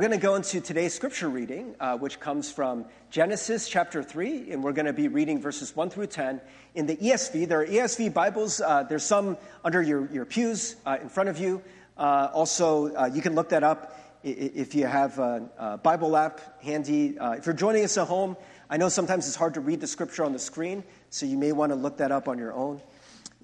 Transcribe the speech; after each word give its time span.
We're 0.00 0.06
going 0.06 0.20
to 0.20 0.24
go 0.24 0.36
into 0.36 0.60
today's 0.60 0.94
scripture 0.94 1.28
reading, 1.28 1.74
uh, 1.80 1.98
which 1.98 2.20
comes 2.20 2.52
from 2.52 2.84
Genesis 3.10 3.68
chapter 3.68 4.00
3, 4.00 4.52
and 4.52 4.62
we're 4.62 4.70
going 4.70 4.86
to 4.86 4.92
be 4.92 5.08
reading 5.08 5.42
verses 5.42 5.74
1 5.74 5.90
through 5.90 6.06
10 6.06 6.40
in 6.76 6.86
the 6.86 6.94
ESV. 6.94 7.48
There 7.48 7.62
are 7.62 7.66
ESV 7.66 8.14
Bibles, 8.14 8.60
uh, 8.60 8.84
there's 8.84 9.02
some 9.02 9.36
under 9.64 9.82
your, 9.82 10.06
your 10.12 10.24
pews 10.24 10.76
uh, 10.86 10.98
in 11.02 11.08
front 11.08 11.30
of 11.30 11.38
you. 11.38 11.60
Uh, 11.96 12.30
also, 12.32 12.94
uh, 12.94 13.10
you 13.12 13.20
can 13.20 13.34
look 13.34 13.48
that 13.48 13.64
up 13.64 13.98
if 14.22 14.72
you 14.76 14.86
have 14.86 15.18
a, 15.18 15.50
a 15.58 15.78
Bible 15.78 16.16
app 16.16 16.62
handy. 16.62 17.18
Uh, 17.18 17.32
if 17.32 17.44
you're 17.44 17.52
joining 17.52 17.82
us 17.82 17.98
at 17.98 18.06
home, 18.06 18.36
I 18.70 18.76
know 18.76 18.88
sometimes 18.88 19.26
it's 19.26 19.34
hard 19.34 19.54
to 19.54 19.60
read 19.60 19.80
the 19.80 19.88
scripture 19.88 20.22
on 20.22 20.32
the 20.32 20.38
screen, 20.38 20.84
so 21.10 21.26
you 21.26 21.36
may 21.36 21.50
want 21.50 21.72
to 21.72 21.76
look 21.76 21.96
that 21.96 22.12
up 22.12 22.28
on 22.28 22.38
your 22.38 22.52
own. 22.52 22.80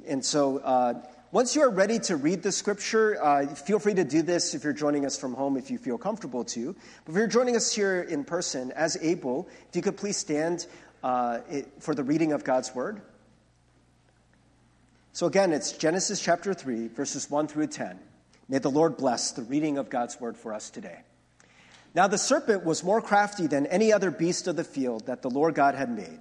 And 0.07 0.25
so, 0.25 0.61
once 1.35 1.57
you 1.57 1.63
are 1.63 1.71
ready 1.71 1.99
to 1.99 2.15
read 2.15 2.45
the 2.45 2.53
scripture, 2.53 3.19
uh, 3.21 3.45
feel 3.57 3.81
free 3.81 3.93
to 3.93 4.05
do 4.05 4.23
this 4.23 4.55
if 4.55 4.63
you're 4.63 4.73
joining 4.73 5.05
us 5.05 5.19
from 5.19 5.35
home 5.35 5.57
if 5.57 5.69
you 5.69 5.79
feel 5.79 5.99
comfortable 5.99 6.45
to. 6.45 6.77
But 7.05 7.11
if 7.11 7.17
you're 7.17 7.27
joining 7.27 7.57
us 7.57 7.75
here 7.75 8.03
in 8.03 8.23
person, 8.23 8.71
as 8.71 8.97
able, 9.03 9.49
if 9.69 9.75
you 9.75 9.83
could 9.83 9.97
please 9.97 10.17
stand 10.17 10.69
uh, 11.03 11.41
for 11.81 11.93
the 11.93 12.05
reading 12.05 12.31
of 12.31 12.45
God's 12.45 12.73
word. 12.73 13.03
So 15.13 15.27
again, 15.27 15.53
it's 15.53 15.73
Genesis 15.73 16.21
chapter 16.21 16.55
3, 16.55 16.87
verses 16.87 17.29
1 17.29 17.49
through 17.49 17.67
10. 17.67 17.99
May 18.49 18.59
the 18.59 18.71
Lord 18.71 18.97
bless 18.97 19.33
the 19.33 19.43
reading 19.43 19.77
of 19.77 19.91
God's 19.91 20.21
word 20.21 20.37
for 20.37 20.55
us 20.55 20.71
today. 20.71 21.01
Now 21.97 22.07
the 22.07 22.17
serpent 22.17 22.65
was 22.65 22.85
more 22.85 23.03
crafty 23.03 23.49
than 23.49 23.67
any 23.67 23.93
other 23.93 24.13
beast 24.13 24.47
of 24.47 24.55
the 24.55 24.63
field 24.63 25.07
that 25.07 25.23
the 25.23 25.31
Lord 25.31 25.57
God 25.57 25.75
had 25.75 25.91
made. 25.91 26.21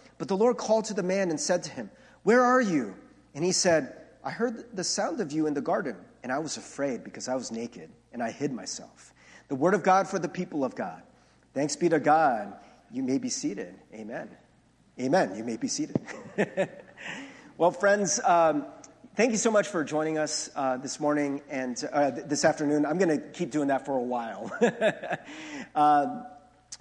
But 0.21 0.27
the 0.27 0.37
Lord 0.37 0.57
called 0.57 0.85
to 0.85 0.93
the 0.93 1.01
man 1.01 1.31
and 1.31 1.39
said 1.39 1.63
to 1.63 1.71
him, 1.71 1.89
Where 2.21 2.43
are 2.43 2.61
you? 2.61 2.93
And 3.33 3.43
he 3.43 3.51
said, 3.51 3.97
I 4.23 4.29
heard 4.29 4.65
the 4.71 4.83
sound 4.83 5.19
of 5.19 5.31
you 5.31 5.47
in 5.47 5.55
the 5.55 5.61
garden, 5.61 5.95
and 6.21 6.31
I 6.31 6.37
was 6.37 6.57
afraid 6.57 7.03
because 7.03 7.27
I 7.27 7.33
was 7.33 7.51
naked 7.51 7.89
and 8.13 8.21
I 8.21 8.29
hid 8.29 8.53
myself. 8.53 9.15
The 9.47 9.55
word 9.55 9.73
of 9.73 9.81
God 9.81 10.07
for 10.07 10.19
the 10.19 10.29
people 10.29 10.63
of 10.63 10.75
God. 10.75 11.01
Thanks 11.55 11.75
be 11.75 11.89
to 11.89 11.99
God. 11.99 12.53
You 12.91 13.01
may 13.01 13.17
be 13.17 13.29
seated. 13.29 13.73
Amen. 13.95 14.29
Amen. 14.99 15.33
You 15.35 15.43
may 15.43 15.57
be 15.57 15.67
seated. 15.67 15.99
well, 17.57 17.71
friends, 17.71 18.19
um, 18.23 18.67
thank 19.15 19.31
you 19.31 19.39
so 19.39 19.49
much 19.49 19.69
for 19.69 19.83
joining 19.83 20.19
us 20.19 20.51
uh, 20.55 20.77
this 20.77 20.99
morning 20.99 21.41
and 21.49 21.83
uh, 21.91 22.11
this 22.11 22.45
afternoon. 22.45 22.85
I'm 22.85 22.99
going 22.99 23.19
to 23.19 23.27
keep 23.29 23.49
doing 23.49 23.69
that 23.69 23.87
for 23.87 23.97
a 23.97 24.03
while. 24.03 24.51
uh, 25.75 26.23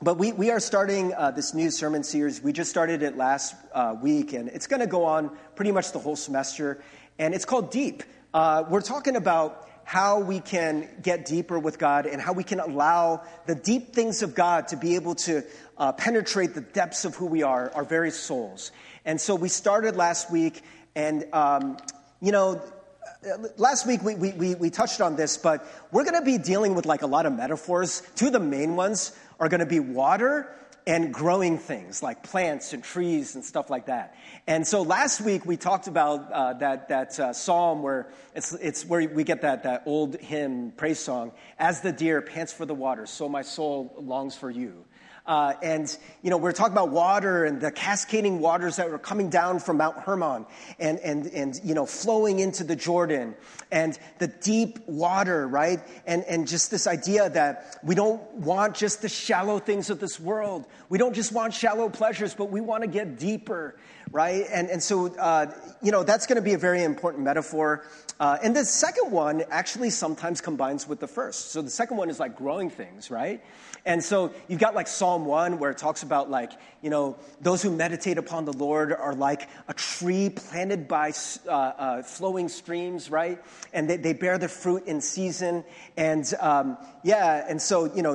but 0.03 0.17
we, 0.17 0.33
we 0.33 0.51
are 0.51 0.61
starting 0.61 1.13
uh, 1.13 1.31
this 1.31 1.53
new 1.53 1.71
sermon 1.71 2.05
series. 2.05 2.43
We 2.43 2.53
just 2.53 2.71
started 2.71 3.03
it 3.03 3.17
last 3.17 3.55
uh, 3.75 3.97
week, 4.01 4.33
and 4.33 4.49
it's 4.49 4.67
going 4.67 4.81
to 4.81 4.87
go 4.87 5.05
on 5.05 5.31
pretty 5.57 5.73
much 5.73 5.93
the 5.93 5.99
whole 5.99 6.17
semester. 6.17 6.83
And 7.19 7.35
it's 7.35 7.45
called 7.45 7.71
Deep. 7.71 8.03
Uh, 8.33 8.65
we're 8.69 8.81
talking 8.81 9.17
about 9.17 9.69
how 9.85 10.21
we 10.21 10.39
can 10.39 10.89
get 11.03 11.27
deeper 11.27 11.59
with 11.59 11.79
God 11.79 12.07
and 12.07 12.23
how 12.23 12.33
we 12.33 12.45
can 12.45 12.61
allow 12.61 13.25
the 13.47 13.57
deep 13.57 13.93
things 13.93 14.23
of 14.23 14.35
God 14.35 14.69
to 14.69 14.77
be 14.77 14.95
able 14.95 15.17
to 15.17 15.43
uh, 15.77 15.93
penetrate 15.93 16.55
the 16.55 16.61
depths 16.61 17.05
of 17.05 17.17
who 17.17 17.27
we 17.27 17.43
are, 17.43 17.73
our 17.75 17.85
very 17.85 18.13
souls. 18.13 18.71
And 19.05 19.21
so 19.21 19.35
we 19.35 19.49
started 19.49 19.97
last 19.97 20.31
week, 20.31 20.63
and, 20.95 21.27
um, 21.33 21.77
you 22.21 22.31
know, 22.31 22.63
last 23.57 23.87
week 23.87 24.03
we, 24.03 24.15
we, 24.15 24.55
we 24.55 24.71
touched 24.71 25.01
on 25.01 25.17
this, 25.17 25.37
but 25.37 25.67
we're 25.93 26.05
going 26.05 26.19
to 26.19 26.25
be 26.25 26.39
dealing 26.39 26.75
with 26.75 26.87
like 26.87 27.03
a 27.03 27.07
lot 27.07 27.27
of 27.27 27.33
metaphors. 27.33 28.03
Two 28.17 28.29
of 28.29 28.33
the 28.33 28.41
main 28.41 28.77
ones 28.77 29.13
are 29.39 29.49
going 29.49 29.61
to 29.61 29.67
be 29.67 29.81
water 29.81 30.55
and 30.87 31.13
growing 31.13 31.59
things 31.59 32.03
like 32.03 32.23
plants 32.23 32.73
and 32.73 32.83
trees 32.83 33.35
and 33.35 33.45
stuff 33.45 33.69
like 33.69 33.87
that. 33.87 34.15
And 34.47 34.67
so 34.67 34.83
last 34.83 35.21
week 35.21 35.45
we 35.45 35.57
talked 35.57 35.87
about 35.87 36.33
uh, 36.33 36.55
that, 36.55 36.89
that 36.89 37.21
uh, 37.21 37.33
psalm 37.33 37.83
where 37.83 38.09
it's, 38.35 38.55
it's 38.55 38.87
where 38.87 39.07
we 39.07 39.23
get 39.23 39.43
that, 39.43 39.65
that 39.65 39.83
old 39.85 40.17
hymn 40.17 40.73
praise 40.73 40.99
song, 40.99 41.33
As 41.59 41.83
the 41.83 41.93
deer 41.93 42.23
pants 42.23 42.53
for 42.53 42.65
the 42.65 42.75
water, 42.75 43.05
so 43.07 43.29
my 43.29 43.43
soul 43.43 43.95
longs 43.99 44.35
for 44.35 44.51
you. 44.51 44.85
Uh, 45.31 45.55
and, 45.63 45.97
you 46.23 46.31
know, 46.31 46.37
we're 46.37 46.51
talking 46.51 46.73
about 46.73 46.89
water 46.89 47.45
and 47.45 47.61
the 47.61 47.71
cascading 47.71 48.41
waters 48.41 48.75
that 48.75 48.91
were 48.91 48.99
coming 48.99 49.31
down 49.31 49.61
from 49.61 49.77
Mount 49.77 49.97
Hermon 49.97 50.45
and, 50.81 50.99
and, 50.99 51.29
and, 51.29 51.61
you 51.63 51.73
know, 51.73 51.87
flowing 51.87 52.41
into 52.41 52.65
the 52.65 52.75
Jordan 52.75 53.37
and 53.71 53.97
the 54.19 54.27
deep 54.27 54.81
water, 54.89 55.47
right? 55.47 55.79
And, 56.05 56.25
and 56.25 56.49
just 56.49 56.73
this 56.73 56.89
idea 56.89 57.31
that 57.31 57.77
we 57.85 57.95
don't 57.95 58.21
want 58.33 58.75
just 58.75 59.03
the 59.03 59.09
shallow 59.09 59.61
things 59.61 59.89
of 59.89 60.01
this 60.01 60.19
world. 60.19 60.67
We 60.89 60.99
don't 60.99 61.15
just 61.15 61.31
want 61.31 61.55
shallow 61.55 61.89
pleasures, 61.89 62.35
but 62.35 62.47
we 62.47 62.61
want 62.61 62.83
to 62.83 62.89
get 62.89 63.17
deeper, 63.17 63.77
right? 64.11 64.47
And, 64.51 64.69
and 64.69 64.83
so, 64.83 65.15
uh, 65.15 65.55
you 65.81 65.93
know, 65.93 66.03
that's 66.03 66.27
going 66.27 66.39
to 66.39 66.43
be 66.43 66.55
a 66.55 66.59
very 66.59 66.83
important 66.83 67.23
metaphor. 67.23 67.85
Uh, 68.19 68.37
and 68.43 68.57
the 68.57 68.65
second 68.65 69.13
one 69.13 69.45
actually 69.49 69.91
sometimes 69.91 70.41
combines 70.41 70.89
with 70.89 70.99
the 70.99 71.07
first. 71.07 71.53
So 71.53 71.63
the 71.63 71.71
second 71.71 71.99
one 71.99 72.11
is 72.11 72.19
like 72.19 72.35
growing 72.35 72.69
things, 72.69 73.13
right? 73.13 73.41
And 73.85 74.03
so 74.03 74.33
you've 74.49 74.61
got 74.61 74.75
like 74.75 74.87
Psalm 74.87 75.25
1 75.25 75.59
where 75.59 75.71
it 75.71 75.79
talks 75.79 76.03
about 76.03 76.31
like, 76.31 76.53
you 76.83 76.91
know, 76.91 77.17
those 77.41 77.63
who 77.63 77.71
meditate 77.71 78.19
upon 78.19 78.45
the 78.45 78.53
Lord 78.53 78.93
are 78.93 79.15
like 79.15 79.49
a 79.69 79.75
tree 79.75 80.31
planted 80.31 80.87
by 80.87 81.13
uh, 81.47 81.51
uh, 81.51 82.03
flowing 82.03 82.49
streams, 82.49 83.11
right? 83.11 83.43
And 83.73 83.89
they, 83.89 83.97
they 83.97 84.13
bear 84.13 84.39
the 84.39 84.49
fruit 84.49 84.85
in 84.87 85.01
season. 85.01 85.65
And 85.97 86.33
um, 86.41 86.77
yeah, 87.03 87.45
and 87.49 87.61
so, 87.61 87.93
you 87.95 88.03
know, 88.03 88.15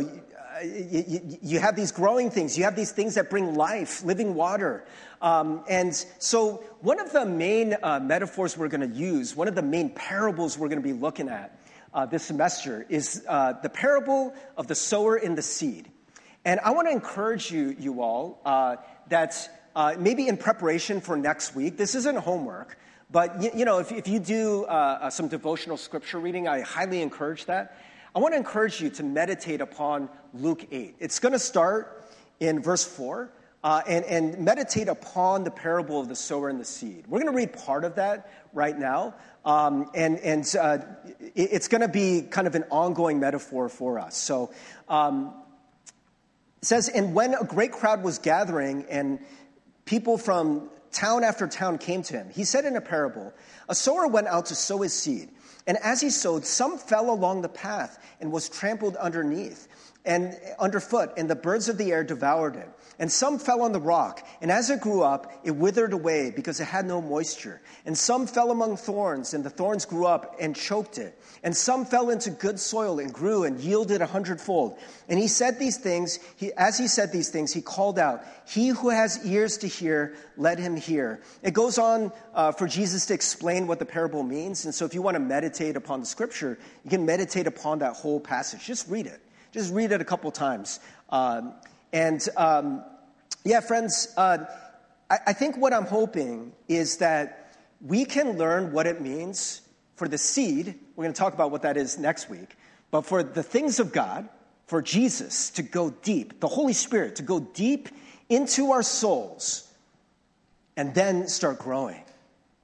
you, 0.64 1.04
you, 1.08 1.38
you, 1.42 1.60
have 1.60 1.76
these 1.76 1.92
growing 1.92 2.30
things. 2.30 2.58
You 2.58 2.64
have 2.64 2.76
these 2.76 2.92
things 2.92 3.16
that 3.16 3.30
bring 3.30 3.56
life, 3.56 4.04
living 4.04 4.36
water. 4.36 4.86
Um, 5.22 5.64
and 5.70 5.94
so, 6.20 6.64
one 6.82 7.00
of 7.00 7.12
the 7.12 7.26
main 7.26 7.76
uh, 7.82 8.00
metaphors 8.00 8.58
we're 8.58 8.68
going 8.68 8.90
to 8.90 8.96
use, 8.96 9.36
one 9.36 9.48
of 9.48 9.56
the 9.56 9.62
main 9.62 9.90
parables 9.90 10.58
we're 10.58 10.70
going 10.70 10.82
to 10.82 10.88
be 10.88 10.94
looking 10.94 11.30
at, 11.30 11.60
uh, 11.96 12.06
this 12.06 12.24
semester 12.24 12.86
is 12.90 13.24
uh, 13.28 13.54
the 13.64 13.70
parable 13.70 14.34
of 14.58 14.68
the 14.68 14.76
sower 14.76 15.16
and 15.16 15.38
the 15.38 15.42
seed. 15.42 15.90
And 16.44 16.60
I 16.60 16.72
want 16.72 16.90
to 16.90 16.92
encourage 16.92 17.50
you, 17.50 17.76
you 17.80 18.02
all, 18.02 18.42
uh, 18.46 18.76
that 19.08 19.50
uh, 19.76 19.96
maybe 19.98 20.28
in 20.28 20.36
preparation 20.36 21.00
for 21.00 21.16
next 21.16 21.56
week, 21.56 21.78
this 21.78 21.96
isn't 21.96 22.18
homework, 22.18 22.78
but 23.10 23.42
you, 23.42 23.50
you 23.56 23.66
know, 23.66 23.80
if, 23.80 23.94
if, 23.94 24.08
you 24.10 24.20
do 24.20 24.66
uh, 24.66 25.00
uh, 25.02 25.10
some 25.10 25.30
devotional 25.30 25.78
scripture 25.78 26.20
reading, 26.20 26.48
I 26.50 26.62
highly 26.62 27.02
encourage 27.02 27.46
that. 27.46 27.78
I 28.14 28.20
want 28.20 28.34
to 28.34 28.38
encourage 28.38 28.82
you 28.82 28.90
to 28.92 29.04
meditate 29.04 29.62
upon 29.62 30.10
Luke 30.34 30.68
8. 30.72 30.96
It's 31.00 31.20
going 31.20 31.34
to 31.34 31.40
start 31.40 32.12
in 32.42 32.62
verse 32.62 32.84
4. 32.84 33.32
Uh, 33.66 33.82
and, 33.88 34.06
and, 34.06 34.46
meditate 34.46 34.88
upon 34.88 35.44
the 35.44 35.50
parable 35.50 36.00
of 36.00 36.08
the 36.08 36.16
sower 36.16 36.50
and 36.50 36.60
the 36.60 36.66
seed. 36.66 37.04
We're 37.08 37.18
going 37.18 37.32
to 37.32 37.36
read 37.36 37.52
part 37.52 37.84
of 37.84 37.96
that 37.96 38.32
right 38.54 38.78
now, 38.78 39.16
um, 39.44 39.90
and, 39.96 40.20
and 40.20 40.56
uh, 40.56 40.78
it's 41.34 41.68
going 41.68 41.82
to 41.82 41.88
be 41.88 42.22
kind 42.22 42.46
of 42.46 42.54
an 42.54 42.66
ongoing 42.70 43.20
metaphor 43.20 43.68
for 43.68 43.98
us. 43.98 44.16
So 44.18 44.54
um, 44.88 45.34
it 46.62 46.68
says, 46.68 46.90
And 46.90 47.16
when 47.16 47.34
a 47.34 47.44
great 47.44 47.72
crowd 47.72 48.04
was 48.04 48.20
gathering 48.20 48.86
and 48.88 49.18
people 49.86 50.20
from 50.20 50.70
town 50.92 51.24
after 51.24 51.48
town 51.48 51.80
came 51.80 52.04
to 52.04 52.14
him, 52.14 52.30
he 52.30 52.44
said 52.44 52.66
in 52.66 52.76
a 52.76 52.82
parable, 52.82 53.34
A 53.68 53.74
sower 53.74 54.06
went 54.06 54.28
out 54.28 54.46
to 54.46 54.56
sow 54.56 54.84
his 54.84 54.94
seed. 54.94 55.30
And 55.66 55.78
as 55.78 56.02
he 56.02 56.12
sowed, 56.12 56.46
some 56.46 56.78
fell 56.78 57.10
along 57.10 57.42
the 57.42 57.50
path 57.50 57.98
and 58.22 58.32
was 58.32 58.48
trampled 58.48 58.96
underneath 58.96 59.68
and 60.06 60.40
underfoot, 60.60 61.14
and 61.18 61.28
the 61.28 61.36
birds 61.36 61.68
of 61.68 61.80
the 61.80 61.92
air 61.92 62.04
devoured 62.04 62.56
it. 62.56 62.70
And 62.98 63.12
some 63.12 63.40
fell 63.40 63.62
on 63.62 63.74
the 63.74 63.80
rock, 63.80 64.26
and 64.42 64.50
as 64.50 64.70
it 64.70 64.80
grew 64.80 65.04
up, 65.04 65.32
it 65.44 65.52
withered 65.52 65.92
away 65.92 66.32
because 66.34 66.60
it 66.60 66.66
had 66.66 66.86
no 66.86 67.02
moisture. 67.02 67.62
And 67.86 67.98
some 67.98 68.26
fell 68.26 68.52
among 68.52 68.78
thorns, 68.78 69.34
and 69.34 69.44
the 69.44 69.50
thorns 69.50 69.86
grew 69.86 70.06
up 70.06 70.36
and 70.40 70.56
choked 70.56 70.98
it. 70.98 71.20
And 71.44 71.56
some 71.56 71.86
fell 71.86 72.10
into 72.10 72.32
good 72.32 72.60
soil 72.60 73.00
and 73.00 73.14
grew 73.14 73.44
and 73.44 73.60
yielded 73.60 74.02
a 74.02 74.06
hundredfold. 74.06 74.80
And 75.10 75.20
he 75.20 75.28
said 75.28 75.60
these 75.60 75.78
things, 75.78 76.20
he, 76.38 76.54
as 76.54 76.78
he 76.78 76.88
said 76.88 77.12
these 77.12 77.30
things, 77.30 77.54
he 77.54 77.62
called 77.62 78.00
out, 78.00 78.24
He 78.48 78.70
who 78.70 78.90
has 78.90 79.26
ears 79.26 79.58
to 79.60 79.68
hear, 79.68 80.16
let 80.38 80.58
him 80.58 80.78
hear. 80.78 81.22
It 81.44 81.54
goes 81.54 81.78
on 81.78 82.12
uh, 82.34 82.54
for 82.54 82.68
Jesus 82.68 83.06
to 83.08 83.14
explain 83.14 83.68
what 83.68 83.80
the 83.80 83.86
parable 83.86 84.24
means. 84.24 84.66
And 84.66 84.74
so 84.74 84.86
if 84.86 84.94
you 84.94 85.02
want 85.02 85.16
to 85.16 85.20
meditate 85.20 85.76
upon 85.76 86.00
the 86.00 86.06
scripture, 86.06 86.58
you 86.84 86.90
can 86.90 87.06
meditate 87.06 87.46
upon 87.46 87.80
that 87.80 87.94
whole 87.94 88.20
passage. 88.20 88.66
Just 88.66 88.90
read 88.90 89.06
it. 89.06 89.22
Just 89.52 89.74
read 89.74 89.92
it 89.92 90.02
a 90.02 90.06
couple 90.06 90.32
times. 90.32 90.80
Um, 91.10 91.54
and 91.94 92.28
um, 92.38 92.84
yeah, 93.44 93.60
friends, 93.60 94.14
uh, 94.18 94.40
I, 95.10 95.18
I 95.28 95.34
think 95.34 95.58
what 95.58 95.74
I'm 95.74 95.86
hoping 95.86 96.52
is 96.68 96.98
that 96.98 97.58
we 97.82 98.06
can 98.06 98.38
learn 98.38 98.72
what 98.72 98.88
it 98.88 99.02
means 99.02 99.62
for 99.96 100.08
the 100.08 100.18
seed. 100.18 100.76
We're 100.96 101.04
going 101.04 101.14
to 101.14 101.20
talk 101.20 101.34
about 101.34 101.52
what 101.52 101.62
that 101.64 101.78
is 101.78 101.98
next 101.98 102.30
week. 102.30 102.56
But 102.92 103.06
for 103.06 103.24
the 103.24 103.44
things 103.44 103.80
of 103.80 103.92
God, 103.92 104.30
for 104.68 104.82
Jesus 104.82 105.52
to 105.52 105.64
go 105.64 105.90
deep, 105.90 106.40
the 106.40 106.48
Holy 106.48 106.74
Spirit 106.74 107.18
to 107.18 107.24
go 107.24 107.40
deep 107.40 107.90
into 108.30 108.72
our 108.72 108.84
souls 108.84 109.72
and 110.76 110.94
then 110.94 111.28
start 111.28 111.60
growing, 111.60 112.04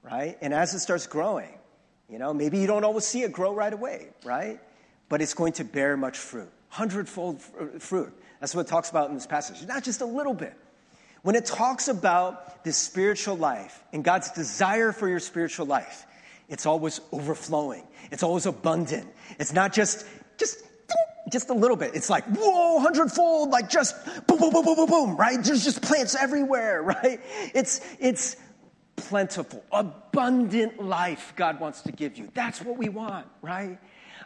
right? 0.02 0.36
And 0.40 0.52
as 0.52 0.74
it 0.74 0.80
starts 0.80 1.06
growing, 1.06 1.58
you 2.08 2.18
know, 2.18 2.34
maybe 2.34 2.58
you 2.58 2.66
don't 2.66 2.84
always 2.84 3.06
see 3.06 3.22
it 3.22 3.32
grow 3.32 3.54
right 3.54 3.72
away, 3.72 4.08
right? 4.24 4.60
But 5.08 5.22
it's 5.22 5.34
going 5.34 5.52
to 5.54 5.64
bear 5.64 5.96
much 5.96 6.18
fruit 6.18 6.50
hundredfold 6.72 7.42
fruit. 7.80 8.12
That's 8.42 8.56
what 8.56 8.66
it 8.66 8.68
talks 8.68 8.90
about 8.90 9.08
in 9.08 9.14
this 9.14 9.24
passage. 9.24 9.64
Not 9.68 9.84
just 9.84 10.00
a 10.00 10.04
little 10.04 10.34
bit. 10.34 10.54
When 11.22 11.36
it 11.36 11.46
talks 11.46 11.86
about 11.86 12.64
this 12.64 12.76
spiritual 12.76 13.36
life 13.36 13.84
and 13.92 14.02
God's 14.02 14.32
desire 14.32 14.90
for 14.90 15.08
your 15.08 15.20
spiritual 15.20 15.66
life, 15.66 16.04
it's 16.48 16.66
always 16.66 17.00
overflowing. 17.12 17.86
It's 18.10 18.24
always 18.24 18.46
abundant. 18.46 19.08
It's 19.38 19.52
not 19.52 19.72
just, 19.72 20.04
just, 20.38 20.58
just 21.30 21.50
a 21.50 21.54
little 21.54 21.76
bit. 21.76 21.94
It's 21.94 22.10
like, 22.10 22.24
whoa, 22.24 22.80
hundredfold, 22.80 23.50
like 23.50 23.70
just 23.70 23.94
boom, 24.26 24.40
boom, 24.40 24.52
boom, 24.52 24.64
boom, 24.64 24.74
boom, 24.74 24.90
boom, 24.90 25.16
right? 25.16 25.38
There's 25.40 25.62
just 25.62 25.80
plants 25.80 26.16
everywhere, 26.16 26.82
right? 27.04 27.20
It's, 27.54 27.80
it's 28.00 28.36
plentiful, 28.96 29.62
abundant 29.70 30.82
life 30.82 31.32
God 31.36 31.60
wants 31.60 31.82
to 31.82 31.92
give 31.92 32.18
you. 32.18 32.28
That's 32.34 32.60
what 32.60 32.76
we 32.76 32.88
want, 32.88 33.28
right? 33.40 33.78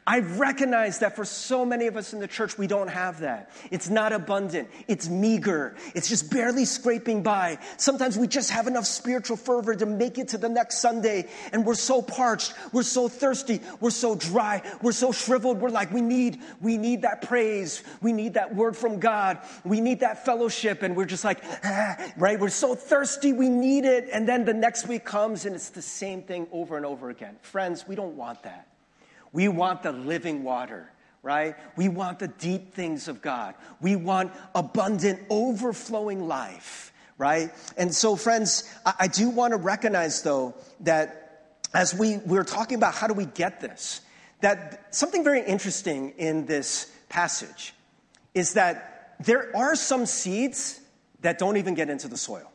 I 0.08 0.20
recognize 0.20 1.00
that 1.00 1.16
for 1.16 1.24
so 1.24 1.64
many 1.64 1.88
of 1.88 1.96
us 1.96 2.12
in 2.12 2.20
the 2.20 2.28
church, 2.28 2.56
we 2.56 2.68
don't 2.68 2.86
have 2.86 3.20
that. 3.20 3.50
It's 3.72 3.88
not 3.88 4.12
abundant. 4.12 4.70
It's 4.86 5.08
meager. 5.08 5.74
It's 5.96 6.08
just 6.08 6.30
barely 6.30 6.64
scraping 6.64 7.24
by. 7.24 7.58
Sometimes 7.76 8.16
we 8.16 8.28
just 8.28 8.52
have 8.52 8.68
enough 8.68 8.86
spiritual 8.86 9.36
fervor 9.36 9.74
to 9.74 9.84
make 9.84 10.18
it 10.18 10.28
to 10.28 10.38
the 10.38 10.48
next 10.48 10.78
Sunday, 10.78 11.28
and 11.52 11.66
we're 11.66 11.74
so 11.74 12.02
parched. 12.02 12.54
We're 12.72 12.84
so 12.84 13.08
thirsty. 13.08 13.60
We're 13.80 13.90
so 13.90 14.14
dry. 14.14 14.62
We're 14.80 14.92
so 14.92 15.10
shriveled. 15.10 15.60
We're 15.60 15.70
like, 15.70 15.92
we 15.92 16.02
need, 16.02 16.40
we 16.60 16.78
need 16.78 17.02
that 17.02 17.22
praise. 17.22 17.82
We 18.00 18.12
need 18.12 18.34
that 18.34 18.54
word 18.54 18.76
from 18.76 19.00
God. 19.00 19.40
We 19.64 19.80
need 19.80 20.00
that 20.00 20.24
fellowship. 20.24 20.84
And 20.84 20.96
we're 20.96 21.06
just 21.06 21.24
like, 21.24 21.42
ah, 21.64 21.96
right? 22.16 22.38
We're 22.38 22.48
so 22.50 22.76
thirsty. 22.76 23.32
We 23.32 23.48
need 23.48 23.84
it. 23.84 24.08
And 24.12 24.28
then 24.28 24.44
the 24.44 24.54
next 24.54 24.86
week 24.86 25.04
comes, 25.04 25.46
and 25.46 25.56
it's 25.56 25.70
the 25.70 25.82
same 25.82 26.22
thing 26.22 26.46
over 26.52 26.76
and 26.76 26.86
over 26.86 27.10
again. 27.10 27.38
Friends, 27.42 27.88
we 27.88 27.96
don't 27.96 28.16
want 28.16 28.44
that. 28.44 28.68
We 29.36 29.48
want 29.48 29.82
the 29.82 29.92
living 29.92 30.44
water, 30.44 30.90
right? 31.22 31.56
We 31.76 31.90
want 31.90 32.20
the 32.20 32.28
deep 32.28 32.72
things 32.72 33.06
of 33.06 33.20
God. 33.20 33.54
We 33.82 33.94
want 33.94 34.32
abundant, 34.54 35.20
overflowing 35.28 36.26
life, 36.26 36.90
right? 37.18 37.50
And 37.76 37.94
so, 37.94 38.16
friends, 38.16 38.64
I, 38.86 38.94
I 39.00 39.08
do 39.08 39.28
want 39.28 39.50
to 39.52 39.58
recognize, 39.58 40.22
though, 40.22 40.54
that 40.80 41.58
as 41.74 41.94
we, 41.94 42.16
we're 42.24 42.44
talking 42.44 42.78
about 42.78 42.94
how 42.94 43.08
do 43.08 43.12
we 43.12 43.26
get 43.26 43.60
this, 43.60 44.00
that 44.40 44.94
something 44.94 45.22
very 45.22 45.42
interesting 45.42 46.14
in 46.16 46.46
this 46.46 46.90
passage 47.10 47.74
is 48.32 48.54
that 48.54 49.16
there 49.20 49.54
are 49.54 49.76
some 49.76 50.06
seeds 50.06 50.80
that 51.20 51.38
don't 51.38 51.58
even 51.58 51.74
get 51.74 51.90
into 51.90 52.08
the 52.08 52.16
soil. 52.16 52.50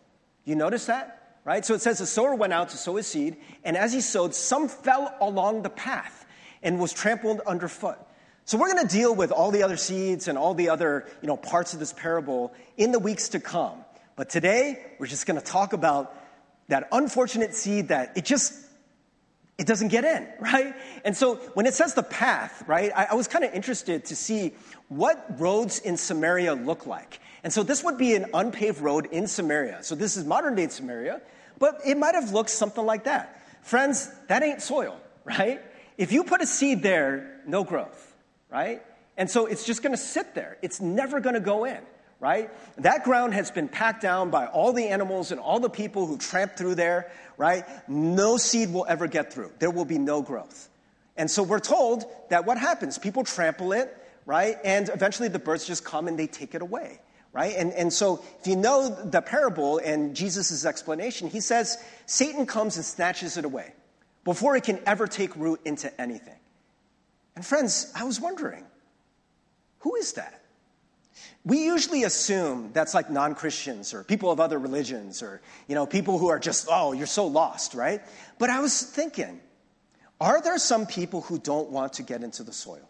You 0.45 0.56
notice 0.56 0.88
that? 0.88 1.38
Right? 1.45 1.63
So 1.63 1.75
it 1.75 1.81
says 1.84 2.00
the 2.00 2.07
sower 2.07 2.34
went 2.34 2.54
out 2.54 2.69
to 2.69 2.77
sow 2.77 2.95
his 2.95 3.06
seed, 3.06 3.38
and 3.63 3.77
as 3.77 3.94
he 3.94 4.01
sowed, 4.01 4.34
some 4.34 4.68
fell 4.68 5.16
along 5.22 5.62
the 5.62 5.69
path 5.69 6.20
and 6.63 6.80
was 6.80 6.94
trampled 6.94 7.42
underfoot. 7.42 7.98
So 8.46 8.58
we're 8.58 8.72
going 8.72 8.88
to 8.88 8.94
deal 8.94 9.13
with 9.13 9.31
all 9.31 9.52
the 9.52 9.63
other 9.63 9.78
seeds 9.78 10.28
and 10.28 10.38
all 10.38 10.54
the 10.54 10.69
other, 10.69 11.08
you 11.22 11.28
know, 11.28 11.38
parts 11.38 11.74
of 11.74 11.80
this 11.80 11.94
parable 11.94 12.54
in 12.78 12.92
the 12.92 13.00
weeks 13.00 13.30
to 13.30 13.40
come. 13.40 13.86
But 14.16 14.30
today, 14.30 14.84
we're 15.00 15.08
just 15.08 15.25
going 15.25 15.40
to 15.40 15.46
talk 15.46 15.74
about 15.74 16.16
that 16.68 16.88
unfortunate 16.92 17.54
seed 17.54 17.90
that 17.90 18.18
it 18.18 18.25
just 18.25 18.54
it 19.58 19.68
doesn't 19.68 19.90
get 19.90 20.04
in, 20.04 20.28
right? 20.40 20.74
And 21.06 21.16
so 21.16 21.36
when 21.54 21.66
it 21.66 21.75
says 21.75 21.94
the 21.94 22.04
path, 22.04 22.63
right, 22.68 22.92
I, 22.96 23.10
I 23.12 23.13
was 23.13 23.28
kind 23.28 23.46
of 23.46 23.54
interested 23.54 24.06
to 24.06 24.16
see 24.16 24.54
what 24.88 25.40
roads 25.40 25.80
in 25.80 25.98
Samaria 25.98 26.56
look 26.56 26.88
like. 26.88 27.19
And 27.44 27.54
so 27.54 27.63
this 27.63 27.84
would 27.84 27.98
be 27.98 28.16
an 28.16 28.25
unpaved 28.34 28.81
road 28.81 29.08
in 29.12 29.28
Samaria. 29.28 29.84
So 29.84 29.96
this 29.96 30.18
is 30.18 30.25
modern 30.25 30.56
day 30.56 30.68
Samaria, 30.68 31.22
but 31.60 31.80
it 31.86 31.98
might 31.98 32.16
have 32.16 32.31
looked 32.31 32.50
something 32.50 32.86
like 32.86 33.04
that. 33.04 33.42
Friends, 33.62 34.12
that 34.28 34.42
ain't 34.42 34.62
soil, 34.62 35.00
right? 35.24 35.62
If 36.01 36.12
you 36.12 36.24
put 36.24 36.42
a 36.42 36.48
seed 36.48 36.81
there, 36.81 37.42
no 37.45 37.63
growth, 37.63 38.15
right? 38.50 38.81
And 39.18 39.30
so 39.30 39.45
it's 39.45 39.68
just 39.68 39.83
going 39.83 39.94
to 39.94 40.01
sit 40.01 40.33
there. 40.33 40.57
It's 40.63 40.81
never 40.81 41.19
going 41.19 41.36
to 41.36 41.39
go 41.39 41.63
in, 41.63 41.77
right? 42.19 42.50
That 42.80 43.03
ground 43.03 43.36
has 43.36 43.51
been 43.51 43.68
packed 43.68 44.01
down 44.01 44.31
by 44.31 44.48
all 44.48 44.74
the 44.74 44.88
animals 44.88 45.30
and 45.30 45.39
all 45.39 45.59
the 45.59 45.69
people 45.69 46.07
who 46.07 46.18
tramp 46.18 46.57
through 46.57 46.74
there, 46.74 47.12
right? 47.38 47.65
No 47.88 48.38
seed 48.38 48.74
will 48.74 48.88
ever 48.89 49.06
get 49.06 49.31
through. 49.31 49.51
There 49.59 49.69
will 49.69 49.86
be 49.86 50.00
no 50.00 50.24
growth. 50.24 50.69
And 51.18 51.30
so 51.30 51.44
we're 51.44 51.59
told 51.59 52.06
that 52.31 52.48
what 52.48 52.57
happens? 52.57 52.98
People 52.98 53.24
trample 53.24 53.71
it, 53.71 53.95
right? 54.25 54.57
And 54.63 54.89
eventually 54.89 55.30
the 55.30 55.38
birds 55.38 55.68
just 55.68 55.86
come 55.86 56.07
and 56.07 56.18
they 56.18 56.25
take 56.25 56.56
it 56.56 56.63
away, 56.63 57.00
right? 57.31 57.53
And, 57.56 57.74
and 57.74 57.94
so 57.94 58.24
if 58.39 58.48
you 58.48 58.56
know 58.56 58.89
the 58.89 59.21
parable 59.21 59.77
and 59.77 60.15
Jesus' 60.15 60.65
explanation, 60.65 61.30
he 61.30 61.42
says 61.42 61.77
Satan 62.07 62.48
comes 62.48 62.75
and 62.75 62.83
snatches 62.83 63.38
it 63.38 63.45
away 63.45 63.71
before 64.23 64.56
it 64.56 64.63
can 64.63 64.79
ever 64.85 65.07
take 65.07 65.35
root 65.35 65.62
into 65.65 66.00
anything. 66.00 66.38
And 67.35 67.45
friends, 67.45 67.91
I 67.95 68.03
was 68.03 68.19
wondering, 68.19 68.65
who 69.79 69.95
is 69.95 70.13
that? 70.13 70.41
We 71.44 71.65
usually 71.65 72.03
assume 72.03 72.71
that's 72.73 72.94
like 72.94 73.09
non 73.09 73.33
Christians 73.33 73.94
or 73.94 74.03
people 74.03 74.31
of 74.31 74.39
other 74.39 74.59
religions 74.59 75.23
or, 75.23 75.41
you 75.68 75.75
know, 75.75 75.85
people 75.85 76.18
who 76.19 76.27
are 76.29 76.39
just, 76.39 76.68
oh, 76.69 76.94
you're 76.94 77.07
so 77.07 77.25
lost, 77.25 77.73
right? 77.73 78.01
But 78.38 78.50
I 78.50 78.59
was 78.59 78.83
thinking, 78.83 79.41
are 80.19 80.39
there 80.41 80.57
some 80.59 80.85
people 80.85 81.21
who 81.21 81.39
don't 81.39 81.71
want 81.71 81.94
to 81.94 82.03
get 82.03 82.24
into 82.24 82.44
the 82.44 82.53
soil? 82.53 82.88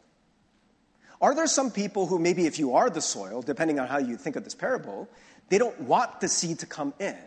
Are 1.22 1.34
there 1.34 1.48
some 1.48 1.72
people 1.72 2.08
who, 2.08 2.20
maybe 2.20 2.46
if 2.46 2.60
you 2.60 2.76
are 2.76 2.90
the 2.90 3.02
soil, 3.02 3.42
depending 3.42 3.80
on 3.80 3.88
how 3.88 4.00
you 4.00 4.18
think 4.18 4.36
of 4.36 4.44
this 4.44 4.56
parable, 4.56 5.08
they 5.50 5.58
don't 5.58 5.80
want 5.82 6.20
the 6.20 6.28
seed 6.28 6.60
to 6.60 6.66
come 6.66 6.94
in? 7.00 7.18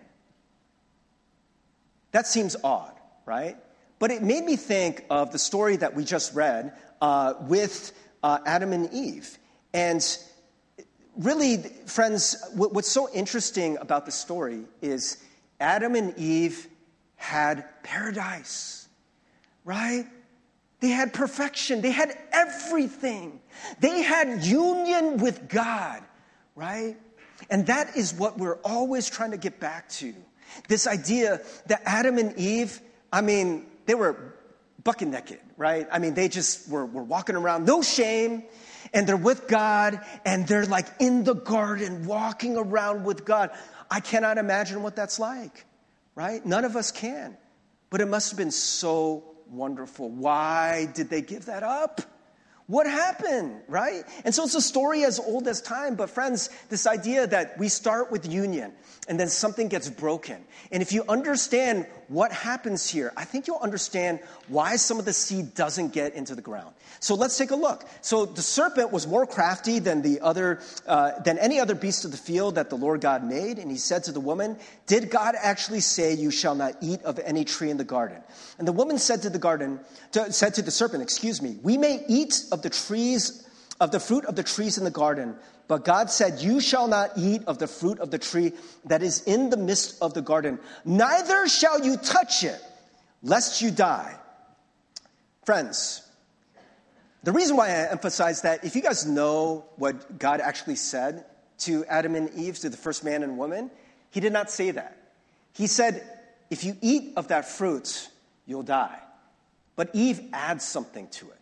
That 2.11 2.27
seems 2.27 2.55
odd, 2.63 2.93
right? 3.25 3.57
But 3.99 4.11
it 4.11 4.23
made 4.23 4.45
me 4.45 4.57
think 4.57 5.05
of 5.11 5.33
the 5.33 5.39
story 5.39 5.77
that 5.77 5.95
we 5.95 6.05
just 6.05 6.35
read 6.35 6.73
uh, 7.01 7.35
with 7.43 7.93
uh, 8.23 8.39
Adam 8.47 8.73
and 8.73 8.93
Eve. 8.93 9.39
And 9.73 10.05
really, 11.17 11.59
friends, 11.87 12.37
what's 12.55 12.91
so 12.91 13.09
interesting 13.13 13.79
about 13.79 14.07
the 14.07 14.13
story 14.13 14.65
is 14.83 15.19
Adam 15.61 15.95
and 15.95 16.17
Eve 16.19 16.69
had 17.17 17.65
paradise, 17.83 18.89
right? 19.65 20.07
They 20.81 20.89
had 20.89 21.15
perfection. 21.15 21.81
They 21.81 21.93
had 21.93 22.17
everything. 22.33 23.41
They 23.81 24.03
had 24.03 24.45
union 24.45 25.19
with 25.19 25.49
God, 25.49 26.03
right? 26.55 26.97
And 27.49 27.67
that 27.67 27.97
is 27.97 28.13
what 28.13 28.39
we're 28.39 28.59
always 28.65 29.09
trying 29.09 29.31
to 29.31 29.39
get 29.39 29.61
back 29.61 29.89
to. 29.91 30.15
This 30.69 30.87
idea 30.87 31.41
that 31.67 31.83
Adam 31.85 32.19
and 32.19 32.37
Eve, 32.37 32.81
I 33.13 33.23
mean, 33.23 33.67
they 33.87 33.95
were 33.95 34.35
bucket 34.83 35.09
naked, 35.09 35.41
right? 35.57 35.87
I 35.91 35.99
mean, 35.99 36.15
they 36.15 36.29
just 36.29 36.69
were, 36.69 36.85
were 36.85 37.03
walking 37.03 37.37
around, 37.37 37.65
no 37.65 37.83
shame, 37.83 38.45
and 38.93 39.07
they're 39.07 39.17
with 39.17 39.49
God, 39.49 40.01
and 40.25 40.47
they're 40.47 40.67
like 40.67 40.87
in 41.01 41.25
the 41.25 41.35
garden, 41.35 42.07
walking 42.07 42.57
around 42.57 43.05
with 43.05 43.25
God. 43.25 43.51
I 43.91 44.01
cannot 44.01 44.39
imagine 44.39 44.83
what 44.83 44.95
that's 44.95 45.19
like, 45.19 45.65
right? 46.15 46.45
None 46.45 46.65
of 46.65 46.77
us 46.77 46.93
can. 46.93 47.37
But 47.91 48.01
it 48.01 48.09
must 48.09 48.31
have 48.31 48.39
been 48.39 48.51
so 48.51 49.25
wonderful. 49.49 50.11
Why 50.11 50.89
did 50.95 51.11
they 51.11 51.23
give 51.23 51.47
that 51.47 51.63
up? 51.63 52.01
What 52.67 52.87
happened, 52.87 53.61
right? 53.69 54.05
And 54.25 54.35
so 54.35 54.45
it's 54.45 54.55
a 54.55 54.61
story 54.61 55.05
as 55.05 55.21
old 55.21 55.47
as 55.49 55.61
time, 55.61 55.97
but 55.97 56.09
friends, 56.09 56.49
this 56.71 56.87
idea 56.87 57.27
that 57.27 57.59
we 57.59 57.69
start 57.69 58.11
with 58.11 58.27
union 58.27 58.73
and 59.07 59.21
then 59.21 59.29
something 59.29 59.69
gets 59.69 59.91
broken. 59.91 60.43
And 60.73 60.83
if 60.83 60.93
you 60.93 61.05
understand 61.07 61.87
what 62.09 62.33
happens 62.33 62.89
here, 62.89 63.13
I 63.17 63.25
think 63.25 63.47
you'll 63.47 63.59
understand 63.59 64.21
why 64.49 64.77
some 64.77 64.99
of 64.99 65.05
the 65.05 65.13
seed 65.13 65.55
doesn't 65.55 65.93
get 65.93 66.15
into 66.15 66.35
the 66.35 66.43
ground. 66.43 66.75
So 67.01 67.15
let's 67.15 67.37
take 67.37 67.51
a 67.51 67.57
look. 67.57 67.85
So 68.01 68.25
the 68.25 68.43
serpent 68.43 68.93
was 68.93 69.07
more 69.07 69.27
crafty 69.27 69.79
than 69.79 70.03
the 70.03 70.21
other, 70.21 70.61
uh, 70.87 71.21
than 71.21 71.39
any 71.39 71.61
other 71.61 71.75
beast 71.75 72.05
of 72.05 72.11
the 72.11 72.17
field 72.17 72.55
that 72.55 72.71
the 72.71 72.77
Lord 72.77 73.01
God 73.01 73.25
made. 73.25 73.59
And 73.59 73.71
he 73.71 73.77
said 73.77 74.05
to 74.05 74.13
the 74.13 74.21
woman, 74.21 74.57
Did 74.87 75.11
God 75.11 75.35
actually 75.39 75.81
say 75.81 76.15
you 76.15 76.31
shall 76.31 76.55
not 76.55 76.75
eat 76.81 77.03
of 77.03 77.19
any 77.19 77.45
tree 77.45 77.71
in 77.71 77.77
the 77.77 77.85
garden? 77.85 78.23
And 78.59 78.67
the 78.67 78.73
woman 78.73 78.99
said 78.99 79.23
to 79.23 79.31
the 79.31 79.39
garden, 79.39 79.81
to, 80.13 80.33
said 80.33 80.55
to 80.55 80.63
the 80.63 80.71
serpent, 80.71 81.03
excuse 81.03 81.43
me, 81.43 81.59
we 81.63 81.77
may 81.77 82.05
eat 82.09 82.45
of 82.53 82.63
the 82.63 82.71
trees, 82.71 83.47
of 83.81 83.91
the 83.91 84.01
fruit 84.01 84.25
of 84.25 84.37
the 84.37 84.43
trees 84.43 84.79
in 84.79 84.85
the 84.85 84.91
garden. 84.91 85.37
But 85.67 85.85
God 85.85 86.11
said, 86.11 86.41
You 86.41 86.61
shall 86.61 86.89
not 86.89 87.13
eat 87.17 87.43
of 87.47 87.59
the 87.59 87.67
fruit 87.67 87.99
of 87.99 88.11
the 88.11 88.19
tree 88.19 88.53
that 88.85 89.03
is 89.03 89.23
in 89.23 89.51
the 89.51 89.57
midst 89.57 90.01
of 90.03 90.15
the 90.15 90.23
garden, 90.23 90.59
neither 90.85 91.49
shall 91.49 91.85
you 91.85 91.97
touch 91.97 92.45
it, 92.45 92.61
lest 93.23 93.63
you 93.63 93.71
die. 93.71 94.17
Friends, 95.45 96.03
the 97.23 97.33
reason 97.33 97.57
why 97.57 97.69
I 97.69 97.91
emphasize 97.91 98.43
that, 98.43 98.65
if 98.65 98.77
you 98.77 98.83
guys 98.83 99.07
know 99.07 99.65
what 99.77 100.19
God 100.19 100.41
actually 100.41 100.77
said 100.77 101.25
to 101.61 101.85
Adam 101.87 102.15
and 102.15 102.33
Eve, 102.35 102.59
to 102.59 102.69
the 102.69 102.77
first 102.77 103.05
man 103.05 103.23
and 103.23 103.39
woman, 103.39 103.71
he 104.11 104.21
did 104.21 104.33
not 104.33 104.51
say 104.51 104.71
that. 104.71 104.99
He 105.55 105.67
said, 105.67 106.07
If 106.51 106.65
you 106.65 106.77
eat 106.83 107.15
of 107.17 107.29
that 107.29 107.49
fruit, 107.49 108.09
you'll 108.45 108.63
die. 108.63 108.99
But 109.77 109.91
Eve 109.95 110.21
adds 110.33 110.65
something 110.65 111.09
to 111.09 111.31
it. 111.31 111.41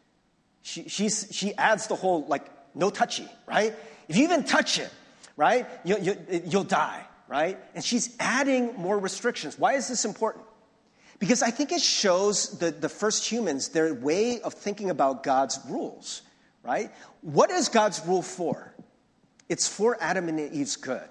She, 0.63 1.09
she 1.09 1.55
adds 1.57 1.89
the 1.89 1.97
whole, 1.97 2.25
like, 2.27 2.47
no 2.75 2.89
touchy, 2.89 3.29
right? 3.47 3.75
If 4.09 4.17
you 4.17 4.25
even 4.25 4.45
touch 4.45 4.79
it, 4.79 4.91
right, 5.37 5.67
you, 5.85 5.97
you, 5.99 6.43
you'll 6.47 6.65
die, 6.65 7.05
right? 7.29 7.59
And 7.75 7.85
she's 7.85 8.17
adding 8.21 8.77
more 8.77 8.99
restrictions. 8.99 9.59
Why 9.59 9.75
is 9.75 9.89
this 9.89 10.05
important? 10.05 10.45
Because 11.19 11.43
I 11.43 11.51
think 11.51 11.71
it 11.71 11.81
shows 11.81 12.59
the, 12.59 12.73
the 12.73 12.89
first 12.89 13.31
humans 13.31 13.69
their 13.69 13.95
way 13.95 14.41
of 14.41 14.55
thinking 14.55 14.91
about 14.91 15.23
God's 15.23 15.59
rules, 15.69 16.23
right? 16.63 16.91
What 17.21 17.51
is 17.51 17.69
God's 17.69 18.05
rule 18.07 18.23
for? 18.23 18.75
It's 19.49 19.69
for 19.69 19.97
Adam 20.01 20.29
and 20.29 20.53
Eve's 20.53 20.77
good. 20.77 21.09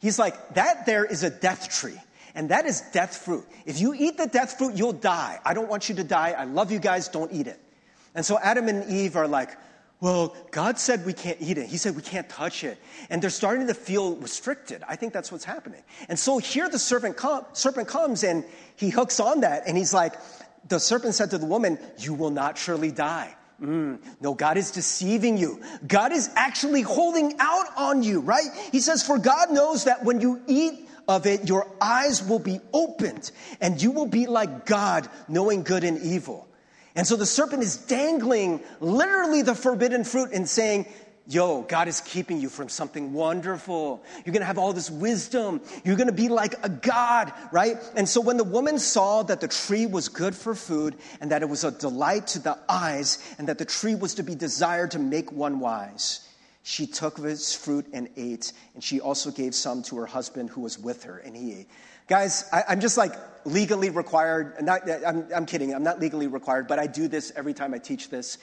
He's 0.00 0.18
like, 0.18 0.54
that 0.54 0.86
there 0.86 1.04
is 1.04 1.22
a 1.22 1.30
death 1.30 1.68
tree, 1.68 2.00
and 2.34 2.48
that 2.48 2.64
is 2.64 2.80
death 2.92 3.16
fruit. 3.18 3.44
If 3.66 3.80
you 3.80 3.94
eat 3.94 4.16
the 4.16 4.26
death 4.26 4.56
fruit, 4.56 4.74
you'll 4.74 4.92
die. 4.92 5.38
I 5.44 5.52
don't 5.54 5.68
want 5.68 5.88
you 5.88 5.94
to 5.96 6.04
die. 6.04 6.30
I 6.30 6.44
love 6.44 6.72
you 6.72 6.78
guys. 6.78 7.08
Don't 7.08 7.30
eat 7.30 7.46
it. 7.46 7.60
And 8.14 8.24
so 8.24 8.38
Adam 8.38 8.68
and 8.68 8.90
Eve 8.90 9.16
are 9.16 9.28
like, 9.28 9.50
well, 10.02 10.34
God 10.50 10.80
said 10.80 11.06
we 11.06 11.12
can't 11.12 11.38
eat 11.40 11.58
it. 11.58 11.68
He 11.68 11.76
said 11.76 11.94
we 11.94 12.02
can't 12.02 12.28
touch 12.28 12.64
it. 12.64 12.76
And 13.08 13.22
they're 13.22 13.30
starting 13.30 13.68
to 13.68 13.74
feel 13.74 14.16
restricted. 14.16 14.82
I 14.88 14.96
think 14.96 15.12
that's 15.12 15.30
what's 15.30 15.44
happening. 15.44 15.80
And 16.08 16.18
so 16.18 16.38
here 16.38 16.68
the 16.68 16.80
serpent, 16.80 17.16
com- 17.16 17.46
serpent 17.52 17.86
comes 17.86 18.24
and 18.24 18.44
he 18.74 18.90
hooks 18.90 19.20
on 19.20 19.42
that 19.42 19.62
and 19.68 19.78
he's 19.78 19.94
like, 19.94 20.14
the 20.68 20.80
serpent 20.80 21.14
said 21.14 21.30
to 21.30 21.38
the 21.38 21.46
woman, 21.46 21.78
You 21.98 22.14
will 22.14 22.30
not 22.30 22.58
surely 22.58 22.90
die. 22.90 23.36
Mm, 23.62 24.00
no, 24.20 24.34
God 24.34 24.56
is 24.56 24.72
deceiving 24.72 25.38
you. 25.38 25.62
God 25.86 26.10
is 26.10 26.30
actually 26.34 26.82
holding 26.82 27.36
out 27.38 27.66
on 27.76 28.02
you, 28.02 28.18
right? 28.18 28.48
He 28.72 28.80
says, 28.80 29.04
For 29.04 29.18
God 29.18 29.52
knows 29.52 29.84
that 29.84 30.04
when 30.04 30.20
you 30.20 30.42
eat 30.48 30.88
of 31.06 31.26
it, 31.26 31.48
your 31.48 31.68
eyes 31.80 32.24
will 32.26 32.40
be 32.40 32.58
opened 32.72 33.30
and 33.60 33.80
you 33.80 33.92
will 33.92 34.08
be 34.08 34.26
like 34.26 34.66
God, 34.66 35.08
knowing 35.28 35.62
good 35.62 35.84
and 35.84 36.02
evil. 36.02 36.48
And 36.94 37.06
so 37.06 37.16
the 37.16 37.26
serpent 37.26 37.62
is 37.62 37.76
dangling 37.76 38.62
literally 38.80 39.42
the 39.42 39.54
forbidden 39.54 40.04
fruit 40.04 40.30
and 40.32 40.48
saying, 40.48 40.86
Yo, 41.28 41.62
God 41.62 41.86
is 41.86 42.00
keeping 42.00 42.40
you 42.40 42.48
from 42.48 42.68
something 42.68 43.12
wonderful. 43.12 44.02
You're 44.24 44.32
gonna 44.32 44.44
have 44.44 44.58
all 44.58 44.72
this 44.72 44.90
wisdom. 44.90 45.60
You're 45.84 45.96
gonna 45.96 46.10
be 46.10 46.28
like 46.28 46.54
a 46.64 46.68
God, 46.68 47.32
right? 47.52 47.76
And 47.94 48.08
so 48.08 48.20
when 48.20 48.36
the 48.36 48.44
woman 48.44 48.80
saw 48.80 49.22
that 49.22 49.40
the 49.40 49.46
tree 49.46 49.86
was 49.86 50.08
good 50.08 50.34
for 50.34 50.52
food 50.54 50.96
and 51.20 51.30
that 51.30 51.42
it 51.42 51.48
was 51.48 51.62
a 51.62 51.70
delight 51.70 52.26
to 52.28 52.40
the 52.40 52.58
eyes 52.68 53.34
and 53.38 53.48
that 53.48 53.58
the 53.58 53.64
tree 53.64 53.94
was 53.94 54.14
to 54.14 54.24
be 54.24 54.34
desired 54.34 54.90
to 54.92 54.98
make 54.98 55.30
one 55.30 55.60
wise, 55.60 56.28
she 56.64 56.86
took 56.86 57.18
of 57.18 57.24
its 57.24 57.54
fruit 57.54 57.86
and 57.92 58.08
ate. 58.16 58.52
And 58.74 58.82
she 58.82 59.00
also 59.00 59.30
gave 59.30 59.54
some 59.54 59.84
to 59.84 59.96
her 59.98 60.06
husband 60.06 60.50
who 60.50 60.62
was 60.62 60.76
with 60.76 61.04
her 61.04 61.18
and 61.18 61.36
he 61.36 61.60
ate. 61.60 61.68
Guys, 62.08 62.48
I, 62.52 62.72
am 62.72 62.80
just 62.80 62.96
like 62.96 63.14
legally 63.44 63.90
required. 63.90 64.62
Not, 64.62 64.88
I'm, 64.90 65.28
I'm 65.34 65.46
kidding. 65.46 65.74
I'm 65.74 65.82
not 65.82 66.00
legally 66.00 66.26
required, 66.26 66.68
but 66.68 66.78
I 66.78 66.86
do 66.86 67.08
this 67.08 67.32
every 67.36 67.54
time 67.54 67.74
I 67.74 67.78
teach 67.78 68.10
this. 68.10 68.38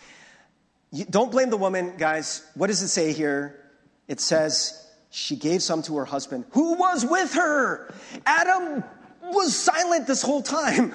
You, 0.91 1.05
don't 1.05 1.31
blame 1.31 1.49
the 1.49 1.57
woman, 1.57 1.95
guys. 1.97 2.45
What 2.55 2.67
does 2.67 2.81
it 2.81 2.87
say 2.87 3.13
here? 3.13 3.63
It 4.07 4.19
says 4.19 4.87
she 5.11 5.35
gave 5.35 5.61
some 5.61 5.81
to 5.83 5.97
her 5.97 6.05
husband 6.05 6.45
who 6.51 6.73
was 6.75 7.05
with 7.05 7.33
her. 7.33 7.93
Adam 8.25 8.83
was 9.21 9.55
silent 9.55 10.07
this 10.07 10.21
whole 10.21 10.41
time, 10.41 10.93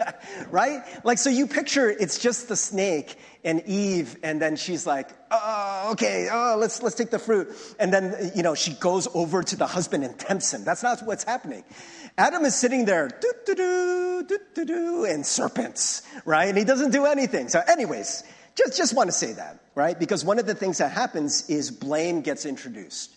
right? 0.50 0.82
Like, 1.04 1.18
so 1.18 1.28
you 1.28 1.46
picture 1.46 1.90
it's 1.90 2.18
just 2.18 2.48
the 2.48 2.56
snake 2.56 3.16
and 3.44 3.62
Eve, 3.66 4.16
and 4.22 4.40
then 4.40 4.56
she's 4.56 4.86
like, 4.86 5.10
oh, 5.30 5.90
okay, 5.92 6.28
oh, 6.32 6.56
let's, 6.58 6.82
let's 6.82 6.94
take 6.94 7.10
the 7.10 7.18
fruit. 7.18 7.54
And 7.78 7.92
then, 7.92 8.32
you 8.34 8.42
know, 8.42 8.54
she 8.54 8.72
goes 8.74 9.06
over 9.14 9.42
to 9.42 9.56
the 9.56 9.66
husband 9.66 10.04
and 10.04 10.18
tempts 10.18 10.54
him. 10.54 10.64
That's 10.64 10.82
not 10.82 11.02
what's 11.02 11.24
happening. 11.24 11.64
Adam 12.16 12.44
is 12.44 12.54
sitting 12.54 12.84
there, 12.84 13.08
doo 13.08 13.32
doo 13.44 13.54
doo, 13.54 14.24
doo 14.28 14.38
doo 14.54 14.64
doo, 14.64 15.04
and 15.04 15.26
serpents, 15.26 16.02
right? 16.24 16.48
And 16.48 16.56
he 16.56 16.64
doesn't 16.64 16.92
do 16.92 17.06
anything. 17.06 17.48
So, 17.48 17.60
anyways, 17.66 18.22
just, 18.54 18.76
just 18.76 18.94
want 18.94 19.08
to 19.08 19.12
say 19.12 19.32
that, 19.32 19.64
right? 19.74 19.98
Because 19.98 20.24
one 20.24 20.38
of 20.38 20.46
the 20.46 20.54
things 20.54 20.78
that 20.78 20.92
happens 20.92 21.48
is 21.50 21.72
blame 21.72 22.20
gets 22.20 22.46
introduced. 22.46 23.16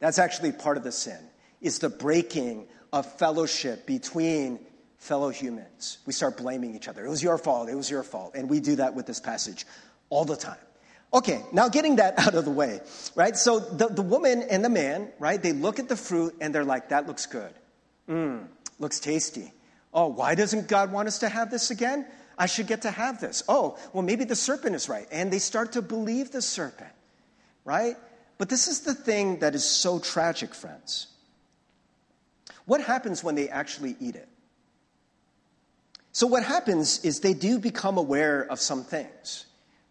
That's 0.00 0.18
actually 0.18 0.52
part 0.52 0.78
of 0.78 0.82
the 0.82 0.92
sin, 0.92 1.18
is 1.60 1.78
the 1.78 1.90
breaking 1.90 2.68
of 2.90 3.04
fellowship 3.18 3.84
between 3.86 4.60
fellow 4.96 5.28
humans. 5.28 5.98
We 6.06 6.14
start 6.14 6.38
blaming 6.38 6.74
each 6.74 6.88
other. 6.88 7.04
It 7.04 7.10
was 7.10 7.22
your 7.22 7.36
fault. 7.36 7.68
It 7.68 7.74
was 7.74 7.90
your 7.90 8.02
fault. 8.02 8.34
And 8.34 8.48
we 8.48 8.60
do 8.60 8.76
that 8.76 8.94
with 8.94 9.06
this 9.06 9.20
passage 9.20 9.66
all 10.08 10.24
the 10.24 10.36
time. 10.36 10.56
Okay, 11.12 11.42
now 11.52 11.68
getting 11.68 11.96
that 11.96 12.18
out 12.26 12.34
of 12.34 12.46
the 12.46 12.50
way, 12.50 12.80
right? 13.14 13.36
So 13.36 13.58
the, 13.58 13.88
the 13.88 14.02
woman 14.02 14.42
and 14.42 14.64
the 14.64 14.68
man, 14.70 15.10
right, 15.18 15.42
they 15.42 15.52
look 15.52 15.78
at 15.78 15.88
the 15.88 15.96
fruit 15.96 16.34
and 16.40 16.54
they're 16.54 16.64
like, 16.64 16.88
that 16.88 17.06
looks 17.06 17.26
good. 17.26 17.52
Mmm, 18.08 18.46
looks 18.78 19.00
tasty. 19.00 19.52
Oh, 19.92 20.08
why 20.08 20.34
doesn't 20.34 20.68
God 20.68 20.92
want 20.92 21.08
us 21.08 21.18
to 21.20 21.28
have 21.28 21.50
this 21.50 21.70
again? 21.70 22.06
I 22.38 22.46
should 22.46 22.66
get 22.66 22.82
to 22.82 22.90
have 22.90 23.20
this. 23.20 23.42
Oh, 23.48 23.76
well, 23.92 24.02
maybe 24.02 24.24
the 24.24 24.36
serpent 24.36 24.76
is 24.76 24.88
right. 24.88 25.06
And 25.10 25.32
they 25.32 25.40
start 25.40 25.72
to 25.72 25.82
believe 25.82 26.30
the 26.30 26.40
serpent, 26.40 26.92
right? 27.64 27.96
But 28.38 28.48
this 28.48 28.68
is 28.68 28.82
the 28.82 28.94
thing 28.94 29.40
that 29.40 29.54
is 29.54 29.64
so 29.64 29.98
tragic, 29.98 30.54
friends. 30.54 31.08
What 32.64 32.80
happens 32.80 33.24
when 33.24 33.34
they 33.34 33.48
actually 33.48 33.96
eat 33.98 34.14
it? 34.14 34.28
So, 36.12 36.26
what 36.26 36.44
happens 36.44 37.04
is 37.04 37.20
they 37.20 37.34
do 37.34 37.58
become 37.58 37.98
aware 37.98 38.42
of 38.50 38.60
some 38.60 38.84
things, 38.84 39.46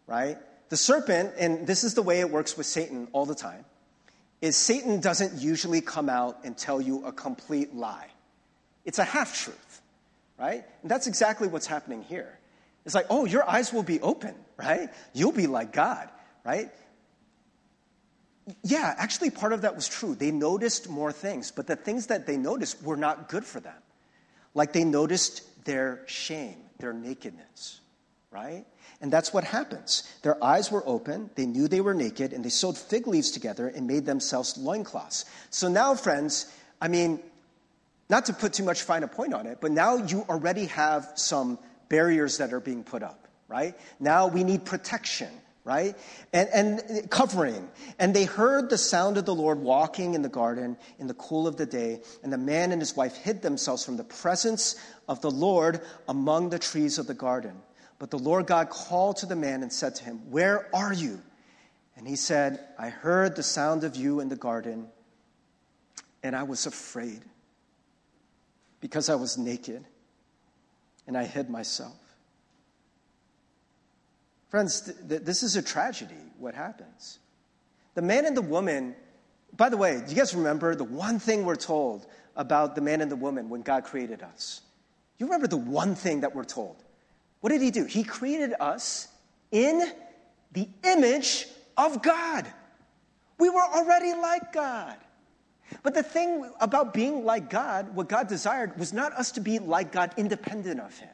right? 0.08 0.38
The 0.70 0.78
serpent, 0.78 1.34
and 1.38 1.66
this 1.66 1.84
is 1.84 1.94
the 1.94 2.02
way 2.02 2.20
it 2.20 2.30
works 2.30 2.58
with 2.58 2.66
Satan 2.66 3.08
all 3.14 3.26
the 3.26 3.36
time, 3.36 3.66
is 4.42 4.56
Satan 4.56 5.00
doesn't 5.00 5.42
usually 5.42 5.82
come 5.82 6.10
out 6.10 6.40
and 6.44 6.58
tell 6.58 6.80
you 6.80 7.06
a 7.06 7.12
complete 7.12 7.74
lie. 7.74 8.08
It's 8.86 9.00
a 9.00 9.04
half 9.04 9.36
truth, 9.36 9.82
right? 10.38 10.64
And 10.82 10.92
that's 10.92 11.08
exactly 11.08 11.48
what's 11.48 11.68
happening 11.68 12.04
here. 12.04 12.38
It's 12.86 12.96
like, 12.96 13.08
oh, 13.10 13.26
your 13.26 13.48
eyes 13.50 13.74
will 13.74 13.84
be 13.84 14.00
open, 14.02 14.36
right? 14.56 14.90
You'll 15.14 15.32
be 15.32 15.48
like 15.48 15.74
God, 15.74 16.10
right? 16.46 16.72
yeah, 18.64 18.96
actually, 18.98 19.30
part 19.30 19.54
of 19.54 19.62
that 19.62 19.76
was 19.76 19.88
true. 19.88 20.16
They 20.16 20.32
noticed 20.32 20.90
more 20.90 21.12
things, 21.12 21.52
but 21.52 21.68
the 21.68 21.76
things 21.76 22.08
that 22.08 22.26
they 22.26 22.38
noticed 22.38 22.82
were 22.82 22.96
not 22.96 23.30
good 23.30 23.44
for 23.44 23.60
them. 23.60 23.76
Like 24.54 24.74
they 24.74 24.84
noticed 24.84 25.66
their 25.66 26.04
shame, 26.06 26.58
their 26.80 26.94
nakedness, 26.94 27.82
right? 28.32 28.66
And 29.00 29.14
that's 29.14 29.32
what 29.32 29.44
happens. 29.44 30.04
Their 30.24 30.44
eyes 30.44 30.72
were 30.72 30.84
open, 30.86 31.30
they 31.36 31.46
knew 31.46 31.68
they 31.68 31.82
were 31.82 31.94
naked, 31.94 32.34
and 32.34 32.44
they 32.44 32.50
sewed 32.50 32.78
fig 32.78 33.08
leaves 33.08 33.32
together 33.32 33.68
and 33.68 33.86
made 33.86 34.06
themselves 34.06 34.58
loincloths. 34.58 35.26
So 35.52 35.68
now, 35.68 35.94
friends, 35.94 36.52
I 36.82 36.88
mean, 36.88 37.20
not 38.10 38.26
to 38.26 38.34
put 38.34 38.54
too 38.54 38.64
much 38.64 38.82
fine 38.82 39.04
a 39.04 39.08
point 39.08 39.34
on 39.34 39.46
it, 39.46 39.60
but 39.62 39.72
now 39.72 39.98
you 39.98 40.26
already 40.30 40.66
have 40.66 41.12
some 41.16 41.60
barriers 41.90 42.38
that 42.40 42.54
are 42.54 42.60
being 42.60 42.84
put 42.84 43.04
up, 43.04 43.28
right? 43.48 43.78
Now 44.00 44.28
we 44.28 44.44
need 44.44 44.66
protection 44.66 45.30
right? 45.68 45.98
And, 46.32 46.48
and 46.54 47.10
covering. 47.12 47.68
And 48.00 48.14
they 48.14 48.24
heard 48.24 48.70
the 48.70 48.78
sound 48.78 49.18
of 49.18 49.26
the 49.26 49.36
Lord 49.36 49.60
walking 49.60 50.14
in 50.14 50.22
the 50.22 50.30
garden 50.30 50.78
in 50.98 51.08
the 51.08 51.14
cool 51.14 51.46
of 51.46 51.58
the 51.58 51.66
day. 51.66 52.00
And 52.24 52.32
the 52.32 52.38
man 52.38 52.72
and 52.72 52.82
his 52.82 52.96
wife 52.96 53.18
hid 53.18 53.42
themselves 53.42 53.84
from 53.84 53.98
the 53.98 54.06
presence 54.06 54.78
of 55.10 55.20
the 55.20 55.30
Lord 55.30 55.82
among 56.08 56.52
the 56.52 56.58
trees 56.58 56.98
of 56.98 57.06
the 57.06 57.14
garden. 57.14 57.58
But 58.00 58.12
the 58.12 58.20
Lord 58.20 58.46
God 58.46 58.70
called 58.70 59.18
to 59.18 59.26
the 59.26 59.36
man 59.36 59.64
and 59.64 59.74
said 59.74 59.96
to 59.96 60.04
him, 60.04 60.30
Where 60.30 60.74
are 60.76 60.94
you? 60.94 61.22
And 61.96 62.08
he 62.08 62.16
said, 62.16 62.60
I 62.78 62.90
heard 62.90 63.36
the 63.36 63.44
sound 63.44 63.84
of 63.84 63.96
you 63.96 64.20
in 64.20 64.30
the 64.30 64.36
garden, 64.36 64.88
and 66.22 66.36
I 66.36 66.44
was 66.44 66.68
afraid 66.68 67.22
because 68.80 69.10
I 69.10 69.16
was 69.16 69.38
naked, 69.38 69.84
and 71.08 71.18
I 71.18 71.24
hid 71.24 71.50
myself. 71.50 71.98
Friends, 74.50 74.82
th- 74.82 74.98
th- 75.10 75.22
this 75.24 75.42
is 75.42 75.56
a 75.56 75.62
tragedy, 75.62 76.14
what 76.38 76.54
happens. 76.54 77.18
The 77.96 78.04
man 78.04 78.26
and 78.26 78.38
the 78.38 78.44
woman, 78.44 78.96
by 79.56 79.70
the 79.70 79.78
way, 79.78 80.00
do 80.06 80.12
you 80.12 80.16
guys 80.16 80.36
remember 80.36 80.76
the 80.76 80.84
one 80.84 81.18
thing 81.18 81.44
we're 81.46 81.56
told 81.56 82.06
about 82.36 82.76
the 82.76 82.82
man 82.82 83.02
and 83.02 83.12
the 83.12 83.16
woman 83.16 83.50
when 83.50 83.64
God 83.64 83.84
created 83.84 84.22
us? 84.22 84.62
You 85.18 85.26
remember 85.26 85.48
the 85.48 85.58
one 85.58 85.96
thing 85.96 86.22
that 86.22 86.36
we're 86.36 86.46
told? 86.46 86.84
What 87.42 87.52
did 87.52 87.62
he 87.62 87.72
do? 87.72 87.86
He 87.86 88.04
created 88.04 88.54
us 88.60 89.08
in 89.52 89.92
the 90.54 90.68
image 90.84 91.48
of 91.78 92.02
God. 92.02 92.48
We 93.38 93.50
were 93.50 93.62
already 93.62 94.14
like 94.14 94.52
God. 94.52 94.96
But 95.84 95.94
the 95.94 96.04
thing 96.04 96.50
about 96.60 96.94
being 96.94 97.26
like 97.26 97.50
God, 97.50 97.94
what 97.96 98.08
God 98.08 98.28
desired, 98.28 98.78
was 98.80 98.94
not 98.94 99.14
us 99.14 99.32
to 99.32 99.42
be 99.42 99.60
like 99.60 99.92
God 99.92 100.14
independent 100.18 100.80
of 100.80 100.98
Him, 100.98 101.10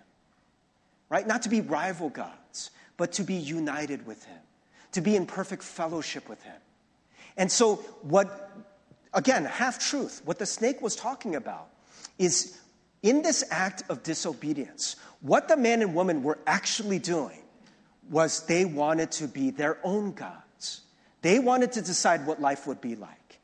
right? 1.10 1.26
Not 1.26 1.42
to 1.44 1.50
be 1.50 1.62
rival 1.62 2.10
gods, 2.10 2.72
but 2.98 3.12
to 3.14 3.24
be 3.24 3.34
united 3.34 4.06
with 4.06 4.24
Him, 4.24 4.40
to 4.92 5.02
be 5.02 5.16
in 5.16 5.26
perfect 5.26 5.64
fellowship 5.64 6.30
with 6.30 6.42
Him. 6.44 6.56
And 7.36 7.52
so, 7.52 7.78
what, 8.04 8.52
again, 9.14 9.46
half 9.46 9.80
truth, 9.80 10.22
what 10.24 10.38
the 10.38 10.46
snake 10.46 10.82
was 10.82 10.96
talking 10.96 11.36
about 11.36 11.70
is 12.20 12.60
in 13.02 13.22
this 13.24 13.44
act 13.50 13.84
of 13.90 14.04
disobedience, 14.04 14.96
what 15.24 15.48
the 15.48 15.58
man 15.58 15.82
and 15.82 15.96
woman 15.96 16.22
were 16.22 16.38
actually 16.46 17.00
doing 17.00 17.40
was 18.10 18.46
they 18.46 18.66
wanted 18.66 19.10
to 19.14 19.28
be 19.28 19.52
their 19.52 19.80
own 19.84 20.12
gods. 20.12 20.82
They 21.22 21.40
wanted 21.40 21.72
to 21.74 21.82
decide 21.82 22.28
what 22.28 22.42
life 22.42 22.68
would 22.68 22.82
be 22.82 22.96
like. 22.96 23.40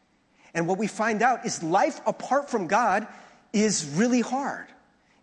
And 0.53 0.67
what 0.67 0.77
we 0.77 0.87
find 0.87 1.21
out 1.21 1.45
is 1.45 1.63
life 1.63 2.01
apart 2.05 2.49
from 2.49 2.67
God 2.67 3.07
is 3.53 3.85
really 3.95 4.19
hard. 4.19 4.67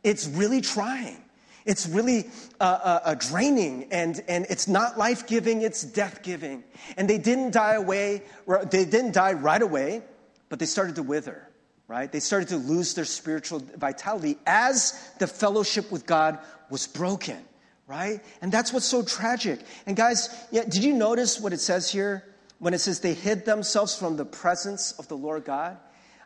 It's 0.02 0.26
really 0.26 0.62
trying. 0.62 1.22
It's 1.66 1.86
really 1.86 2.30
uh, 2.58 2.64
uh, 2.64 3.00
uh, 3.04 3.14
draining, 3.16 3.88
and, 3.90 4.22
and 4.26 4.46
it's 4.48 4.66
not 4.66 4.96
life 4.96 5.26
giving, 5.26 5.62
it's 5.62 5.82
death 5.82 6.22
giving. 6.22 6.64
And 6.96 7.10
they 7.10 7.18
didn't 7.18 7.50
die 7.50 7.74
away, 7.74 8.22
they 8.70 8.84
didn't 8.84 9.12
die 9.12 9.32
right 9.32 9.60
away, 9.60 10.02
but 10.48 10.58
they 10.58 10.66
started 10.66 10.94
to 10.94 11.02
wither, 11.02 11.46
right? 11.88 12.10
They 12.10 12.20
started 12.20 12.48
to 12.48 12.56
lose 12.56 12.94
their 12.94 13.04
spiritual 13.04 13.60
vitality 13.76 14.38
as 14.46 15.10
the 15.18 15.26
fellowship 15.26 15.90
with 15.90 16.06
God 16.06 16.38
was 16.70 16.86
broken, 16.86 17.38
right? 17.86 18.20
And 18.42 18.50
that's 18.50 18.72
what's 18.72 18.86
so 18.86 19.02
tragic. 19.02 19.60
And 19.86 19.96
guys, 19.96 20.28
yeah, 20.50 20.64
did 20.64 20.82
you 20.82 20.92
notice 20.94 21.40
what 21.40 21.52
it 21.52 21.60
says 21.60 21.90
here? 21.90 22.24
when 22.58 22.74
it 22.74 22.78
says 22.78 23.00
they 23.00 23.14
hid 23.14 23.44
themselves 23.44 23.96
from 23.96 24.16
the 24.16 24.24
presence 24.24 24.92
of 24.92 25.08
the 25.08 25.16
Lord 25.16 25.44
God. 25.44 25.76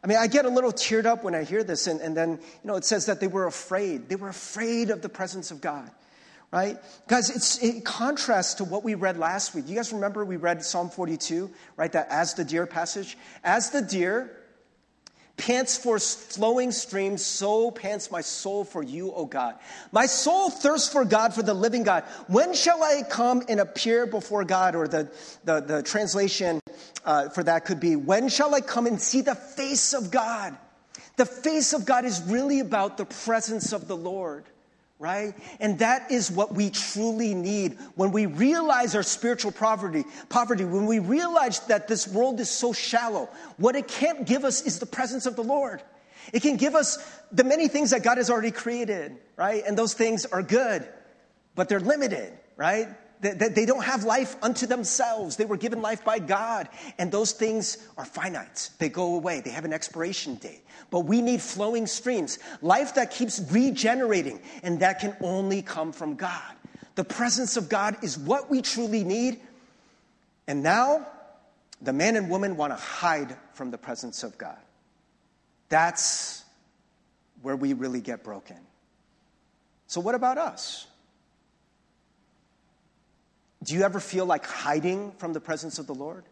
I 0.03 0.07
mean, 0.07 0.19
I 0.19 0.29
get 0.29 0.45
a 0.45 0.49
little 0.49 0.73
teared 0.73 1.05
up 1.05 1.25
when 1.25 1.35
I 1.35 1.45
hear 1.45 1.63
this, 1.63 1.87
and, 1.87 2.01
and 2.01 2.17
then, 2.17 2.31
you 2.31 2.39
know, 2.65 2.77
it 2.77 2.85
says 2.85 3.07
that 3.07 3.21
they 3.21 3.27
were 3.27 3.47
afraid. 3.47 4.09
They 4.09 4.17
were 4.17 4.29
afraid 4.31 4.91
of 4.91 5.03
the 5.03 5.11
presence 5.11 5.51
of 5.51 5.61
God, 5.61 5.91
right? 6.51 6.79
Guys, 7.07 7.29
it's 7.29 7.59
in 7.59 7.83
contrast 7.83 8.59
to 8.59 8.65
what 8.65 8.83
we 8.83 8.95
read 8.95 9.19
last 9.19 9.55
week. 9.55 9.69
You 9.69 9.77
guys 9.77 9.93
remember 9.93 10.25
we 10.25 10.37
read 10.37 10.65
Psalm 10.65 10.89
42, 10.89 11.51
right? 11.77 11.93
That 11.93 12.09
as 12.09 12.33
the 12.33 12.45
deer 12.45 12.67
passage? 12.67 13.19
As 13.45 13.71
the 13.71 13.83
deer, 13.83 14.35
pants 15.41 15.79
for 15.79 15.99
flowing 15.99 16.71
streams, 16.71 17.25
so 17.25 17.71
pants 17.71 18.11
my 18.11 18.21
soul 18.21 18.63
for 18.63 18.83
you, 18.83 19.11
O 19.13 19.25
God. 19.25 19.55
My 19.91 20.05
soul 20.05 20.51
thirsts 20.51 20.93
for 20.93 21.03
God, 21.07 21.33
for 21.33 21.43
the 21.43 21.55
living 21.55 21.83
God. 21.83 22.05
When 22.29 22.53
shall 22.53 22.83
I 22.83 23.03
come 23.09 23.43
and 23.49 23.59
appear 23.59 24.05
before 24.05 24.45
God? 24.45 24.75
Or 24.75 24.87
the, 24.87 25.11
the, 25.45 25.61
the 25.61 25.83
translation 25.83 26.61
uh, 27.07 27.31
for 27.31 27.43
that 27.43 27.65
could 27.65 27.81
be, 27.81 27.97
When 27.97 28.29
shall 28.29 28.55
I 28.55 28.61
come 28.61 28.87
and 28.87 29.01
see 29.01 29.23
the 29.23 29.35
face 29.35 29.95
of 29.95 30.11
God? 30.11 30.59
The 31.17 31.25
face 31.25 31.73
of 31.73 31.87
God 31.87 32.05
is 32.05 32.23
really 32.23 32.61
about 32.61 32.99
the 32.99 33.07
presence 33.07 33.73
of 33.73 33.89
the 33.89 33.97
Lord 33.97 34.45
right? 35.01 35.35
And 35.59 35.79
that 35.79 36.13
is 36.13 36.31
what 36.31 36.55
we 36.55 36.69
truly 36.69 37.35
need 37.35 37.79
when 37.95 38.13
we 38.13 38.27
realize 38.27 38.95
our 38.95 39.03
spiritual 39.03 39.51
poverty, 39.51 40.05
poverty, 40.29 40.65
when 40.65 40.85
we 40.85 40.99
realize 40.99 41.61
that 41.61 41.89
this 41.89 42.07
world 42.07 42.39
is 42.39 42.51
so 42.51 42.75
shallow. 42.75 43.31
What 43.57 43.75
it 43.75 43.89
can't 43.89 44.27
give 44.27 44.45
us 44.45 44.61
is 44.61 44.79
the 44.79 44.87
presence 44.87 45.25
of 45.25 45.37
the 45.37 45.43
Lord. 45.43 45.83
It 46.35 46.43
can 46.43 46.59
give 46.59 46.75
us 46.75 46.99
the 47.33 47.45
many 47.45 47.67
things 47.67 47.91
that 47.91 48.03
God 48.03 48.19
has 48.19 48.29
already 48.29 48.51
created, 48.51 49.17
right? 49.37 49.65
And 49.67 49.77
those 49.77 49.95
things 49.95 50.27
are 50.27 50.43
good, 50.43 50.87
but 51.55 51.71
they're 51.71 51.81
limited, 51.81 52.35
right? 52.59 52.89
They, 53.21 53.35
they 53.35 53.67
don't 53.67 53.85
have 53.85 54.05
life 54.05 54.37
unto 54.43 54.67
themselves. 54.67 55.37
They 55.37 55.45
were 55.45 55.59
given 55.59 55.83
life 55.83 56.05
by 56.05 56.19
God. 56.19 56.69
And 56.99 57.13
those 57.13 57.33
things 57.33 57.87
are 57.99 58.05
finite. 58.05 58.71
They 58.79 58.89
go 58.89 59.17
away. 59.17 59.41
They 59.41 59.51
have 59.51 59.67
an 59.67 59.73
expiration 59.73 60.37
date. 60.37 60.65
But 60.91 61.01
we 61.01 61.21
need 61.21 61.43
flowing 61.43 61.87
streams, 61.87 62.39
life 62.63 62.95
that 62.95 63.11
keeps 63.11 63.41
regenerating, 63.51 64.41
and 64.63 64.81
that 64.81 65.01
can 65.01 65.17
only 65.21 65.63
come 65.63 65.93
from 65.93 66.17
God. 66.17 66.55
The 66.95 67.05
presence 67.05 67.57
of 67.57 67.69
God 67.69 67.97
is 68.03 68.19
what 68.19 68.51
we 68.51 68.63
truly 68.63 69.05
need. 69.05 69.41
And 70.47 70.63
now, 70.63 71.07
the 71.83 71.93
man 71.93 72.17
and 72.17 72.29
woman 72.29 72.57
want 72.57 72.73
to 72.73 72.77
hide 72.77 73.37
from 73.53 73.71
the 73.71 73.79
presence 73.79 74.23
of 74.23 74.37
God. 74.37 74.59
That's 75.69 76.45
where 77.43 77.57
we 77.57 77.75
really 77.75 78.01
get 78.01 78.25
broken. 78.25 78.57
So, 79.87 80.01
what 80.01 80.15
about 80.15 80.39
us? 80.39 80.87
Do 83.63 83.75
you 83.75 83.83
ever 83.83 84.01
feel 84.01 84.25
like 84.27 84.47
hiding 84.47 85.13
from 85.19 85.33
the 85.33 85.41
presence 85.41 85.79
of 85.79 85.87
the 85.87 85.95
Lord? 85.95 86.25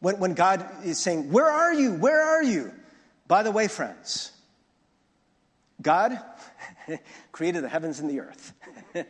When, 0.00 0.18
when 0.18 0.34
God 0.34 0.66
is 0.84 0.98
saying, 0.98 1.30
Where 1.30 1.48
are 1.48 1.72
you? 1.72 1.94
Where 1.94 2.20
are 2.20 2.42
you? 2.42 2.72
By 3.28 3.42
the 3.42 3.50
way, 3.50 3.68
friends, 3.68 4.32
God 5.80 6.18
created 7.32 7.62
the 7.62 7.68
heavens 7.68 8.00
and 8.00 8.10
the 8.10 8.20
earth, 8.20 8.52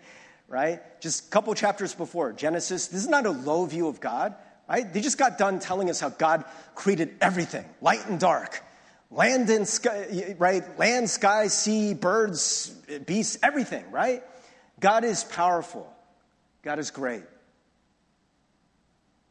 right? 0.49 0.81
Just 1.01 1.29
a 1.29 1.31
couple 1.31 1.55
chapters 1.55 1.95
before 1.95 2.33
Genesis, 2.33 2.89
this 2.89 3.01
is 3.01 3.09
not 3.09 3.25
a 3.25 3.31
low 3.31 3.65
view 3.65 3.89
of 3.89 4.01
God, 4.01 4.35
right? 4.69 4.93
They 4.93 5.01
just 5.01 5.17
got 5.17 5.39
done 5.39 5.59
telling 5.59 5.89
us 5.89 6.01
how 6.01 6.11
God 6.11 6.45
created 6.75 7.17
everything, 7.21 7.65
light 7.81 8.07
and 8.09 8.21
dark, 8.21 8.63
land 9.11 9.49
and 9.49 9.67
sky, 9.67 10.35
right? 10.39 10.79
Land, 10.79 11.09
sky, 11.09 11.47
sea, 11.47 11.95
birds, 11.95 12.69
beasts, 13.07 13.39
everything, 13.43 13.91
right? 13.91 14.23
God 14.81 15.05
is 15.05 15.25
powerful. 15.25 15.91
God 16.63 16.79
is 16.79 16.91
great. 16.91 17.23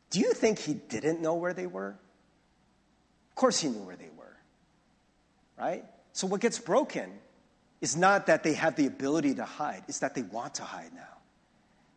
Do 0.09 0.19
you 0.19 0.33
think 0.33 0.59
he 0.59 0.73
didn't 0.73 1.21
know 1.21 1.35
where 1.35 1.53
they 1.53 1.67
were? 1.67 1.95
Of 3.29 3.35
course, 3.35 3.59
he 3.59 3.69
knew 3.69 3.83
where 3.83 3.95
they 3.95 4.09
were, 4.17 4.35
right? 5.57 5.85
So, 6.13 6.27
what 6.27 6.41
gets 6.41 6.59
broken 6.59 7.11
is 7.81 7.95
not 7.95 8.25
that 8.27 8.43
they 8.43 8.53
have 8.53 8.75
the 8.75 8.87
ability 8.87 9.35
to 9.35 9.45
hide, 9.45 9.83
it's 9.87 9.99
that 9.99 10.15
they 10.15 10.23
want 10.23 10.55
to 10.55 10.63
hide 10.63 10.93
now. 10.93 11.01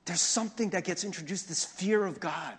There's 0.05 0.21
something 0.21 0.71
that 0.71 0.85
gets 0.85 1.05
introduced 1.05 1.49
this 1.49 1.65
fear 1.65 2.05
of 2.05 2.21
God, 2.21 2.55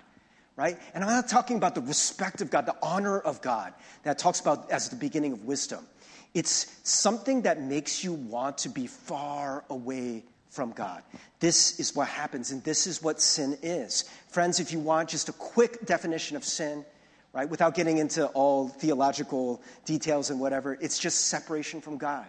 right? 0.56 0.78
And 0.94 1.04
I'm 1.04 1.10
not 1.10 1.28
talking 1.28 1.58
about 1.58 1.76
the 1.76 1.82
respect 1.82 2.42
of 2.42 2.50
God, 2.50 2.66
the 2.66 2.76
honor 2.82 3.20
of 3.20 3.42
God 3.42 3.74
that 4.04 4.18
talks 4.18 4.40
about 4.40 4.72
as 4.72 4.90
the 4.90 4.96
beginning 4.96 5.34
of 5.34 5.46
wisdom. 5.46 5.86
It's 6.34 6.76
something 6.84 7.44
that 7.44 7.62
makes 7.62 8.04
you 8.04 8.14
want 8.14 8.60
to 8.60 8.70
be 8.70 8.88
far 8.88 9.66
away 9.70 10.24
from 10.54 10.72
God. 10.72 11.02
This 11.40 11.80
is 11.80 11.96
what 11.96 12.08
happens, 12.08 12.52
and 12.52 12.64
this 12.64 12.86
is 12.86 13.02
what 13.02 13.20
sin 13.20 13.58
is. 13.64 14.06
Friends, 14.30 14.60
if 14.60 14.72
you 14.72 14.80
want 14.80 15.10
just 15.10 15.28
a 15.28 15.34
quick 15.34 15.86
definition 15.86 16.38
of 16.38 16.46
sin, 16.46 16.86
right, 17.34 17.50
without 17.50 17.74
getting 17.74 17.98
into 17.98 18.28
all 18.28 18.68
theological 18.68 19.62
details 19.84 20.30
and 20.30 20.40
whatever, 20.40 20.78
it's 20.80 21.00
just 21.00 21.28
separation 21.28 21.82
from 21.82 21.98
God, 21.98 22.28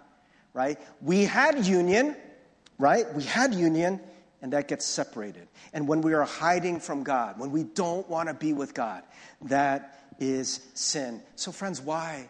right? 0.54 0.78
We 1.02 1.24
had 1.24 1.66
union, 1.66 2.16
right? 2.78 3.12
We 3.14 3.24
had 3.24 3.52
union, 3.54 4.00
and 4.40 4.54
that 4.54 4.68
gets 4.68 4.87
separated. 4.87 5.46
And 5.74 5.87
when 5.87 6.00
we 6.00 6.14
are 6.14 6.24
hiding 6.24 6.80
from 6.80 7.02
God, 7.02 7.38
when 7.38 7.52
we 7.52 7.62
don't 7.62 8.08
want 8.08 8.28
to 8.28 8.34
be 8.34 8.54
with 8.54 8.72
God, 8.72 9.02
that 9.42 10.00
is 10.18 10.60
sin. 10.72 11.20
So, 11.37 11.52
friends, 11.52 11.82
why? 11.82 12.28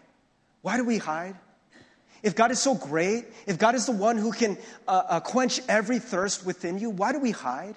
Why 0.63 0.77
do 0.77 0.85
we 0.85 0.99
hide? 0.99 1.37
If 2.25 2.35
God 2.35 2.51
is 2.51 2.59
so 2.59 2.75
great, 2.75 3.27
if 3.47 3.59
God 3.59 3.75
is 3.75 3.85
the 3.85 3.93
one 3.93 4.17
who 4.17 4.33
can 4.33 4.57
uh, 4.89 5.03
uh, 5.07 5.21
quench 5.21 5.61
every 5.69 5.99
thirst 5.99 6.47
within 6.47 6.79
you, 6.79 6.89
why 6.89 7.13
do 7.13 7.19
we 7.21 7.33
hide? 7.33 7.75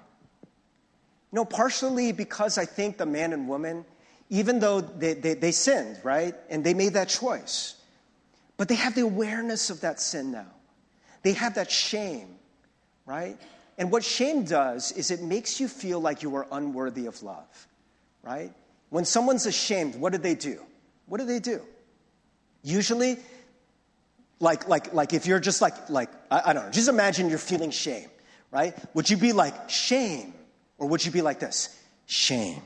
Know, 1.33 1.43
partially 1.43 2.13
because 2.13 2.57
I 2.57 2.63
think 2.63 2.97
the 2.97 3.05
man 3.05 3.33
and 3.33 3.49
woman, 3.49 3.83
even 4.29 4.59
though 4.59 4.79
they, 4.79 5.15
they, 5.15 5.33
they 5.33 5.51
sinned, 5.51 5.99
right? 6.01 6.33
And 6.49 6.63
they 6.63 6.73
made 6.73 6.93
that 6.93 7.09
choice, 7.09 7.75
but 8.55 8.69
they 8.69 8.75
have 8.75 8.95
the 8.95 9.01
awareness 9.01 9.69
of 9.69 9.81
that 9.81 9.99
sin 9.99 10.31
now. 10.31 10.47
They 11.23 11.33
have 11.33 11.55
that 11.55 11.69
shame, 11.69 12.29
right? 13.05 13.37
And 13.77 13.91
what 13.91 14.05
shame 14.05 14.45
does 14.45 14.93
is 14.93 15.11
it 15.11 15.21
makes 15.21 15.59
you 15.59 15.67
feel 15.67 15.99
like 15.99 16.23
you 16.23 16.33
are 16.37 16.47
unworthy 16.53 17.07
of 17.07 17.21
love, 17.21 17.67
right? 18.23 18.53
When 18.91 19.03
someone's 19.03 19.45
ashamed, 19.45 19.95
what 19.95 20.13
do 20.13 20.19
they 20.19 20.35
do? 20.35 20.61
What 21.05 21.19
do 21.19 21.25
they 21.25 21.39
do? 21.39 21.59
Usually, 22.63 23.17
like, 24.39 24.67
like, 24.67 24.93
like 24.93 25.13
if 25.13 25.25
you're 25.25 25.39
just 25.39 25.61
like, 25.61 25.89
like 25.89 26.09
I, 26.29 26.41
I 26.47 26.53
don't 26.53 26.65
know, 26.65 26.71
just 26.71 26.89
imagine 26.89 27.29
you're 27.29 27.37
feeling 27.37 27.71
shame, 27.71 28.09
right? 28.51 28.75
Would 28.93 29.09
you 29.09 29.17
be 29.17 29.33
like, 29.33 29.69
shame? 29.69 30.33
Or 30.77 30.87
would 30.89 31.05
you 31.05 31.11
be 31.11 31.21
like 31.21 31.39
this? 31.39 31.75
Shame. 32.05 32.61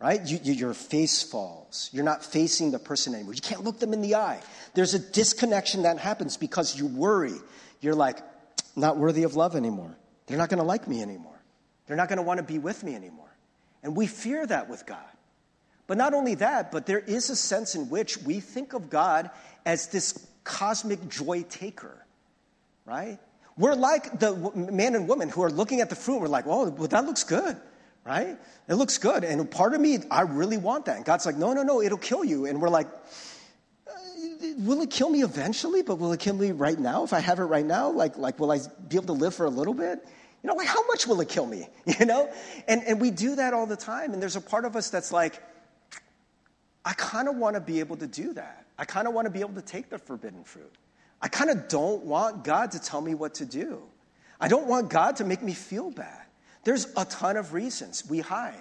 Right? 0.00 0.24
You, 0.24 0.38
you, 0.42 0.52
your 0.52 0.74
face 0.74 1.22
falls. 1.22 1.90
You're 1.92 2.04
not 2.04 2.24
facing 2.24 2.70
the 2.70 2.78
person 2.78 3.14
anymore. 3.14 3.34
You 3.34 3.40
can't 3.40 3.64
look 3.64 3.80
them 3.80 3.92
in 3.92 4.00
the 4.00 4.14
eye. 4.14 4.40
There's 4.74 4.94
a 4.94 4.98
disconnection 4.98 5.82
that 5.82 5.98
happens 5.98 6.36
because 6.36 6.76
you 6.78 6.86
worry. 6.86 7.34
You're 7.80 7.94
like, 7.94 8.18
not 8.76 8.96
worthy 8.96 9.24
of 9.24 9.34
love 9.34 9.56
anymore. 9.56 9.96
they're 10.26 10.38
not 10.38 10.48
going 10.48 10.58
to 10.58 10.64
like 10.64 10.86
me 10.86 11.02
anymore. 11.02 11.40
They're 11.86 11.96
not 11.96 12.08
going 12.08 12.18
to 12.18 12.22
want 12.22 12.38
to 12.38 12.44
be 12.44 12.58
with 12.58 12.84
me 12.84 12.94
anymore. 12.94 13.26
And 13.82 13.96
we 13.96 14.06
fear 14.06 14.46
that 14.46 14.68
with 14.68 14.86
God. 14.86 14.98
But 15.88 15.96
not 15.96 16.14
only 16.14 16.36
that, 16.36 16.70
but 16.70 16.86
there 16.86 17.00
is 17.00 17.30
a 17.30 17.34
sense 17.34 17.74
in 17.74 17.88
which 17.88 18.18
we 18.18 18.38
think 18.40 18.74
of 18.74 18.90
God 18.90 19.30
as 19.64 19.88
this 19.88 20.26
cosmic 20.44 21.08
joy 21.08 21.44
taker, 21.48 22.04
right? 22.84 23.18
We're 23.56 23.74
like 23.74 24.20
the 24.20 24.36
man 24.54 24.94
and 24.94 25.08
woman 25.08 25.30
who 25.30 25.42
are 25.42 25.50
looking 25.50 25.80
at 25.80 25.88
the 25.88 25.96
fruit. 25.96 26.20
We're 26.20 26.28
like, 26.28 26.46
oh, 26.46 26.68
well, 26.68 26.88
that 26.88 27.06
looks 27.06 27.24
good, 27.24 27.56
right? 28.04 28.36
It 28.68 28.74
looks 28.74 28.98
good. 28.98 29.24
And 29.24 29.50
part 29.50 29.74
of 29.74 29.80
me, 29.80 29.98
I 30.10 30.22
really 30.22 30.58
want 30.58 30.84
that. 30.84 30.96
And 30.96 31.06
God's 31.06 31.24
like, 31.24 31.36
no, 31.36 31.54
no, 31.54 31.62
no, 31.62 31.80
it'll 31.80 31.96
kill 31.96 32.22
you. 32.22 32.44
And 32.44 32.60
we're 32.60 32.68
like, 32.68 32.86
uh, 33.86 33.92
will 34.58 34.82
it 34.82 34.90
kill 34.90 35.08
me 35.08 35.22
eventually? 35.22 35.82
But 35.82 35.96
will 35.96 36.12
it 36.12 36.20
kill 36.20 36.36
me 36.36 36.52
right 36.52 36.78
now? 36.78 37.02
If 37.02 37.14
I 37.14 37.20
have 37.20 37.38
it 37.38 37.44
right 37.44 37.66
now, 37.66 37.88
like, 37.88 38.18
like 38.18 38.38
will 38.38 38.52
I 38.52 38.58
be 38.88 38.96
able 38.96 39.06
to 39.06 39.12
live 39.14 39.34
for 39.34 39.46
a 39.46 39.50
little 39.50 39.74
bit? 39.74 40.06
You 40.42 40.48
know, 40.48 40.54
like 40.54 40.68
how 40.68 40.86
much 40.86 41.06
will 41.06 41.22
it 41.22 41.30
kill 41.30 41.46
me? 41.46 41.66
You 41.98 42.04
know? 42.04 42.30
And, 42.68 42.82
and 42.84 43.00
we 43.00 43.10
do 43.10 43.36
that 43.36 43.54
all 43.54 43.64
the 43.64 43.76
time. 43.76 44.12
And 44.12 44.20
there's 44.20 44.36
a 44.36 44.40
part 44.42 44.66
of 44.66 44.76
us 44.76 44.90
that's 44.90 45.12
like, 45.12 45.42
I 46.84 46.92
kind 46.94 47.28
of 47.28 47.36
want 47.36 47.54
to 47.54 47.60
be 47.60 47.80
able 47.80 47.96
to 47.96 48.06
do 48.06 48.32
that. 48.34 48.66
I 48.78 48.84
kind 48.84 49.08
of 49.08 49.14
want 49.14 49.26
to 49.26 49.30
be 49.30 49.40
able 49.40 49.54
to 49.54 49.62
take 49.62 49.90
the 49.90 49.98
forbidden 49.98 50.44
fruit. 50.44 50.72
I 51.20 51.28
kind 51.28 51.50
of 51.50 51.68
don't 51.68 52.04
want 52.04 52.44
God 52.44 52.72
to 52.72 52.78
tell 52.78 53.00
me 53.00 53.14
what 53.14 53.34
to 53.34 53.44
do. 53.44 53.82
I 54.40 54.48
don't 54.48 54.66
want 54.66 54.88
God 54.88 55.16
to 55.16 55.24
make 55.24 55.42
me 55.42 55.52
feel 55.52 55.90
bad. 55.90 56.24
There's 56.64 56.86
a 56.96 57.04
ton 57.04 57.36
of 57.36 57.52
reasons 57.52 58.08
we 58.08 58.20
hide. 58.20 58.54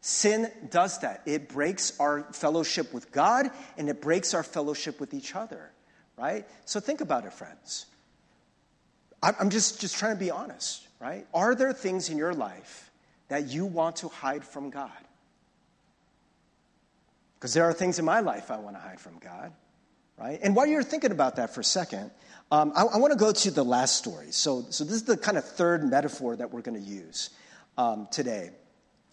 Sin 0.00 0.50
does 0.70 1.00
that. 1.00 1.22
It 1.26 1.48
breaks 1.48 1.98
our 1.98 2.22
fellowship 2.32 2.94
with 2.94 3.10
God 3.10 3.50
and 3.76 3.88
it 3.88 4.00
breaks 4.00 4.32
our 4.32 4.44
fellowship 4.44 5.00
with 5.00 5.12
each 5.12 5.34
other, 5.34 5.72
right? 6.16 6.46
So 6.66 6.78
think 6.78 7.00
about 7.00 7.24
it, 7.26 7.32
friends. 7.32 7.86
I'm 9.20 9.50
just, 9.50 9.80
just 9.80 9.96
trying 9.96 10.14
to 10.14 10.20
be 10.20 10.30
honest, 10.30 10.86
right? 11.00 11.26
Are 11.34 11.56
there 11.56 11.72
things 11.72 12.08
in 12.08 12.18
your 12.18 12.32
life 12.32 12.92
that 13.26 13.48
you 13.48 13.66
want 13.66 13.96
to 13.96 14.08
hide 14.08 14.44
from 14.44 14.70
God? 14.70 14.92
Because 17.38 17.54
there 17.54 17.64
are 17.64 17.72
things 17.72 17.98
in 17.98 18.04
my 18.04 18.20
life 18.20 18.50
I 18.50 18.58
want 18.58 18.76
to 18.76 18.80
hide 18.80 19.00
from 19.00 19.18
God, 19.18 19.52
right? 20.18 20.40
And 20.42 20.56
while 20.56 20.66
you're 20.66 20.82
thinking 20.82 21.12
about 21.12 21.36
that 21.36 21.54
for 21.54 21.60
a 21.60 21.64
second, 21.64 22.10
um, 22.50 22.72
I, 22.74 22.82
I 22.82 22.96
want 22.98 23.12
to 23.12 23.18
go 23.18 23.30
to 23.30 23.50
the 23.50 23.64
last 23.64 23.96
story. 23.96 24.32
So, 24.32 24.66
so 24.70 24.84
this 24.84 24.94
is 24.94 25.04
the 25.04 25.16
kind 25.16 25.38
of 25.38 25.44
third 25.44 25.84
metaphor 25.84 26.34
that 26.36 26.52
we're 26.52 26.62
going 26.62 26.82
to 26.82 26.90
use 26.90 27.30
um, 27.76 28.08
today. 28.10 28.50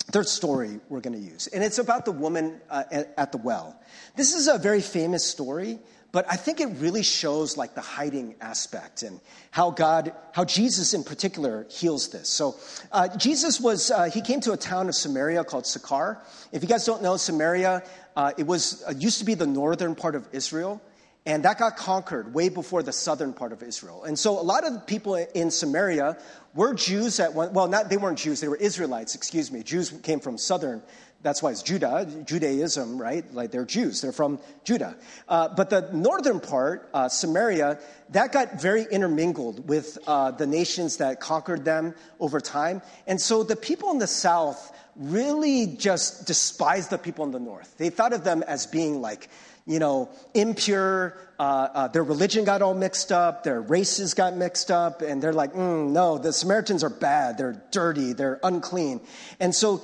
Third 0.06 0.28
story 0.28 0.80
we're 0.90 1.02
going 1.02 1.14
to 1.14 1.32
use. 1.32 1.48
And 1.48 1.64
it's 1.64 1.78
about 1.78 2.06
the 2.06 2.12
woman 2.12 2.60
uh, 2.70 2.84
at, 2.92 3.14
at 3.18 3.32
the 3.32 3.38
well. 3.38 3.80
This 4.16 4.34
is 4.34 4.48
a 4.48 4.58
very 4.58 4.82
famous 4.82 5.26
story 5.26 5.80
but 6.16 6.26
I 6.32 6.38
think 6.38 6.62
it 6.62 6.68
really 6.78 7.04
shows 7.04 7.58
like 7.58 7.76
the 7.76 7.82
hiding 7.82 8.36
aspect 8.40 9.04
and 9.04 9.20
how 9.52 9.72
God, 9.72 10.14
how 10.32 10.46
Jesus 10.46 10.94
in 10.94 11.04
particular 11.04 11.68
heals 11.70 12.08
this. 12.08 12.30
So 12.30 12.56
uh, 12.94 13.10
Jesus 13.18 13.60
was, 13.60 13.92
uh, 13.92 14.06
he 14.06 14.22
came 14.22 14.40
to 14.40 14.54
a 14.54 14.58
town 14.58 14.88
of 14.88 14.96
Samaria 14.96 15.44
called 15.44 15.68
Sychar. 15.68 16.22
If 16.54 16.62
you 16.62 16.70
guys 16.70 16.86
don't 16.86 17.04
know 17.04 17.18
Samaria, 17.18 17.84
uh, 18.16 18.32
it 18.38 18.48
was 18.48 18.84
uh, 18.88 18.94
used 18.98 19.20
to 19.20 19.26
be 19.26 19.34
the 19.34 19.48
northern 19.48 19.96
part 19.96 20.16
of 20.16 20.28
Israel. 20.32 20.82
And 21.28 21.44
that 21.44 21.58
got 21.58 21.76
conquered 21.76 22.36
way 22.36 22.50
before 22.50 22.84
the 22.84 22.92
southern 22.92 23.34
part 23.34 23.52
of 23.52 23.64
Israel. 23.64 24.04
And 24.04 24.18
so 24.18 24.40
a 24.40 24.44
lot 24.44 24.64
of 24.64 24.86
people 24.86 25.16
in 25.16 25.50
Samaria 25.50 26.20
were 26.54 26.76
Jews 26.76 27.20
at 27.20 27.34
one, 27.34 27.52
well, 27.52 27.68
not, 27.68 27.90
they 27.90 27.98
weren't 27.98 28.20
Jews, 28.20 28.42
they 28.42 28.48
were 28.48 28.58
Israelites, 28.58 29.16
excuse 29.16 29.52
me. 29.52 29.64
Jews 29.64 29.90
came 30.04 30.20
from 30.20 30.38
southern 30.38 30.84
that's 31.26 31.42
why 31.42 31.50
it's 31.50 31.64
Judah, 31.64 32.08
Judaism, 32.24 33.02
right? 33.02 33.26
Like 33.34 33.50
they're 33.50 33.66
Jews, 33.66 34.00
they're 34.00 34.12
from 34.12 34.40
Judah. 34.64 34.96
Uh, 35.28 35.50
but 35.50 35.72
the 35.72 35.90
northern 35.92 36.40
part, 36.40 36.88
uh, 36.94 37.10
Samaria, 37.10 37.80
that 38.10 38.32
got 38.32 38.62
very 38.62 38.86
intermingled 38.92 39.68
with 39.68 39.98
uh, 40.06 40.30
the 40.30 40.46
nations 40.46 40.98
that 40.98 41.20
conquered 41.20 41.66
them 41.66 41.96
over 42.20 42.40
time. 42.40 42.84
And 43.08 43.20
so 43.20 43.42
the 43.42 43.56
people 43.56 43.90
in 43.90 43.98
the 43.98 44.06
south 44.06 44.72
really 44.96 45.68
just 45.68 46.28
despised 46.28 46.90
the 46.90 46.98
people 46.98 47.26
in 47.26 47.32
the 47.32 47.40
north. 47.40 47.78
They 47.78 47.90
thought 47.90 48.14
of 48.14 48.24
them 48.24 48.44
as 48.44 48.66
being 48.66 49.02
like, 49.02 49.30
you 49.66 49.80
know, 49.80 50.10
impure. 50.34 51.18
Uh, 51.40 51.68
uh, 51.74 51.88
their 51.90 52.04
religion 52.04 52.46
got 52.46 52.62
all 52.62 52.74
mixed 52.74 53.12
up. 53.12 53.44
Their 53.44 53.62
races 53.62 54.14
got 54.14 54.36
mixed 54.36 54.72
up. 54.72 55.02
And 55.02 55.22
they're 55.22 55.34
like, 55.34 55.54
mm, 55.54 55.90
no, 55.90 56.18
the 56.18 56.32
Samaritans 56.32 56.84
are 56.84 56.90
bad. 56.90 57.38
They're 57.38 57.62
dirty. 57.72 58.14
They're 58.14 58.40
unclean. 58.44 59.02
And 59.40 59.54
so 59.54 59.84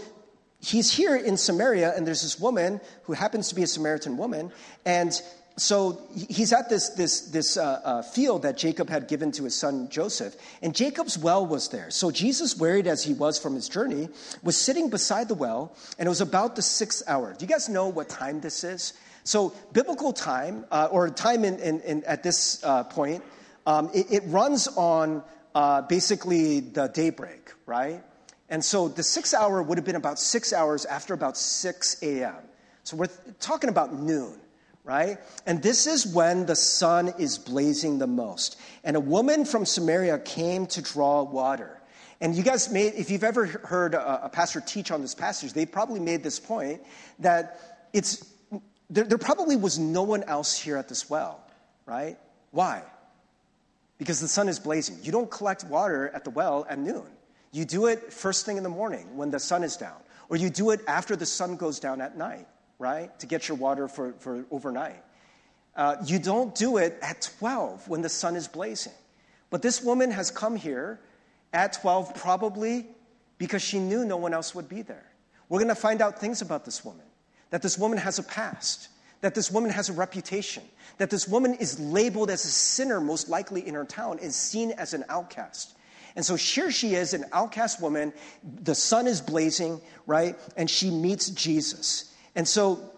he's 0.62 0.94
here 0.94 1.16
in 1.16 1.38
Samaria, 1.38 1.94
and 1.96 2.06
there's 2.06 2.22
this 2.22 2.40
woman 2.40 2.80
who 3.04 3.14
happens 3.14 3.50
to 3.50 3.56
be 3.56 3.64
a 3.64 3.68
Samaritan 3.68 4.18
woman, 4.18 4.52
and 4.86 5.12
so 5.62 6.02
he's 6.14 6.52
at 6.54 6.70
this, 6.70 6.90
this, 6.90 7.22
this 7.22 7.56
uh, 7.56 7.82
uh, 7.84 8.02
field 8.02 8.42
that 8.42 8.58
Jacob 8.58 8.90
had 8.90 9.08
given 9.08 9.32
to 9.34 9.44
his 9.44 9.56
son 9.56 9.90
Joseph, 9.90 10.36
and 10.62 10.74
Jacob's 10.74 11.18
well 11.18 11.46
was 11.46 11.70
there. 11.70 11.92
So 11.92 12.10
Jesus, 12.10 12.58
wearied 12.58 12.88
as 12.88 13.04
he 13.04 13.14
was 13.14 13.38
from 13.38 13.54
his 13.54 13.70
journey, 13.70 14.10
was 14.42 14.58
sitting 14.58 14.90
beside 14.90 15.28
the 15.28 15.36
well, 15.36 15.76
and 16.00 16.08
it 16.08 16.10
was 16.10 16.22
about 16.22 16.56
the 16.56 16.64
sixth 16.64 17.04
hour. 17.08 17.36
Do 17.38 17.46
you 17.46 17.50
guys 17.50 17.70
know 17.70 17.88
what 17.88 18.10
time 18.10 18.42
this 18.42 18.64
is? 18.64 18.94
So, 19.24 19.54
biblical 19.72 20.14
time, 20.14 20.66
uh, 20.72 20.90
or 20.92 21.12
time 21.12 21.46
in, 21.46 21.60
in, 21.60 21.80
in 21.82 22.04
at 22.06 22.24
this 22.24 22.64
uh, 22.64 22.84
point, 22.86 23.24
um, 23.68 23.92
it, 23.94 24.12
it, 24.12 24.24
runs 24.26 24.68
on 24.70 25.22
uh, 25.54 25.84
basically 25.84 26.62
the 26.62 26.88
daybreak, 26.88 27.52
right? 27.68 28.02
And 28.50 28.66
so 28.66 28.88
the 28.88 29.04
six 29.04 29.36
hour 29.36 29.62
would 29.62 29.78
have 29.78 29.86
been 29.86 29.96
about 29.96 30.18
six 30.18 30.54
hours 30.54 30.86
after 30.86 31.14
about 31.14 31.38
6 31.38 32.02
a.m. 32.02 32.36
So 32.84 32.98
we're 32.98 33.10
talking 33.40 33.70
about 33.70 33.94
noon, 33.94 34.41
right? 34.84 35.20
And 35.46 35.62
this 35.62 35.88
is 35.88 36.06
when 36.06 36.46
the 36.46 36.56
sun 36.56 37.14
is 37.20 37.38
blazing 37.38 38.00
the 38.00 38.08
most. 38.08 38.60
And 38.84 38.96
a 38.96 39.00
woman 39.00 39.46
from 39.46 39.66
Samaria 39.66 40.20
came 40.20 40.66
to 40.68 40.82
draw 40.82 41.24
water. 41.24 41.82
And 42.20 42.36
you 42.36 42.44
guys 42.44 42.72
made, 42.72 42.94
if 42.96 43.10
you've 43.10 43.24
ever 43.24 43.46
heard 43.46 43.96
a, 43.96 44.26
a 44.26 44.30
pastor 44.30 44.62
teach 44.62 44.92
on 44.92 45.02
this 45.02 45.16
passage, 45.16 45.54
they 45.54 45.66
probably 45.66 46.00
made 46.00 46.24
this 46.24 46.40
point 46.40 46.82
that 47.20 47.60
it's, 47.94 48.26
there, 48.90 49.06
there 49.06 49.18
probably 49.18 49.56
was 49.56 49.80
no 49.80 50.04
one 50.04 50.24
else 50.24 50.58
here 50.58 50.78
at 50.78 50.88
this 50.88 51.10
well, 51.10 51.44
right? 51.86 52.18
Why? 52.52 52.84
Because 53.98 54.20
the 54.20 54.28
sun 54.28 54.50
is 54.50 54.60
blazing. 54.60 54.98
You 55.04 55.12
don't 55.12 55.30
collect 55.30 55.64
water 55.64 56.10
at 56.14 56.24
the 56.24 56.30
well 56.30 56.66
at 56.70 56.78
noon. 56.78 57.06
You 57.52 57.66
do 57.66 57.88
it 57.88 58.14
first 58.14 58.46
thing 58.46 58.58
in 58.58 58.64
the 58.64 58.70
morning 58.70 59.18
when 59.18 59.32
the 59.32 59.40
sun 59.40 59.64
is 59.64 59.76
down, 59.76 59.98
or 60.30 60.38
you 60.38 60.50
do 60.50 60.70
it 60.70 60.82
after 60.88 61.16
the 61.16 61.26
sun 61.26 61.56
goes 61.56 61.80
down 61.80 62.02
at 62.02 62.18
night, 62.18 62.48
right? 62.82 63.18
To 63.20 63.28
get 63.28 63.48
your 63.48 63.58
water 63.58 63.88
for, 63.88 64.14
for 64.20 64.44
overnight. 64.50 65.02
Uh, 65.76 65.96
you 66.06 66.20
don't 66.20 66.54
do 66.56 66.78
it 66.78 66.98
at 67.02 67.30
12 67.40 67.88
when 67.88 68.02
the 68.02 68.10
sun 68.10 68.36
is 68.36 68.48
blazing. 68.48 68.94
But 69.52 69.62
this 69.62 69.82
woman 69.84 70.12
has 70.12 70.32
come 70.32 70.56
here 70.56 71.00
at 71.54 71.74
12 71.74 72.16
probably 72.16 72.88
because 73.38 73.62
she 73.62 73.80
knew 73.80 74.04
no 74.04 74.18
one 74.18 74.34
else 74.34 74.56
would 74.56 74.68
be 74.68 74.82
there. 74.82 75.06
We're 75.48 75.60
going 75.60 75.70
to 75.70 75.76
find 75.76 76.02
out 76.02 76.20
things 76.20 76.42
about 76.42 76.66
this 76.66 76.84
woman 76.84 77.06
that 77.52 77.62
this 77.62 77.78
woman 77.78 77.98
has 77.98 78.18
a 78.18 78.24
past, 78.24 78.88
that 79.20 79.36
this 79.36 79.52
woman 79.52 79.70
has 79.70 79.90
a 79.90 79.94
reputation, 79.94 80.64
that 80.98 81.10
this 81.10 81.28
woman 81.28 81.54
is 81.56 81.80
labeled 81.80 82.30
as 82.30 82.46
a 82.46 82.48
sinner, 82.48 83.02
most 83.02 83.28
likely 83.28 83.68
in 83.68 83.76
her 83.76 83.84
town, 83.84 84.18
is 84.20 84.38
seen 84.38 84.72
as 84.72 84.94
an 84.94 85.04
outcast. 85.10 85.76
And 86.16 86.26
so 86.26 86.36
here 86.36 86.72
she 86.72 86.96
is, 86.96 87.14
an 87.14 87.26
outcast 87.34 87.82
woman. 87.82 88.14
The 88.64 88.76
sun 88.76 89.08
is 89.08 89.20
blazing, 89.20 89.82
right? 90.08 90.38
And 90.56 90.70
she 90.70 90.90
meets 90.90 91.30
Jesus. 91.30 92.11
And 92.36 92.48
so 92.48 92.92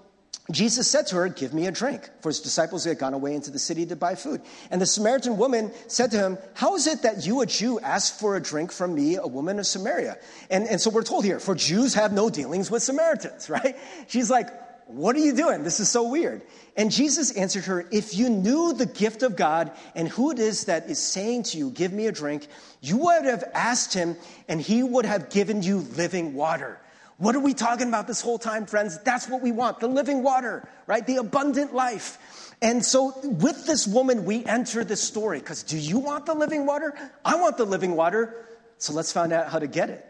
Jesus 0.52 0.92
said 0.92 1.08
to 1.08 1.16
her, 1.16 1.30
Give 1.30 1.54
me 1.54 1.68
a 1.68 1.72
drink. 1.72 2.10
For 2.22 2.30
his 2.30 2.42
disciples 2.42 2.84
had 2.84 3.00
gone 3.00 3.14
away 3.14 3.34
into 3.34 3.50
the 3.50 3.60
city 3.60 3.86
to 3.86 3.96
buy 3.96 4.16
food. 4.16 4.42
And 4.70 4.82
the 4.82 4.86
Samaritan 4.86 5.38
woman 5.38 5.72
said 5.88 6.12
to 6.12 6.18
him, 6.18 6.38
How 6.54 6.76
is 6.76 6.86
it 6.86 7.04
that 7.04 7.26
you, 7.26 7.42
a 7.42 7.46
Jew, 7.46 7.80
ask 7.80 8.20
for 8.20 8.36
a 8.36 8.42
drink 8.42 8.72
from 8.72 8.94
me, 8.94 9.16
a 9.16 9.28
woman 9.28 9.58
of 9.58 9.66
Samaria? 9.66 10.18
And, 10.50 10.68
and 10.68 10.82
so 10.82 10.90
we're 10.90 11.04
told 11.04 11.24
here, 11.24 11.40
For 11.40 11.56
Jews 11.56 11.94
have 11.94 12.12
no 12.12 12.30
dealings 12.30 12.70
with 12.70 12.84
Samaritans, 12.84 13.50
right? 13.50 13.78
She's 14.08 14.30
like, 14.30 14.50
what 14.88 15.16
are 15.16 15.20
you 15.20 15.34
doing? 15.34 15.64
This 15.64 15.80
is 15.80 15.90
so 15.90 16.10
weird. 16.10 16.42
And 16.76 16.92
Jesus 16.92 17.32
answered 17.38 17.66
her, 17.66 17.88
If 17.92 18.16
you 18.16 18.30
knew 18.30 18.74
the 18.74 18.86
gift 18.86 19.24
of 19.24 19.36
God 19.36 19.72
and 19.96 20.08
who 20.08 20.32
it 20.32 20.40
is 20.40 20.66
that 20.66 20.90
is 20.90 21.00
saying 21.00 21.44
to 21.44 21.58
you, 21.58 21.72
Give 21.72 21.94
me 21.94 22.08
a 22.08 22.12
drink, 22.12 22.48
you 22.82 22.98
would 22.98 23.26
have 23.26 23.44
asked 23.54 23.94
him, 23.94 24.18
and 24.48 24.60
he 24.60 24.84
would 24.84 25.06
have 25.06 25.30
given 25.30 25.64
you 25.64 25.80
living 25.80 26.34
water. 26.34 26.80
What 27.18 27.36
are 27.36 27.40
we 27.40 27.54
talking 27.54 27.88
about 27.88 28.08
this 28.08 28.22
whole 28.22 28.40
time, 28.40 28.66
friends? 28.66 29.00
That's 29.04 29.30
what 29.30 29.42
we 29.42 29.52
want 29.52 29.80
the 29.80 29.88
living 29.88 30.24
water, 30.24 30.68
right? 30.88 31.06
The 31.06 31.18
abundant 31.18 31.74
life. 31.74 32.18
And 32.62 32.84
so, 32.84 33.14
with 33.24 33.66
this 33.66 33.86
woman, 33.88 34.26
we 34.26 34.46
enter 34.46 34.84
this 34.84 35.02
story 35.02 35.40
because 35.40 35.64
do 35.64 35.78
you 35.78 36.00
want 36.00 36.26
the 36.26 36.34
living 36.34 36.66
water? 36.66 36.94
I 37.24 37.36
want 37.36 37.58
the 37.58 37.66
living 37.66 37.96
water. 37.96 38.48
So, 38.78 38.94
let's 38.94 39.12
find 39.12 39.34
out 39.34 39.50
how 39.50 39.60
to 39.60 39.68
get 39.68 39.90
it. 39.90 40.06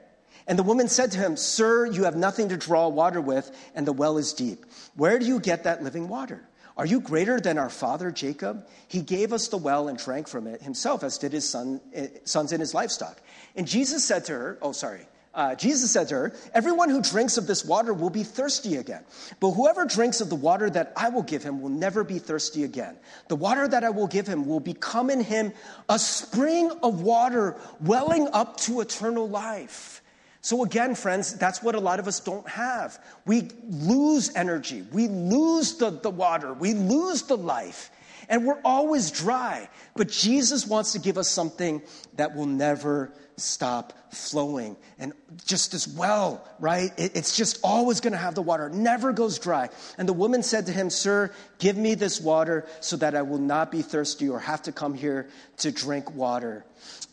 And 0.48 0.60
the 0.60 0.64
woman 0.64 0.88
said 0.88 1.12
to 1.14 1.18
him, 1.18 1.38
Sir, 1.38 1.86
you 1.86 2.04
have 2.04 2.16
nothing 2.16 2.50
to 2.50 2.58
draw 2.58 2.88
water 2.88 3.22
with, 3.22 3.52
and 3.76 3.88
the 3.88 3.94
well 3.94 4.18
is 4.18 4.34
deep. 4.34 4.66
Where 4.96 5.20
do 5.20 5.26
you 5.26 5.40
get 5.40 5.64
that 5.64 5.84
living 5.84 6.08
water? 6.08 6.48
Are 6.76 6.86
you 6.86 7.00
greater 7.00 7.40
than 7.40 7.58
our 7.58 7.70
father 7.70 8.12
Jacob? 8.12 8.68
He 8.88 9.02
gave 9.02 9.32
us 9.32 9.48
the 9.48 9.58
well 9.58 9.88
and 9.88 9.98
drank 9.98 10.28
from 10.28 10.48
it 10.48 10.62
himself, 10.62 11.04
as 11.04 11.18
did 11.18 11.32
his 11.32 11.48
son, 11.48 11.80
eh, 11.94 12.08
sons 12.26 12.52
and 12.52 12.60
his 12.60 12.74
livestock. 12.74 13.22
And 13.56 13.68
Jesus 13.68 14.04
said 14.04 14.26
to 14.26 14.34
her, 14.34 14.58
Oh, 14.62 14.72
sorry. 14.72 15.08
Uh, 15.34 15.56
Jesus 15.56 15.90
said 15.90 16.10
to 16.10 16.16
her, 16.16 16.34
Everyone 16.54 16.90
who 16.90 17.02
drinks 17.02 17.38
of 17.38 17.48
this 17.48 17.66
water 17.66 17.92
will 17.94 18.12
be 18.12 18.24
thirsty 18.24 18.76
again. 18.76 19.04
But 19.40 19.52
whoever 19.52 19.86
drinks 19.86 20.22
of 20.22 20.30
the 20.30 20.36
water 20.36 20.70
that 20.70 20.94
I 20.96 21.10
will 21.10 21.24
give 21.24 21.42
him 21.42 21.62
will 21.62 21.70
never 21.70 22.04
be 22.04 22.20
thirsty 22.20 22.64
again. 22.64 22.96
The 23.30 23.36
water 23.36 23.68
that 23.68 23.84
I 23.84 23.90
will 23.90 24.08
give 24.08 24.28
him 24.28 24.46
will 24.46 24.60
become 24.60 25.10
in 25.10 25.22
him 25.22 25.54
a 25.90 25.98
spring 25.98 26.72
of 26.84 27.02
water 27.02 27.58
welling 27.82 28.28
up 28.32 28.58
to 28.58 28.82
eternal 28.82 29.28
life. 29.28 30.04
So, 30.42 30.64
again, 30.64 30.94
friends, 30.94 31.34
that's 31.34 31.64
what 31.64 31.74
a 31.74 31.80
lot 31.80 32.00
of 32.00 32.08
us 32.08 32.20
don't 32.20 32.48
have. 32.50 33.02
We 33.26 33.50
lose 33.70 34.36
energy, 34.36 34.84
we 34.92 35.08
lose 35.08 35.78
the, 35.78 35.90
the 35.90 36.10
water, 36.10 36.54
we 36.54 36.74
lose 36.74 37.24
the 37.24 37.38
life, 37.38 37.90
and 38.28 38.46
we're 38.46 38.60
always 38.66 39.10
dry. 39.10 39.70
But 39.96 40.10
Jesus 40.10 40.68
wants 40.68 40.92
to 40.92 41.00
give 41.00 41.18
us 41.18 41.30
something 41.30 41.82
that 42.18 42.36
will 42.36 42.46
never 42.46 43.14
stop 43.38 44.14
flowing. 44.14 44.76
And 45.00 45.14
just 45.46 45.74
as 45.74 45.88
well, 45.88 46.48
right? 46.60 46.92
It, 46.98 47.16
it's 47.16 47.36
just 47.36 47.60
always 47.64 48.00
going 48.00 48.14
to 48.14 48.20
have 48.20 48.36
the 48.36 48.42
water, 48.42 48.68
it 48.68 48.74
never 48.74 49.14
goes 49.14 49.40
dry. 49.40 49.70
And 49.98 50.08
the 50.08 50.14
woman 50.14 50.44
said 50.44 50.68
to 50.68 50.72
him, 50.72 50.90
Sir, 50.90 51.32
give 51.60 51.78
me 51.78 51.96
this 51.96 52.22
water 52.22 52.66
so 52.80 52.98
that 52.98 53.16
I 53.16 53.22
will 53.22 53.40
not 53.40 53.72
be 53.72 53.82
thirsty 53.82 54.30
or 54.30 54.40
have 54.40 54.64
to 54.64 54.72
come 54.72 54.94
here 54.94 55.30
to 55.58 55.72
drink 55.72 56.14
water, 56.14 56.66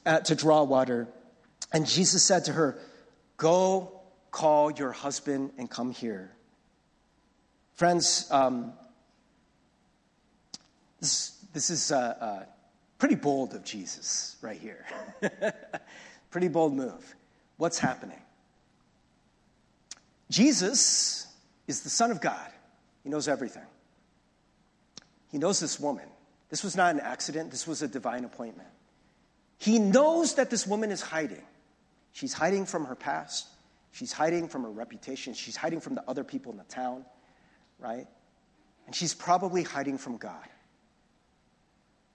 uh, 0.06 0.20
to 0.20 0.34
draw 0.34 0.62
water. 0.62 1.08
And 1.72 1.86
Jesus 1.86 2.22
said 2.22 2.46
to 2.46 2.52
her, 2.52 2.78
Go 3.36 4.00
call 4.30 4.70
your 4.70 4.92
husband 4.92 5.52
and 5.58 5.70
come 5.70 5.90
here. 5.92 6.32
Friends, 7.74 8.28
um, 8.30 8.74
this, 11.00 11.42
this 11.54 11.70
is 11.70 11.90
uh, 11.90 11.96
uh, 11.96 12.44
pretty 12.98 13.14
bold 13.14 13.54
of 13.54 13.64
Jesus 13.64 14.36
right 14.42 14.60
here. 14.60 14.84
pretty 16.30 16.48
bold 16.48 16.74
move. 16.74 17.14
What's 17.56 17.78
happening? 17.78 18.20
Jesus 20.30 21.26
is 21.66 21.82
the 21.82 21.90
Son 21.90 22.10
of 22.10 22.20
God, 22.20 22.50
He 23.02 23.10
knows 23.10 23.28
everything. 23.28 23.66
He 25.30 25.38
knows 25.38 25.60
this 25.60 25.78
woman. 25.78 26.06
This 26.48 26.64
was 26.64 26.76
not 26.76 26.94
an 26.94 27.00
accident, 27.00 27.50
this 27.50 27.66
was 27.66 27.82
a 27.82 27.88
divine 27.88 28.24
appointment. 28.24 28.68
He 29.58 29.78
knows 29.78 30.34
that 30.34 30.50
this 30.50 30.66
woman 30.66 30.90
is 30.90 31.00
hiding. 31.00 31.42
She's 32.12 32.32
hiding 32.32 32.66
from 32.66 32.86
her 32.86 32.94
past. 32.94 33.46
She's 33.92 34.12
hiding 34.12 34.48
from 34.48 34.62
her 34.62 34.70
reputation. 34.70 35.34
She's 35.34 35.56
hiding 35.56 35.80
from 35.80 35.94
the 35.94 36.08
other 36.08 36.24
people 36.24 36.50
in 36.50 36.58
the 36.58 36.64
town, 36.64 37.04
right? 37.78 38.06
And 38.86 38.94
she's 38.94 39.14
probably 39.14 39.62
hiding 39.62 39.98
from 39.98 40.16
God. 40.16 40.48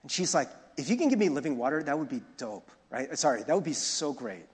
And 0.02 0.10
she's 0.10 0.34
like, 0.34 0.48
if 0.76 0.90
you 0.90 0.96
can 0.96 1.08
give 1.08 1.18
me 1.18 1.28
living 1.28 1.56
water, 1.56 1.82
that 1.82 1.98
would 1.98 2.08
be 2.08 2.22
dope, 2.36 2.70
right? 2.90 3.16
Sorry, 3.18 3.42
that 3.42 3.54
would 3.54 3.64
be 3.64 3.72
so 3.72 4.12
great. 4.12 4.46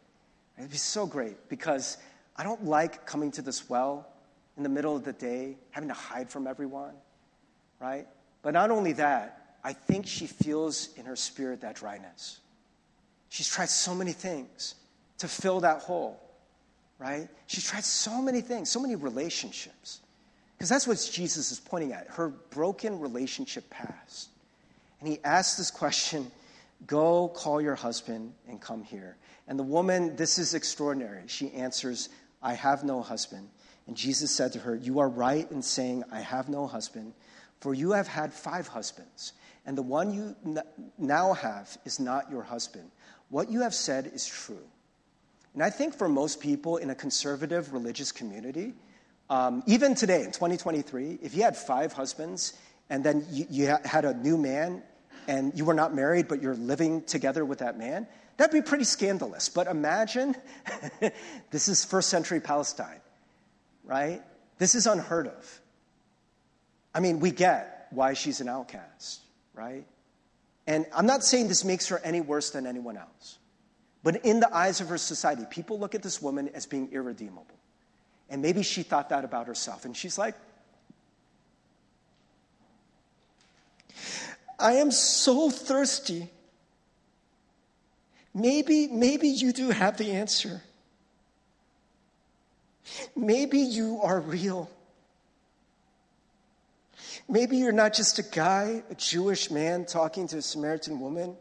It'd 0.59 0.71
be 0.71 0.77
so 0.77 1.07
great 1.07 1.49
because 1.49 1.97
I 2.37 2.45
don't 2.45 2.65
like 2.65 3.07
coming 3.07 3.31
to 3.33 3.43
this 3.43 3.69
well 3.69 4.09
in 4.57 4.63
the 4.63 4.69
middle 4.69 4.95
of 4.95 5.05
the 5.05 5.13
day, 5.13 5.57
having 5.71 5.89
to 5.89 5.95
hide 5.95 6.31
from 6.31 6.47
everyone, 6.47 6.95
right? 7.81 8.07
But 8.43 8.55
not 8.55 8.71
only 8.71 8.93
that, 8.95 9.57
I 9.65 9.73
think 9.73 10.07
she 10.07 10.27
feels 10.27 10.91
in 10.97 11.07
her 11.07 11.17
spirit 11.17 11.61
that 11.63 11.77
dryness. 11.77 12.41
She's 13.29 13.49
tried 13.49 13.71
so 13.71 13.95
many 13.95 14.13
things 14.13 14.75
to 15.19 15.29
fill 15.29 15.61
that 15.61 15.81
hole, 15.81 16.21
right? 16.99 17.29
She's 17.47 17.65
tried 17.65 17.85
so 17.85 18.21
many 18.21 18.41
things, 18.41 18.69
so 18.71 18.81
many 18.81 18.97
relationships. 18.97 20.01
Because 20.57 20.69
that's 20.69 20.87
what 20.87 20.97
Jesus 21.13 21.51
is 21.51 21.59
pointing 21.59 21.93
at 21.93 22.09
her 22.09 22.29
broken 22.29 23.01
relationship 23.01 23.69
past. 23.71 24.29
And 25.01 25.09
he 25.09 25.19
asks 25.25 25.57
this 25.57 25.71
question 25.71 26.31
Go 26.87 27.29
call 27.29 27.61
your 27.61 27.75
husband 27.75 28.35
and 28.49 28.61
come 28.61 28.83
here. 28.83 29.17
And 29.47 29.59
the 29.59 29.65
woman, 29.65 30.17
this 30.17 30.39
is 30.39 30.55
extraordinary. 30.55 31.23
She 31.27 31.53
answers, 31.53 32.09
I 32.43 32.55
have 32.55 32.85
no 32.85 33.03
husband. 33.03 33.49
And 33.87 33.97
Jesus 33.97 34.31
said 34.31 34.53
to 34.53 34.59
her, 34.61 34.75
You 34.75 35.01
are 35.01 35.09
right 35.09 35.51
in 35.51 35.63
saying, 35.63 36.05
I 36.11 36.21
have 36.21 36.49
no 36.49 36.67
husband, 36.67 37.15
for 37.61 37.75
you 37.75 37.93
have 37.93 38.09
had 38.09 38.33
five 38.33 38.69
husbands, 38.69 39.33
and 39.67 39.77
the 39.77 39.83
one 39.83 40.13
you 40.13 40.37
now 40.99 41.33
have 41.35 41.77
is 41.85 42.01
not 42.01 42.31
your 42.31 42.43
husband. 42.43 42.91
What 43.29 43.51
you 43.51 43.61
have 43.61 43.75
said 43.75 44.11
is 44.13 44.27
true. 44.27 44.67
And 45.55 45.63
I 45.63 45.71
think 45.71 45.95
for 45.95 46.09
most 46.09 46.41
people 46.41 46.79
in 46.79 46.91
a 46.91 46.95
conservative 46.95 47.73
religious 47.73 48.11
community, 48.11 48.75
um, 49.31 49.63
even 49.67 49.95
today 49.95 50.23
in 50.23 50.33
2023, 50.33 51.19
if 51.23 51.35
you 51.35 51.43
had 51.43 51.57
five 51.57 51.93
husbands 51.93 52.55
and 52.91 53.05
then 53.05 53.27
you, 53.31 53.47
you 53.49 53.77
had 53.85 54.05
a 54.05 54.15
new 54.15 54.37
man 54.37 54.83
and 55.29 55.57
you 55.57 55.65
were 55.65 55.75
not 55.75 55.95
married 55.95 56.29
but 56.29 56.43
you're 56.43 56.57
living 56.57 57.03
together 57.03 57.45
with 57.45 57.59
that 57.59 57.79
man, 57.79 58.07
that'd 58.37 58.53
be 58.53 58.67
pretty 58.67 58.85
scandalous. 58.85 59.49
But 59.49 59.67
imagine 59.67 60.35
this 61.51 61.69
is 61.69 61.85
first 61.85 62.09
century 62.09 62.41
Palestine, 62.41 63.01
right? 63.85 64.23
This 64.59 64.75
is 64.75 64.87
unheard 64.87 65.27
of. 65.27 65.61
I 66.95 67.01
mean, 67.01 67.21
we 67.21 67.31
get 67.31 67.87
why 67.91 68.15
she's 68.15 68.41
an 68.41 68.49
outcast, 68.49 69.21
right? 69.55 69.85
And 70.67 70.87
I'm 70.95 71.07
not 71.07 71.25
saying 71.25 71.49
this 71.49 71.65
makes 71.65 71.89
her 71.89 72.01
any 72.05 72.21
worse 72.21 72.51
than 72.51 72.67
anyone 72.67 72.97
else. 72.97 73.39
But 74.03 74.25
in 74.25 74.41
the 74.41 74.55
eyes 74.55 74.81
of 74.81 74.89
her 74.89 74.99
society, 74.99 75.45
people 75.49 75.79
look 75.79 75.95
at 75.95 76.03
this 76.03 76.21
woman 76.21 76.51
as 76.55 76.67
being 76.67 76.93
irredeemable. 76.93 77.47
And 78.29 78.43
maybe 78.43 78.63
she 78.63 78.83
thought 78.83 79.11
that 79.11 79.25
about 79.25 79.47
herself. 79.47 79.85
And 79.85 79.97
she's 79.97 80.19
like, 80.19 80.35
I 84.63 84.75
am 84.75 84.93
so 84.93 85.51
thirsty. 85.51 86.31
Maybe, 88.33 88.87
maybe 88.87 89.29
you 89.29 89.53
do 89.53 89.71
have 89.71 89.97
the 89.97 90.13
answer. 90.13 90.63
Maybe 93.17 93.59
you 93.59 94.01
are 94.03 94.21
real. 94.21 94.71
Maybe 97.29 97.57
you're 97.57 97.73
not 97.73 97.93
just 97.93 98.19
a 98.21 98.23
guy, 98.23 98.85
a 98.89 98.95
Jewish 98.95 99.51
man 99.51 99.85
talking 99.85 100.29
to 100.29 100.39
a 100.39 100.43
Samaritan 100.43 101.01
woman. 101.01 101.37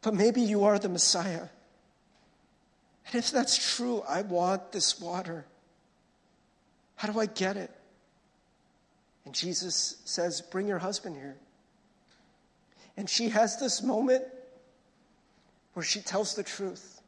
But 0.00 0.14
maybe 0.14 0.42
you 0.42 0.64
are 0.64 0.78
the 0.78 0.88
Messiah. 0.88 1.48
And 3.06 3.14
if 3.16 3.32
that's 3.32 3.76
true, 3.76 4.02
I 4.08 4.22
want 4.22 4.70
this 4.70 5.00
water. 5.00 5.44
How 6.94 7.10
do 7.10 7.18
I 7.18 7.26
get 7.26 7.56
it? 7.56 7.70
And 9.24 9.34
Jesus 9.34 9.96
says, 10.04 10.40
Bring 10.40 10.66
your 10.66 10.78
husband 10.78 11.16
here. 11.16 11.36
And 12.96 13.08
she 13.08 13.28
has 13.30 13.58
this 13.58 13.82
moment 13.82 14.24
where 15.74 15.84
she 15.84 16.00
tells 16.00 16.34
the 16.34 16.42
truth. 16.42 17.00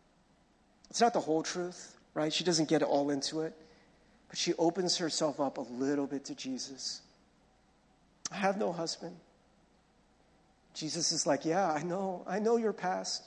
It's 0.90 1.00
not 1.00 1.12
the 1.12 1.20
whole 1.20 1.42
truth, 1.42 1.96
right? 2.14 2.33
She 2.33 2.44
doesn't 2.44 2.68
get 2.68 2.83
all 2.83 3.11
into 3.11 3.42
it, 3.42 3.53
but 4.29 4.38
she 4.38 4.55
opens 4.55 4.96
herself 4.96 5.40
up 5.40 5.59
a 5.59 5.62
little 5.62 6.07
bit 6.07 6.24
to 6.27 6.35
Jesus. 6.35 7.03
I 8.31 8.37
have 8.37 8.57
no 8.57 8.72
husband. 8.72 9.16
Jesus 10.72 11.12
is 11.12 11.27
like, 11.27 11.44
Yeah, 11.44 11.70
I 11.70 11.83
know. 11.83 12.24
I 12.27 12.38
know 12.38 12.57
your 12.57 12.72
past. 12.72 13.24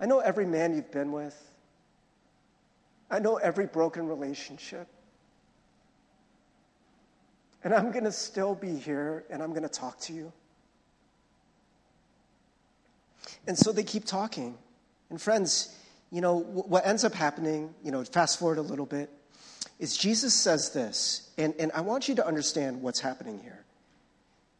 I 0.00 0.06
know 0.06 0.20
every 0.20 0.46
man 0.46 0.74
you've 0.74 0.92
been 0.92 1.12
with. 1.12 1.36
I 3.10 3.18
know 3.18 3.36
every 3.36 3.66
broken 3.66 4.06
relationship. 4.06 4.86
And 7.64 7.74
I'm 7.74 7.90
going 7.90 8.04
to 8.04 8.12
still 8.12 8.54
be 8.54 8.76
here 8.76 9.24
and 9.30 9.42
I'm 9.42 9.50
going 9.50 9.62
to 9.62 9.68
talk 9.68 9.98
to 10.00 10.12
you. 10.12 10.32
And 13.46 13.58
so 13.58 13.72
they 13.72 13.82
keep 13.82 14.04
talking. 14.04 14.56
And 15.10 15.20
friends, 15.20 15.74
you 16.10 16.20
know, 16.20 16.38
what 16.38 16.86
ends 16.86 17.04
up 17.04 17.14
happening, 17.14 17.74
you 17.84 17.90
know, 17.90 18.04
fast 18.04 18.38
forward 18.38 18.58
a 18.58 18.62
little 18.62 18.86
bit, 18.86 19.10
is 19.78 19.96
Jesus 19.96 20.34
says 20.34 20.72
this, 20.72 21.30
and, 21.38 21.54
and 21.58 21.70
I 21.72 21.80
want 21.82 22.08
you 22.08 22.14
to 22.16 22.26
understand 22.26 22.82
what's 22.82 23.00
happening 23.00 23.38
here. 23.38 23.64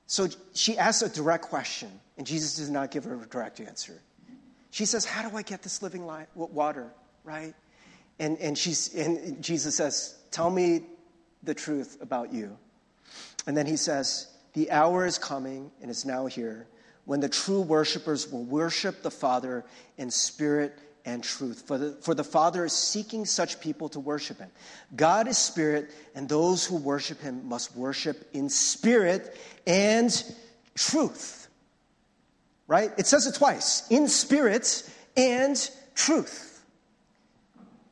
So 0.07 0.29
she 0.55 0.79
asks 0.79 1.03
a 1.03 1.09
direct 1.09 1.45
question, 1.45 1.91
and 2.17 2.27
Jesus 2.27 2.57
does 2.57 2.71
not 2.71 2.91
give 2.91 3.05
her 3.05 3.15
a 3.15 3.27
direct 3.27 3.61
answer. 3.61 4.01
She 4.71 4.85
says, 4.85 5.05
How 5.05 5.29
do 5.29 5.37
I 5.37 5.43
get 5.43 5.63
this 5.63 5.83
living 5.83 6.09
water, 6.35 6.91
right? 7.25 7.55
And, 8.19 8.39
and, 8.39 8.57
she's, 8.57 8.95
and 8.95 9.43
Jesus 9.43 9.77
says, 9.77 10.17
Tell 10.31 10.51
me 10.51 10.83
the 11.43 11.55
truth 11.55 11.99
about 12.01 12.33
you. 12.33 12.57
And 13.49 13.57
then 13.57 13.67
he 13.67 13.77
says, 13.77 14.29
The 14.53 14.71
hour 14.71 15.07
is 15.07 15.19
coming 15.19 15.73
and 15.81 15.91
is 15.91 16.05
now 16.05 16.27
here 16.27 16.67
when 17.07 17.21
the 17.21 17.31
true 17.31 17.63
worshipers 17.63 18.31
will 18.31 18.45
worship 18.45 19.03
the 19.03 19.11
Father 19.11 19.65
in 19.97 20.11
spirit 20.11 20.79
and 21.07 21.25
truth. 21.25 21.63
For 21.67 21.79
the, 21.79 21.93
for 22.03 22.15
the 22.15 22.23
Father 22.23 22.67
is 22.67 22.75
seeking 22.75 23.25
such 23.25 23.59
people 23.59 23.89
to 23.89 24.01
worship 24.01 24.39
him. 24.39 24.51
God 24.95 25.29
is 25.29 25.39
spirit, 25.39 25.91
and 26.15 26.29
those 26.29 26.67
who 26.67 26.77
worship 26.77 27.23
him 27.23 27.49
must 27.49 27.75
worship 27.75 28.29
in 28.35 28.51
spirit 28.51 29.35
and 29.67 30.13
truth. 30.75 31.49
Right? 32.67 32.91
It 32.99 33.07
says 33.07 33.27
it 33.27 33.35
twice 33.37 33.91
in 33.91 34.09
spirit 34.09 34.87
and 35.17 35.71
truth. 35.95 36.63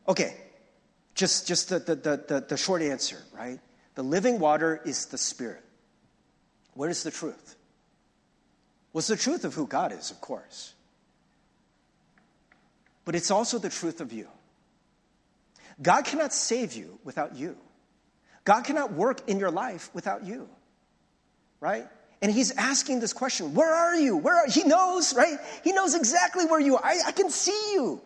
Okay, 0.06 0.36
just, 1.14 1.48
just 1.48 1.70
the, 1.70 1.78
the, 1.78 1.94
the, 1.94 2.44
the 2.46 2.56
short 2.58 2.82
answer, 2.82 3.16
right? 3.32 3.58
The 3.96 4.02
living 4.02 4.38
water 4.38 4.80
is 4.84 5.06
the 5.06 5.18
spirit. 5.18 5.64
What 6.74 6.90
is 6.90 7.02
the 7.02 7.10
truth? 7.10 7.56
What's 8.92 9.08
the 9.08 9.16
truth 9.16 9.44
of 9.44 9.54
who 9.54 9.66
God 9.66 9.92
is, 9.92 10.10
of 10.10 10.20
course? 10.20 10.74
But 13.04 13.14
it's 13.14 13.30
also 13.30 13.58
the 13.58 13.70
truth 13.70 14.00
of 14.00 14.12
you. 14.12 14.28
God 15.82 16.04
cannot 16.04 16.32
save 16.32 16.74
you 16.74 16.98
without 17.04 17.36
you. 17.36 17.56
God 18.44 18.62
cannot 18.62 18.92
work 18.92 19.28
in 19.28 19.38
your 19.38 19.50
life 19.50 19.90
without 19.92 20.24
you, 20.24 20.48
right? 21.60 21.86
And 22.22 22.30
he's 22.32 22.52
asking 22.52 23.00
this 23.00 23.12
question 23.12 23.54
Where 23.54 23.72
are 23.72 23.96
you? 23.96 24.16
Where 24.16 24.36
are 24.36 24.46
He 24.48 24.64
knows, 24.64 25.14
right? 25.14 25.38
He 25.64 25.72
knows 25.72 25.94
exactly 25.94 26.44
where 26.46 26.60
you 26.60 26.76
are. 26.76 26.84
I, 26.84 26.98
I 27.06 27.12
can 27.12 27.30
see 27.30 27.72
you. 27.72 28.00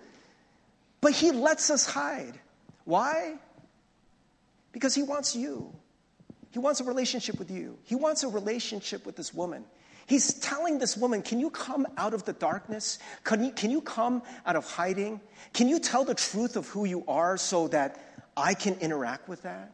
But 1.01 1.13
he 1.13 1.31
lets 1.31 1.71
us 1.71 1.87
hide. 1.87 2.39
Why? 2.85 3.35
Because 4.73 4.95
he 4.95 5.03
wants 5.03 5.35
you. 5.35 5.73
He 6.51 6.59
wants 6.59 6.81
a 6.81 6.85
relationship 6.85 7.39
with 7.39 7.51
you. 7.51 7.79
He 7.85 7.95
wants 7.95 8.23
a 8.23 8.29
relationship 8.29 9.07
with 9.07 9.17
this 9.17 9.33
woman. 9.33 9.65
He's 10.07 10.35
telling 10.35 10.79
this 10.79 10.97
woman, 10.97 11.23
Can 11.23 11.39
you 11.39 11.51
come 11.51 11.87
out 11.97 12.15
of 12.15 12.25
the 12.25 12.33
darkness? 12.33 12.99
Can 13.23 13.45
you, 13.45 13.53
can 13.53 13.71
you 13.71 13.81
come 13.81 14.23
out 14.45 14.57
of 14.57 14.65
hiding? 14.65 15.21
Can 15.53 15.69
you 15.69 15.79
tell 15.79 16.05
the 16.05 16.15
truth 16.15 16.57
of 16.57 16.67
who 16.69 16.85
you 16.85 17.05
are 17.07 17.37
so 17.37 17.69
that 17.69 18.01
I 18.37 18.55
can 18.55 18.75
interact 18.81 19.29
with 19.29 19.43
that? 19.43 19.73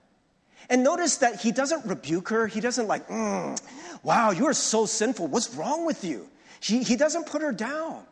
And 0.68 0.84
notice 0.84 1.18
that 1.18 1.40
he 1.40 1.52
doesn't 1.52 1.86
rebuke 1.86 2.28
her. 2.28 2.46
He 2.46 2.60
doesn't, 2.60 2.86
like, 2.86 3.08
mm, 3.08 3.58
wow, 4.02 4.32
you 4.32 4.46
are 4.46 4.52
so 4.52 4.84
sinful. 4.84 5.28
What's 5.28 5.54
wrong 5.54 5.86
with 5.86 6.04
you? 6.04 6.28
He, 6.60 6.82
he 6.82 6.96
doesn't 6.96 7.26
put 7.26 7.40
her 7.40 7.52
down, 7.52 8.02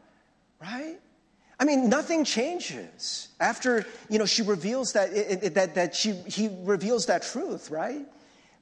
right? 0.63 0.99
I 1.59 1.65
mean, 1.65 1.89
nothing 1.89 2.25
changes 2.25 3.29
after, 3.41 3.85
you 4.09 4.19
know, 4.19 4.27
she 4.27 4.43
reveals 4.43 4.93
that, 4.93 5.55
that, 5.55 5.75
that 5.75 5.95
she, 5.95 6.13
he 6.13 6.49
reveals 6.63 7.07
that 7.07 7.23
truth, 7.23 7.71
right? 7.71 8.07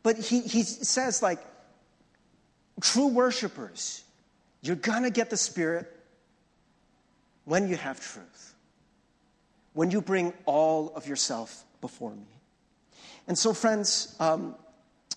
But 0.03 0.19
he, 0.19 0.41
he 0.41 0.63
says, 0.63 1.23
like, 1.23 1.39
true 2.81 3.09
worshipers, 3.09 4.03
you're 4.61 4.77
gonna 4.77 5.11
get 5.11 5.31
the 5.31 5.37
Spirit 5.37 5.87
when 7.45 7.69
you 7.69 7.77
have 7.77 8.01
truth, 8.01 8.55
when 9.75 9.91
you 9.91 10.01
bring 10.01 10.33
all 10.47 10.93
of 10.95 11.07
yourself 11.07 11.65
before 11.81 12.15
me. 12.15 12.27
And 13.29 13.39
so, 13.39 13.53
friends, 13.53 14.17
um, 14.21 14.55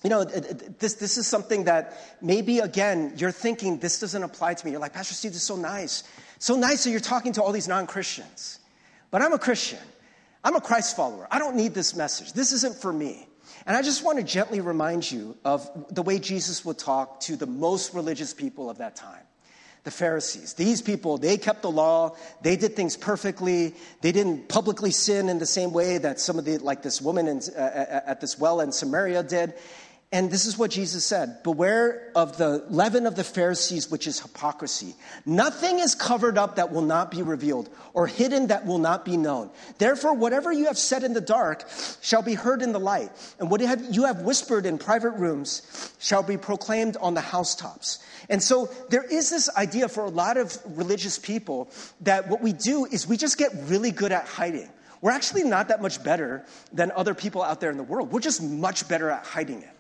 you 0.04 0.10
know, 0.10 0.24
this, 0.24 0.96
this 0.96 1.18
is 1.18 1.26
something 1.26 1.64
that 1.64 1.98
maybe, 2.22 2.60
again, 2.60 3.14
you're 3.18 3.32
thinking, 3.32 3.80
this 3.80 4.00
doesn't 4.00 4.22
apply 4.22 4.54
to 4.54 4.66
me. 4.66 4.72
You're 4.72 4.80
like, 4.80 4.94
Pastor 4.94 5.16
Steve, 5.16 5.32
this 5.32 5.42
is 5.42 5.48
so 5.48 5.56
nice. 5.56 6.04
So 6.38 6.56
nice 6.56 6.84
that 6.84 6.92
you're 6.92 7.00
talking 7.00 7.34
to 7.34 7.44
all 7.44 7.52
these 7.52 7.68
non 7.68 7.88
Christians. 7.88 8.60
But 9.10 9.24
I'm 9.24 9.34
a 9.34 9.40
Christian. 9.40 9.80
I'm 10.44 10.56
a 10.56 10.62
Christ 10.62 10.96
follower. 10.96 11.28
I 11.32 11.40
don't 11.40 11.56
need 11.56 11.74
this 11.74 11.96
message. 11.96 12.34
This 12.34 12.52
isn't 12.52 12.76
for 12.76 12.94
me. 12.94 13.28
And 13.66 13.76
I 13.76 13.82
just 13.82 14.04
want 14.04 14.18
to 14.20 14.24
gently 14.24 14.62
remind 14.62 15.10
you 15.10 15.38
of 15.44 15.70
the 15.94 16.02
way 16.02 16.20
Jesus 16.20 16.64
would 16.66 16.78
talk 16.78 17.20
to 17.22 17.36
the 17.36 17.48
most 17.48 17.94
religious 17.94 18.34
people 18.34 18.70
of 18.70 18.78
that 18.80 18.96
time 18.96 19.24
the 19.86 19.92
Pharisees. 19.92 20.56
These 20.56 20.82
people, 20.82 21.20
they 21.20 21.38
kept 21.38 21.62
the 21.62 21.70
law, 21.70 22.16
they 22.42 22.56
did 22.56 22.76
things 22.76 22.98
perfectly, 22.98 23.76
they 24.02 24.12
didn't 24.12 24.50
publicly 24.50 24.90
sin 24.90 25.30
in 25.30 25.38
the 25.38 25.46
same 25.46 25.72
way 25.72 26.00
that 26.00 26.20
some 26.20 26.40
of 26.40 26.46
the, 26.46 26.58
like 26.58 26.82
this 26.82 27.00
woman 27.00 27.28
in, 27.28 27.40
uh, 27.56 28.02
at 28.08 28.20
this 28.20 28.38
well 28.38 28.62
in 28.62 28.72
Samaria 28.72 29.22
did. 29.22 29.54
And 30.12 30.30
this 30.30 30.46
is 30.46 30.58
what 30.58 30.72
Jesus 30.72 31.04
said 31.04 31.42
Beware 31.44 32.12
of 32.16 32.38
the 32.38 32.64
leaven 32.70 33.06
of 33.06 33.16
the 33.16 33.24
Pharisees, 33.24 33.90
which 33.90 34.08
is 34.08 34.20
hypocrisy. 34.20 34.96
Nothing 35.26 35.80
is 35.80 35.96
covered 35.96 36.38
up 36.38 36.56
that 36.56 36.72
will 36.72 36.84
not 36.84 37.12
be 37.12 37.22
revealed, 37.22 37.70
or 37.94 38.08
hidden 38.08 38.48
that 38.48 38.66
will 38.66 38.78
not 38.78 39.04
be 39.04 39.18
known. 39.18 39.50
Therefore, 39.78 40.14
whatever 40.14 40.54
you 40.54 40.68
have 40.68 40.78
said 40.78 41.04
in 41.04 41.14
the 41.14 41.22
dark 41.22 41.68
shall 42.02 42.22
be 42.22 42.36
heard 42.36 42.62
in 42.62 42.72
the 42.72 42.80
light, 42.80 43.10
and 43.40 43.50
what 43.50 43.62
you 43.92 44.06
have 44.06 44.22
whispered 44.22 44.66
in 44.66 44.78
private 44.78 45.12
rooms 45.12 45.94
shall 46.00 46.24
be 46.24 46.38
proclaimed 46.38 46.98
on 46.98 47.14
the 47.14 47.22
housetops. 47.22 48.00
And 48.30 48.42
so 48.42 48.70
there 48.90 49.04
is 49.04 49.30
this 49.30 49.50
idea 49.58 49.90
for 49.90 50.06
a 50.06 50.10
lot 50.10 50.38
of 50.38 50.58
religious 50.78 51.18
people 51.18 51.70
that 52.02 52.30
what 52.30 52.42
we 52.42 52.54
do 52.54 52.86
is 52.86 53.08
we 53.08 53.18
just 53.18 53.38
get 53.38 53.52
really 53.66 53.92
good 53.92 54.12
at 54.12 54.28
hiding. 54.28 54.70
We're 55.02 55.12
actually 55.12 55.44
not 55.44 55.68
that 55.68 55.82
much 55.82 56.04
better 56.04 56.46
than 56.72 56.92
other 56.92 57.14
people 57.14 57.44
out 57.44 57.60
there 57.60 57.70
in 57.70 57.78
the 57.78 57.84
world. 57.84 58.12
We're 58.12 58.22
just 58.22 58.42
much 58.42 58.88
better 58.88 59.10
at 59.10 59.26
hiding 59.26 59.62
it 59.62 59.75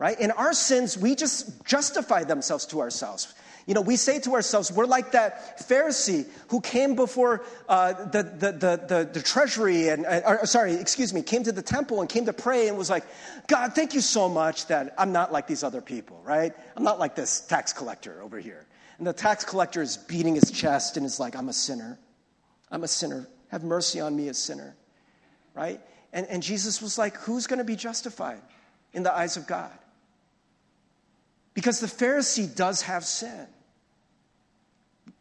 right? 0.00 0.18
In 0.18 0.30
our 0.30 0.54
sins, 0.54 0.96
we 0.96 1.14
just 1.14 1.62
justify 1.66 2.24
themselves 2.24 2.64
to 2.64 2.80
ourselves. 2.80 3.34
You 3.66 3.74
know, 3.74 3.82
we 3.82 3.96
say 3.96 4.18
to 4.20 4.32
ourselves, 4.32 4.72
we're 4.72 4.86
like 4.86 5.12
that 5.12 5.58
Pharisee 5.68 6.26
who 6.48 6.62
came 6.62 6.94
before 6.94 7.44
uh, 7.68 7.92
the, 8.06 8.22
the, 8.22 8.52
the, 8.52 8.84
the, 8.88 9.10
the 9.12 9.22
treasury 9.22 9.88
and, 9.88 10.06
uh, 10.06 10.22
or, 10.26 10.46
sorry, 10.46 10.72
excuse 10.72 11.12
me, 11.12 11.20
came 11.20 11.42
to 11.42 11.52
the 11.52 11.60
temple 11.60 12.00
and 12.00 12.08
came 12.08 12.24
to 12.24 12.32
pray 12.32 12.68
and 12.68 12.78
was 12.78 12.88
like, 12.88 13.04
God, 13.46 13.74
thank 13.74 13.92
you 13.92 14.00
so 14.00 14.26
much 14.26 14.68
that 14.68 14.94
I'm 14.96 15.12
not 15.12 15.32
like 15.32 15.46
these 15.46 15.62
other 15.62 15.82
people, 15.82 16.18
right? 16.24 16.54
I'm 16.78 16.82
not 16.82 16.98
like 16.98 17.14
this 17.14 17.42
tax 17.42 17.74
collector 17.74 18.22
over 18.22 18.40
here. 18.40 18.66
And 18.96 19.06
the 19.06 19.12
tax 19.12 19.44
collector 19.44 19.82
is 19.82 19.98
beating 19.98 20.34
his 20.34 20.50
chest 20.50 20.96
and 20.96 21.04
is 21.04 21.20
like, 21.20 21.36
I'm 21.36 21.50
a 21.50 21.52
sinner. 21.52 21.98
I'm 22.70 22.84
a 22.84 22.88
sinner. 22.88 23.28
Have 23.48 23.64
mercy 23.64 24.00
on 24.00 24.16
me, 24.16 24.28
a 24.28 24.34
sinner, 24.34 24.74
right? 25.54 25.78
And, 26.14 26.26
and 26.28 26.42
Jesus 26.42 26.80
was 26.80 26.96
like, 26.96 27.18
who's 27.18 27.46
going 27.46 27.58
to 27.58 27.64
be 27.64 27.76
justified 27.76 28.40
in 28.94 29.02
the 29.02 29.14
eyes 29.14 29.36
of 29.36 29.46
God? 29.46 29.70
Because 31.60 31.78
the 31.78 31.86
Pharisee 31.86 32.56
does 32.56 32.80
have 32.80 33.04
sin, 33.04 33.46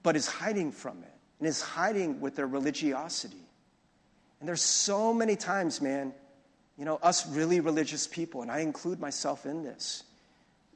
but 0.03 0.15
is 0.15 0.25
hiding 0.25 0.71
from 0.71 1.03
it 1.03 1.13
and 1.37 1.45
is 1.49 1.61
hiding 1.61 2.21
with 2.21 2.37
their 2.37 2.47
religiosity. 2.47 3.43
And 4.39 4.47
there's 4.47 4.61
so 4.61 5.13
many 5.13 5.35
times, 5.35 5.81
man, 5.81 6.13
you 6.77 6.85
know, 6.85 6.95
us 7.03 7.27
really 7.27 7.59
religious 7.59 8.07
people, 8.07 8.41
and 8.41 8.49
I 8.49 8.59
include 8.59 9.01
myself 9.01 9.45
in 9.45 9.63
this, 9.63 10.03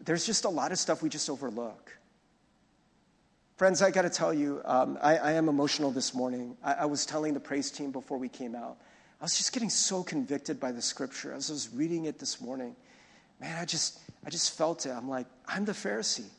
there's 0.03 0.25
just 0.25 0.43
a 0.43 0.49
lot 0.49 0.73
of 0.73 0.79
stuff 0.79 1.01
we 1.01 1.07
just 1.07 1.29
overlook. 1.29 1.97
Friends, 3.55 3.81
I 3.81 3.89
got 3.89 4.01
to 4.01 4.09
tell 4.09 4.33
you, 4.33 4.61
um, 4.65 4.97
I, 5.01 5.15
I, 5.15 5.31
am 5.31 5.47
emotional 5.47 5.91
this 5.91 6.13
morning. 6.13 6.57
I, 6.61 6.73
I 6.73 6.85
was 6.87 7.05
telling 7.05 7.33
the 7.33 7.39
praise 7.39 7.71
team 7.71 7.91
before 7.91 8.17
we 8.17 8.27
came 8.27 8.53
out, 8.53 8.79
I 9.21 9.23
was 9.23 9.37
just 9.37 9.53
getting 9.53 9.69
so 9.69 10.03
convicted 10.03 10.59
by 10.59 10.73
the 10.73 10.81
scripture 10.81 11.31
as 11.31 11.49
I 11.49 11.53
was 11.53 11.69
reading 11.73 12.03
it 12.03 12.19
this 12.19 12.41
morning. 12.41 12.75
Man, 13.43 13.57
I 13.59 13.65
just, 13.65 13.99
I 14.25 14.29
just 14.29 14.57
felt 14.57 14.85
it. 14.85 14.91
I'm 14.91 15.09
like, 15.09 15.27
I'm 15.45 15.65
the 15.65 15.73
Pharisee. 15.73 16.29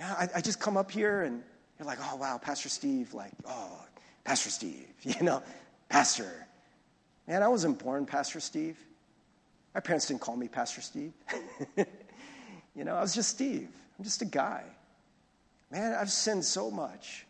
Yeah, 0.00 0.14
I, 0.14 0.28
I 0.36 0.40
just 0.40 0.58
come 0.58 0.78
up 0.78 0.90
here 0.90 1.24
and 1.24 1.42
you're 1.78 1.86
like, 1.86 1.98
oh, 2.00 2.16
wow, 2.16 2.38
Pastor 2.38 2.70
Steve. 2.70 3.12
Like, 3.12 3.32
oh, 3.46 3.84
Pastor 4.24 4.48
Steve, 4.48 4.88
you 5.02 5.22
know, 5.22 5.42
Pastor. 5.90 6.46
Man, 7.28 7.42
I 7.42 7.48
wasn't 7.48 7.78
born 7.78 8.06
Pastor 8.06 8.40
Steve. 8.40 8.78
My 9.74 9.80
parents 9.80 10.06
didn't 10.06 10.22
call 10.22 10.36
me 10.38 10.48
Pastor 10.48 10.80
Steve. 10.80 11.12
you 12.74 12.84
know, 12.84 12.94
I 12.94 13.02
was 13.02 13.14
just 13.14 13.28
Steve. 13.28 13.68
I'm 13.98 14.04
just 14.04 14.22
a 14.22 14.26
guy. 14.26 14.64
Man, 15.70 15.92
I've 15.92 16.10
sinned 16.10 16.46
so 16.46 16.70
much. 16.70 17.26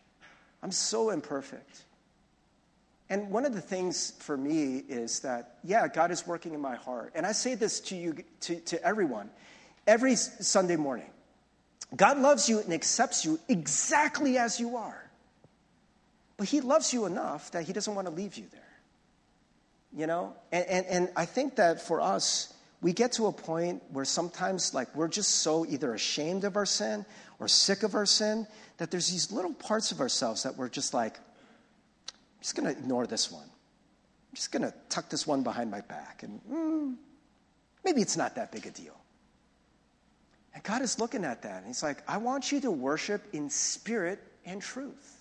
I'm 0.62 0.70
so 0.70 1.10
imperfect. 1.10 1.82
And 3.12 3.28
one 3.28 3.44
of 3.44 3.52
the 3.52 3.60
things 3.60 4.14
for 4.20 4.38
me 4.38 4.78
is 4.88 5.20
that, 5.20 5.58
yeah, 5.62 5.86
God 5.86 6.10
is 6.10 6.26
working 6.26 6.54
in 6.54 6.62
my 6.62 6.76
heart. 6.76 7.12
And 7.14 7.26
I 7.26 7.32
say 7.32 7.54
this 7.54 7.78
to 7.80 7.94
you, 7.94 8.16
to, 8.40 8.58
to 8.60 8.82
everyone, 8.82 9.28
every 9.86 10.16
Sunday 10.16 10.76
morning. 10.76 11.10
God 11.94 12.16
loves 12.16 12.48
you 12.48 12.60
and 12.60 12.72
accepts 12.72 13.22
you 13.22 13.38
exactly 13.50 14.38
as 14.38 14.58
you 14.58 14.78
are. 14.78 15.10
But 16.38 16.48
He 16.48 16.62
loves 16.62 16.94
you 16.94 17.04
enough 17.04 17.50
that 17.50 17.64
He 17.64 17.74
doesn't 17.74 17.94
want 17.94 18.08
to 18.08 18.14
leave 18.14 18.38
you 18.38 18.46
there. 18.50 18.78
You 19.94 20.06
know? 20.06 20.34
And, 20.50 20.64
and, 20.64 20.86
and 20.86 21.08
I 21.14 21.26
think 21.26 21.56
that 21.56 21.82
for 21.82 22.00
us, 22.00 22.54
we 22.80 22.94
get 22.94 23.12
to 23.12 23.26
a 23.26 23.32
point 23.32 23.82
where 23.90 24.06
sometimes, 24.06 24.72
like, 24.72 24.96
we're 24.96 25.08
just 25.08 25.42
so 25.42 25.66
either 25.66 25.92
ashamed 25.92 26.44
of 26.44 26.56
our 26.56 26.64
sin 26.64 27.04
or 27.38 27.46
sick 27.46 27.82
of 27.82 27.94
our 27.94 28.06
sin 28.06 28.46
that 28.78 28.90
there's 28.90 29.10
these 29.10 29.30
little 29.30 29.52
parts 29.52 29.92
of 29.92 30.00
ourselves 30.00 30.44
that 30.44 30.56
we're 30.56 30.70
just 30.70 30.94
like, 30.94 31.18
just 32.42 32.56
going 32.56 32.66
to 32.66 32.78
ignore 32.78 33.06
this 33.06 33.30
one. 33.30 33.44
I'm 33.44 34.34
just 34.34 34.50
going 34.50 34.62
to 34.62 34.74
tuck 34.88 35.08
this 35.08 35.26
one 35.26 35.42
behind 35.42 35.70
my 35.70 35.80
back, 35.80 36.22
and 36.22 36.40
mm, 36.50 36.94
maybe 37.84 38.02
it's 38.02 38.16
not 38.16 38.34
that 38.34 38.50
big 38.50 38.66
a 38.66 38.70
deal. 38.70 38.96
And 40.54 40.62
God 40.62 40.82
is 40.82 40.98
looking 40.98 41.24
at 41.24 41.42
that, 41.42 41.58
and 41.58 41.66
He's 41.66 41.82
like, 41.82 42.02
I 42.08 42.18
want 42.18 42.50
you 42.50 42.60
to 42.62 42.70
worship 42.70 43.22
in 43.32 43.48
spirit 43.48 44.22
and 44.44 44.60
truth. 44.60 45.18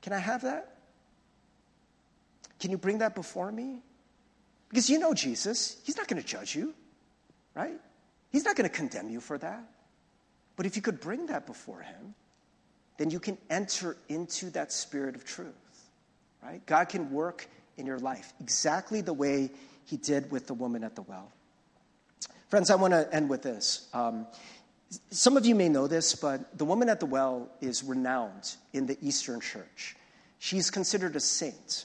Can 0.00 0.12
I 0.12 0.18
have 0.18 0.42
that? 0.42 0.76
Can 2.60 2.70
you 2.70 2.78
bring 2.78 2.98
that 2.98 3.14
before 3.14 3.50
me? 3.50 3.82
Because 4.68 4.88
you 4.88 4.98
know 4.98 5.14
Jesus, 5.14 5.76
He's 5.84 5.96
not 5.96 6.06
going 6.06 6.22
to 6.22 6.26
judge 6.26 6.54
you, 6.54 6.74
right? 7.54 7.80
He's 8.30 8.44
not 8.44 8.56
going 8.56 8.68
to 8.68 8.74
condemn 8.74 9.08
you 9.08 9.20
for 9.20 9.38
that. 9.38 9.64
But 10.56 10.66
if 10.66 10.76
you 10.76 10.82
could 10.82 11.00
bring 11.00 11.26
that 11.26 11.46
before 11.46 11.80
Him, 11.80 12.14
then 12.96 13.10
you 13.10 13.18
can 13.18 13.38
enter 13.50 13.96
into 14.08 14.50
that 14.50 14.72
spirit 14.72 15.14
of 15.14 15.24
truth 15.24 15.54
right? 16.42 16.64
God 16.66 16.88
can 16.88 17.10
work 17.10 17.48
in 17.76 17.86
your 17.86 17.98
life 17.98 18.32
exactly 18.40 19.00
the 19.00 19.12
way 19.12 19.50
he 19.84 19.96
did 19.96 20.30
with 20.30 20.46
the 20.46 20.54
woman 20.54 20.84
at 20.84 20.94
the 20.94 21.02
well. 21.02 21.32
Friends, 22.48 22.70
I 22.70 22.76
want 22.76 22.92
to 22.92 23.08
end 23.12 23.28
with 23.28 23.42
this. 23.42 23.88
Um, 23.92 24.26
some 25.10 25.36
of 25.36 25.44
you 25.44 25.54
may 25.54 25.68
know 25.68 25.86
this, 25.86 26.14
but 26.14 26.56
the 26.56 26.64
woman 26.64 26.88
at 26.88 27.00
the 27.00 27.06
well 27.06 27.50
is 27.60 27.84
renowned 27.84 28.56
in 28.72 28.86
the 28.86 28.96
Eastern 29.02 29.40
church. 29.40 29.96
She's 30.38 30.70
considered 30.70 31.14
a 31.16 31.20
saint. 31.20 31.84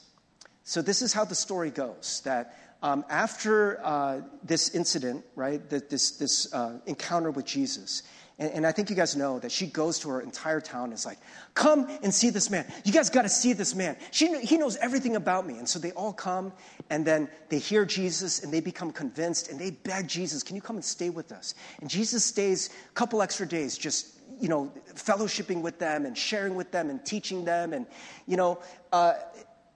So, 0.62 0.80
this 0.80 1.02
is 1.02 1.12
how 1.12 1.26
the 1.26 1.34
story 1.34 1.70
goes 1.70 2.22
that 2.24 2.56
um, 2.82 3.04
after 3.10 3.84
uh, 3.84 4.20
this 4.42 4.74
incident, 4.74 5.24
right, 5.36 5.68
this, 5.68 6.12
this 6.12 6.52
uh, 6.54 6.78
encounter 6.86 7.30
with 7.30 7.44
Jesus, 7.44 8.02
And, 8.38 8.50
and, 8.50 8.66
I 8.66 8.72
think 8.72 8.90
you 8.90 8.96
guys 8.96 9.14
know 9.14 9.38
that 9.38 9.52
she 9.52 9.66
goes 9.66 10.00
to 10.00 10.08
her 10.08 10.20
entire 10.20 10.60
town 10.60 10.84
and 10.84 10.94
is 10.94 11.06
like, 11.06 11.18
Come 11.54 11.88
and 12.02 12.12
see 12.12 12.30
this 12.30 12.50
man. 12.50 12.66
You 12.84 12.92
guys 12.92 13.08
got 13.08 13.22
to 13.22 13.28
see 13.28 13.52
this 13.52 13.76
man. 13.76 13.96
She, 14.10 14.36
he 14.40 14.56
knows 14.56 14.76
everything 14.76 15.14
about 15.14 15.46
me. 15.46 15.58
And 15.58 15.68
so 15.68 15.78
they 15.78 15.92
all 15.92 16.12
come, 16.12 16.52
and 16.90 17.06
then 17.06 17.28
they 17.48 17.60
hear 17.60 17.84
Jesus, 17.84 18.42
and 18.42 18.52
they 18.52 18.60
become 18.60 18.90
convinced, 18.90 19.50
and 19.50 19.60
they 19.60 19.70
beg 19.70 20.08
Jesus, 20.08 20.42
Can 20.42 20.56
you 20.56 20.62
come 20.62 20.74
and 20.76 20.84
stay 20.84 21.10
with 21.10 21.30
us? 21.30 21.54
And 21.80 21.88
Jesus 21.88 22.24
stays 22.24 22.70
a 22.90 22.94
couple 22.94 23.22
extra 23.22 23.46
days 23.46 23.78
just 23.78 24.14
you 24.40 24.48
know, 24.48 24.72
fellowshipping 24.94 25.62
with 25.62 25.78
them 25.78 26.06
and 26.06 26.18
sharing 26.18 26.56
with 26.56 26.72
them 26.72 26.90
and 26.90 27.04
teaching 27.04 27.44
them. 27.44 27.72
And, 27.72 27.86
you 28.26 28.36
know, 28.36 28.60
uh, 28.92 29.14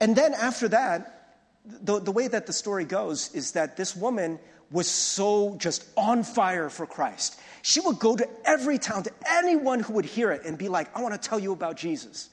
and 0.01 0.15
then 0.15 0.33
after 0.33 0.67
that, 0.67 1.37
the, 1.65 1.99
the 1.99 2.11
way 2.11 2.27
that 2.27 2.45
the 2.45 2.53
story 2.53 2.85
goes 2.85 3.33
is 3.33 3.53
that 3.53 3.77
this 3.77 3.95
woman 3.95 4.39
was 4.71 4.87
so 4.87 5.55
just 5.57 5.85
on 5.97 6.23
fire 6.23 6.69
for 6.69 6.85
Christ. 6.85 7.39
She 7.61 7.79
would 7.81 7.99
go 7.99 8.15
to 8.15 8.27
every 8.45 8.77
town, 8.77 9.03
to 9.03 9.11
anyone 9.29 9.79
who 9.79 9.93
would 9.93 10.05
hear 10.05 10.31
it, 10.31 10.45
and 10.45 10.57
be 10.57 10.69
like, 10.69 10.95
I 10.95 11.01
want 11.01 11.19
to 11.19 11.29
tell 11.29 11.39
you 11.39 11.51
about 11.51 11.75
Jesus. 11.75 12.29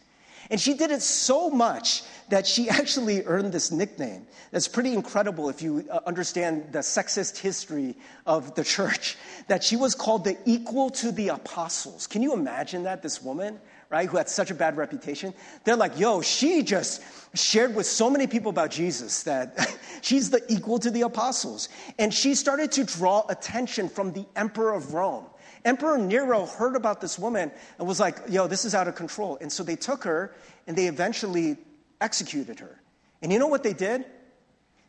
And 0.50 0.60
she 0.60 0.74
did 0.74 0.90
it 0.90 1.02
so 1.02 1.50
much 1.50 2.02
that 2.28 2.46
she 2.46 2.68
actually 2.70 3.24
earned 3.24 3.52
this 3.52 3.72
nickname. 3.72 4.26
That's 4.50 4.68
pretty 4.68 4.92
incredible 4.92 5.48
if 5.48 5.62
you 5.62 5.86
uh, 5.90 6.00
understand 6.06 6.72
the 6.72 6.80
sexist 6.80 7.38
history 7.38 7.96
of 8.26 8.54
the 8.54 8.64
church, 8.64 9.16
that 9.48 9.64
she 9.64 9.76
was 9.76 9.94
called 9.94 10.24
the 10.24 10.36
equal 10.44 10.90
to 10.90 11.12
the 11.12 11.28
apostles. 11.28 12.06
Can 12.06 12.22
you 12.22 12.32
imagine 12.32 12.84
that, 12.84 13.02
this 13.02 13.22
woman? 13.22 13.58
Right, 13.90 14.08
who 14.08 14.16
had 14.16 14.28
such 14.28 14.50
a 14.50 14.54
bad 14.54 14.76
reputation, 14.76 15.32
they're 15.64 15.76
like, 15.76 15.98
yo, 15.98 16.20
she 16.20 16.62
just 16.62 17.02
shared 17.34 17.74
with 17.74 17.86
so 17.86 18.10
many 18.10 18.26
people 18.26 18.50
about 18.50 18.70
Jesus 18.70 19.22
that 19.24 19.78
she's 20.02 20.30
the 20.30 20.42
equal 20.48 20.78
to 20.78 20.90
the 20.90 21.02
apostles. 21.02 21.68
And 21.98 22.12
she 22.12 22.34
started 22.34 22.72
to 22.72 22.84
draw 22.84 23.24
attention 23.28 23.88
from 23.88 24.12
the 24.12 24.26
emperor 24.34 24.74
of 24.74 24.94
Rome. 24.94 25.26
Emperor 25.64 25.98
Nero 25.98 26.46
heard 26.46 26.76
about 26.76 27.00
this 27.00 27.18
woman 27.18 27.50
and 27.78 27.88
was 27.88 27.98
like, 27.98 28.18
yo, 28.28 28.46
this 28.46 28.64
is 28.64 28.74
out 28.74 28.86
of 28.86 28.94
control. 28.94 29.36
And 29.40 29.50
so 29.50 29.62
they 29.62 29.76
took 29.76 30.04
her 30.04 30.34
and 30.66 30.76
they 30.76 30.86
eventually 30.86 31.56
executed 32.00 32.60
her. 32.60 32.80
And 33.20 33.32
you 33.32 33.38
know 33.38 33.48
what 33.48 33.62
they 33.62 33.72
did? 33.72 34.04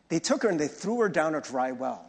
They 0.08 0.20
took 0.20 0.42
her 0.42 0.48
and 0.48 0.58
they 0.58 0.68
threw 0.68 1.00
her 1.00 1.08
down 1.08 1.34
a 1.34 1.40
dry 1.40 1.72
well. 1.72 2.07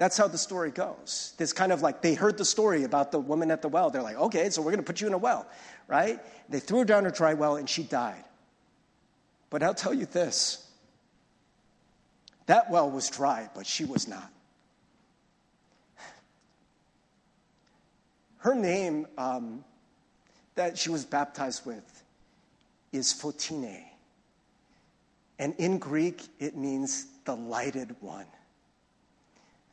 That's 0.00 0.16
how 0.16 0.28
the 0.28 0.38
story 0.38 0.70
goes. 0.70 1.34
This 1.36 1.52
kind 1.52 1.70
of 1.70 1.82
like 1.82 2.00
they 2.00 2.14
heard 2.14 2.38
the 2.38 2.44
story 2.44 2.84
about 2.84 3.12
the 3.12 3.20
woman 3.20 3.50
at 3.50 3.60
the 3.60 3.68
well. 3.68 3.90
They're 3.90 4.02
like, 4.02 4.16
okay, 4.16 4.48
so 4.48 4.62
we're 4.62 4.70
going 4.70 4.82
to 4.82 4.82
put 4.82 5.02
you 5.02 5.06
in 5.06 5.12
a 5.12 5.18
well, 5.18 5.46
right? 5.88 6.18
They 6.48 6.58
threw 6.58 6.78
her 6.78 6.84
down 6.86 7.04
a 7.04 7.10
dry 7.10 7.34
well 7.34 7.56
and 7.56 7.68
she 7.68 7.82
died. 7.82 8.24
But 9.50 9.62
I'll 9.62 9.74
tell 9.74 9.92
you 9.92 10.06
this 10.06 10.66
that 12.46 12.70
well 12.70 12.90
was 12.90 13.10
dry, 13.10 13.50
but 13.54 13.66
she 13.66 13.84
was 13.84 14.08
not. 14.08 14.32
Her 18.38 18.54
name 18.54 19.06
um, 19.18 19.62
that 20.54 20.78
she 20.78 20.88
was 20.88 21.04
baptized 21.04 21.66
with 21.66 22.02
is 22.90 23.12
Photine. 23.12 23.84
And 25.38 25.54
in 25.58 25.76
Greek, 25.76 26.22
it 26.38 26.56
means 26.56 27.04
the 27.26 27.36
lighted 27.36 27.94
one 28.00 28.24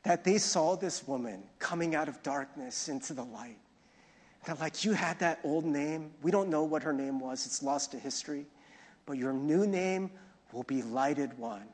that 0.07 0.23
they 0.23 0.37
saw 0.37 0.77
this 0.77 1.05
woman 1.05 1.43
coming 1.59 1.93
out 1.93 2.07
of 2.07 2.23
darkness 2.23 2.87
into 2.87 3.13
the 3.13 3.25
light. 3.25 3.57
They're 4.45 4.55
like, 4.55 4.85
You 4.85 4.93
had 4.93 5.19
that 5.19 5.39
old 5.43 5.65
name. 5.65 6.11
We 6.21 6.31
don't 6.31 6.49
know 6.49 6.63
what 6.63 6.81
her 6.83 6.93
name 6.93 7.19
was, 7.19 7.45
it's 7.45 7.61
lost 7.61 7.91
to 7.91 7.99
history. 7.99 8.45
But 9.05 9.17
your 9.17 9.33
new 9.33 9.67
name 9.67 10.09
will 10.53 10.63
be 10.63 10.81
Lighted 10.81 11.37
One. 11.37 11.65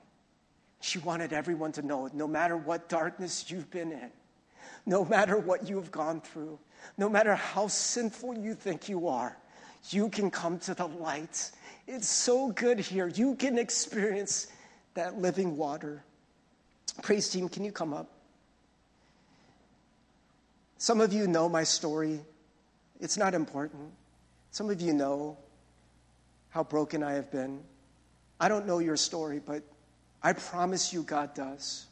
She 0.82 0.98
wanted 0.98 1.32
everyone 1.32 1.74
to 1.74 1.84
know 1.84 2.10
no 2.12 2.28
matter 2.28 2.58
what 2.58 2.90
darkness 2.90 3.52
you've 3.52 3.70
been 3.70 3.92
in, 3.92 4.10
no 4.88 5.06
matter 5.06 5.38
what 5.38 5.70
you've 5.70 5.92
gone 5.92 6.20
through, 6.20 6.58
no 6.98 7.08
matter 7.08 7.36
how 7.36 7.68
sinful 7.68 8.40
you 8.40 8.56
think 8.56 8.90
you 8.90 9.08
are, 9.10 9.38
you 9.92 10.10
can 10.10 10.32
come 10.32 10.58
to 10.60 10.74
the 10.74 10.88
light. 10.88 11.52
It's 11.88 12.10
so 12.10 12.50
good 12.50 12.80
here. 12.80 13.08
You 13.08 13.36
can 13.36 13.60
experience 13.60 14.48
that 14.96 15.20
living 15.20 15.56
water. 15.56 16.04
Praise 17.04 17.30
team, 17.30 17.48
can 17.48 17.64
you 17.64 17.72
come 17.72 17.94
up? 17.94 18.13
Some 20.84 21.00
of 21.00 21.14
you 21.14 21.28
know 21.28 21.48
my 21.48 21.64
story. 21.64 22.20
It's 23.00 23.16
not 23.16 23.34
important. 23.34 23.90
Some 24.52 24.70
of 24.70 24.82
you 24.82 24.92
know 24.92 25.38
how 26.50 26.66
broken 26.66 27.02
I 27.02 27.14
have 27.14 27.32
been. 27.32 27.62
I 28.38 28.50
don't 28.50 28.68
know 28.68 28.80
your 28.80 28.98
story, 28.98 29.40
but 29.40 29.64
I 30.22 30.34
promise 30.34 30.92
you 30.92 31.04
God 31.04 31.34
does. 31.36 31.86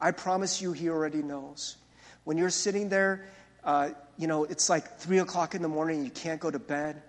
I 0.00 0.10
promise 0.10 0.62
you 0.62 0.72
He 0.72 0.88
already 0.88 1.20
knows. 1.20 1.76
When 2.24 2.38
you're 2.38 2.48
sitting 2.48 2.88
there, 2.88 3.26
uh, 3.62 3.90
you 4.16 4.26
know, 4.26 4.44
it's 4.44 4.70
like 4.70 4.96
three 4.96 5.18
o'clock 5.18 5.54
in 5.54 5.60
the 5.60 5.68
morning, 5.68 6.02
you 6.02 6.10
can't 6.10 6.40
go 6.40 6.50
to 6.50 6.58
bed, 6.58 7.02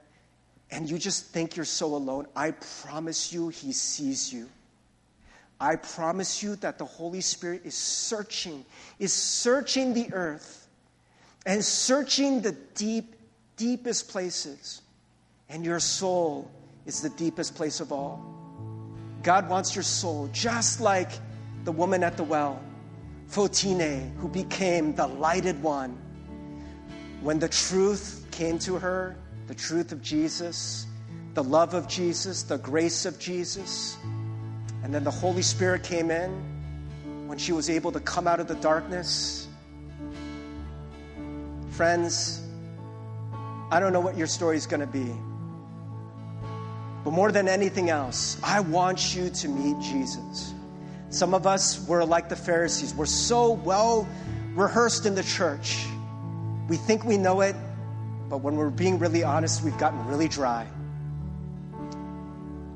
and 0.70 0.92
you 0.92 0.98
just 0.98 1.28
think 1.28 1.56
you're 1.56 1.64
so 1.64 1.96
alone. 1.96 2.28
I 2.36 2.52
promise 2.52 3.32
you 3.32 3.48
He 3.48 3.72
sees 3.72 4.34
you. 4.34 4.50
I 5.62 5.78
promise 5.78 6.44
you 6.44 6.58
that 6.58 6.78
the 6.78 6.84
Holy 6.84 7.22
Spirit 7.22 7.62
is 7.64 7.76
searching, 7.76 8.66
is 9.00 9.14
searching 9.14 9.94
the 9.94 10.12
earth 10.12 10.64
and 11.46 11.64
searching 11.64 12.42
the 12.42 12.52
deep, 12.74 13.16
deepest 13.56 14.10
places. 14.10 14.82
And 15.50 15.64
your 15.64 15.80
soul 15.80 16.50
is 16.86 17.02
the 17.02 17.10
deepest 17.12 17.56
place 17.56 17.80
of 17.80 17.92
all. 17.92 18.24
God 19.22 19.50
wants 19.50 19.76
your 19.76 19.84
soul, 19.84 20.30
just 20.34 20.82
like 20.82 21.10
the 21.64 21.72
woman 21.72 22.04
at 22.04 22.18
the 22.18 22.24
well, 22.24 22.62
Photine, 23.30 24.16
who 24.18 24.28
became 24.28 24.96
the 24.96 25.08
lighted 25.08 25.62
one. 25.62 25.98
When 27.22 27.40
the 27.40 27.50
truth 27.50 28.26
came 28.32 28.60
to 28.60 28.78
her, 28.78 29.16
the 29.48 29.56
truth 29.56 29.92
of 29.92 30.02
Jesus, 30.02 30.86
the 31.34 31.44
love 31.44 31.74
of 31.74 31.88
Jesus, 31.88 32.44
the 32.44 32.58
grace 32.58 33.06
of 33.06 33.20
Jesus, 33.20 33.98
and 34.84 34.94
then 34.94 35.04
the 35.04 35.12
Holy 35.12 35.42
Spirit 35.42 35.84
came 35.84 36.12
in 36.12 37.28
when 37.28 37.40
she 37.40 37.52
was 37.52 37.70
able 37.70 37.92
to 37.92 38.00
come 38.00 38.28
out 38.28 38.40
of 38.40 38.48
the 38.48 38.56
darkness 38.56 39.45
Friends, 41.76 42.42
I 43.70 43.82
don't 43.82 43.92
know 43.92 44.00
what 44.00 44.18
your 44.18 44.28
story 44.28 44.56
is 44.56 44.66
going 44.66 44.80
to 44.80 44.88
be. 44.88 45.12
But 47.04 47.12
more 47.12 47.34
than 47.34 47.50
anything 47.50 47.90
else, 47.90 48.38
I 48.42 48.62
want 48.62 49.14
you 49.14 49.30
to 49.30 49.50
meet 49.50 49.78
Jesus. 49.84 50.54
Some 51.10 51.34
of 51.34 51.46
us 51.46 51.86
were 51.86 52.06
like 52.06 52.30
the 52.30 52.36
Pharisees. 52.38 52.96
We're 52.96 53.06
so 53.06 53.52
well 53.52 54.08
rehearsed 54.54 55.06
in 55.06 55.16
the 55.16 55.24
church. 55.24 55.86
We 56.70 56.78
think 56.78 57.04
we 57.04 57.18
know 57.18 57.42
it, 57.42 57.58
but 58.30 58.38
when 58.38 58.56
we're 58.56 58.70
being 58.70 58.98
really 58.98 59.24
honest, 59.24 59.62
we've 59.62 59.78
gotten 59.78 60.08
really 60.08 60.30
dry. 60.30 60.66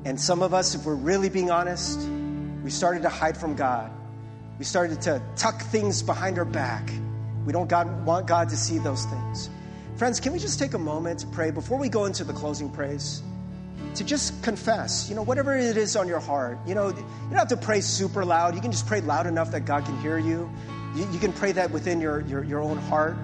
And 0.04 0.20
some 0.20 0.42
of 0.42 0.52
us, 0.52 0.74
if 0.74 0.84
we're 0.84 0.94
really 0.94 1.30
being 1.30 1.50
honest, 1.50 1.98
we 2.62 2.70
started 2.70 3.00
to 3.04 3.08
hide 3.08 3.38
from 3.38 3.56
God. 3.56 3.90
We 4.58 4.66
started 4.66 5.00
to 5.02 5.22
tuck 5.36 5.62
things 5.62 6.02
behind 6.02 6.38
our 6.38 6.44
back. 6.44 6.90
We 7.46 7.52
don't 7.52 7.68
God, 7.68 8.04
want 8.04 8.26
God 8.26 8.48
to 8.50 8.56
see 8.56 8.78
those 8.78 9.04
things. 9.06 9.50
Friends, 9.96 10.20
can 10.20 10.32
we 10.32 10.38
just 10.38 10.58
take 10.58 10.74
a 10.74 10.78
moment 10.78 11.20
to 11.20 11.26
pray 11.26 11.50
before 11.50 11.78
we 11.78 11.88
go 11.88 12.04
into 12.04 12.24
the 12.24 12.32
closing 12.32 12.70
praise? 12.70 13.22
To 13.96 14.04
just 14.04 14.42
confess, 14.42 15.08
you 15.08 15.16
know, 15.16 15.22
whatever 15.22 15.56
it 15.56 15.76
is 15.76 15.96
on 15.96 16.06
your 16.06 16.20
heart. 16.20 16.58
You 16.66 16.74
know, 16.74 16.88
you 16.88 16.94
don't 16.94 17.34
have 17.34 17.48
to 17.48 17.56
pray 17.56 17.80
super 17.80 18.24
loud. 18.24 18.54
You 18.54 18.60
can 18.60 18.70
just 18.70 18.86
pray 18.86 19.00
loud 19.00 19.26
enough 19.26 19.50
that 19.50 19.64
God 19.64 19.84
can 19.84 20.00
hear 20.00 20.18
you. 20.18 20.50
You, 20.94 21.08
you 21.12 21.18
can 21.18 21.32
pray 21.32 21.52
that 21.52 21.70
within 21.70 22.00
your, 22.00 22.20
your, 22.22 22.44
your 22.44 22.60
own 22.60 22.78
heart, 22.78 23.14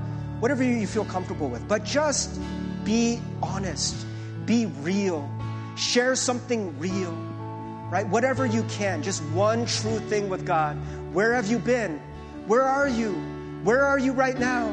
whatever 0.41 0.62
you 0.62 0.87
feel 0.87 1.05
comfortable 1.05 1.49
with. 1.49 1.67
But 1.69 1.85
just 1.85 2.41
be 2.85 3.21
honest, 3.43 4.07
be 4.45 4.67
real, 4.83 5.29
share 5.77 6.14
something 6.14 6.79
real, 6.79 7.12
right? 7.91 8.07
Whatever 8.09 8.47
you 8.47 8.62
can, 8.64 9.03
just 9.03 9.23
one 9.31 9.67
true 9.67 9.99
thing 10.01 10.29
with 10.29 10.47
God. 10.47 10.77
Where 11.12 11.35
have 11.35 11.47
you 11.47 11.59
been? 11.59 12.01
Where 12.47 12.62
are 12.62 12.89
you? 12.89 13.36
Where 13.67 13.83
are 13.83 13.99
you 13.99 14.12
right 14.12 14.39
now? 14.39 14.69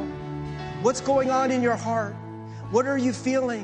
What's 0.84 1.02
going 1.02 1.32
on 1.32 1.50
in 1.50 1.64
your 1.64 1.76
heart? 1.76 2.14
What 2.70 2.86
are 2.86 3.00
you 3.00 3.12
feeling? 3.12 3.64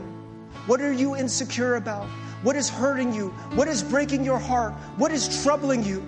What 0.65 0.81
are 0.81 0.91
you 0.91 1.15
insecure 1.15 1.75
about? 1.75 2.07
What 2.41 2.55
is 2.55 2.67
hurting 2.67 3.13
you? 3.13 3.27
What 3.53 3.67
is 3.67 3.83
breaking 3.83 4.23
your 4.23 4.39
heart? 4.39 4.73
What 4.97 5.11
is 5.11 5.43
troubling 5.43 5.83
you? 5.83 5.99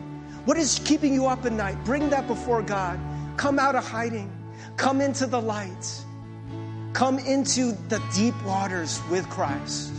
What 0.45 0.57
is 0.57 0.82
keeping 0.86 1.13
you 1.13 1.28
up 1.28 1.45
at 1.45 1.51
night? 1.51 1.78
Bring 1.86 2.09
that 2.09 2.26
before 2.26 2.63
God. 2.63 2.99
Come 3.38 3.59
out 3.59 3.76
of 3.76 3.88
hiding. 3.88 4.28
Come 4.76 5.01
into 5.01 5.28
the 5.28 5.39
light. 5.39 6.03
Come 6.93 7.19
into 7.19 7.74
the 7.89 8.01
deep 8.15 8.34
waters 8.43 8.99
with 9.11 9.30
Christ. 9.30 9.93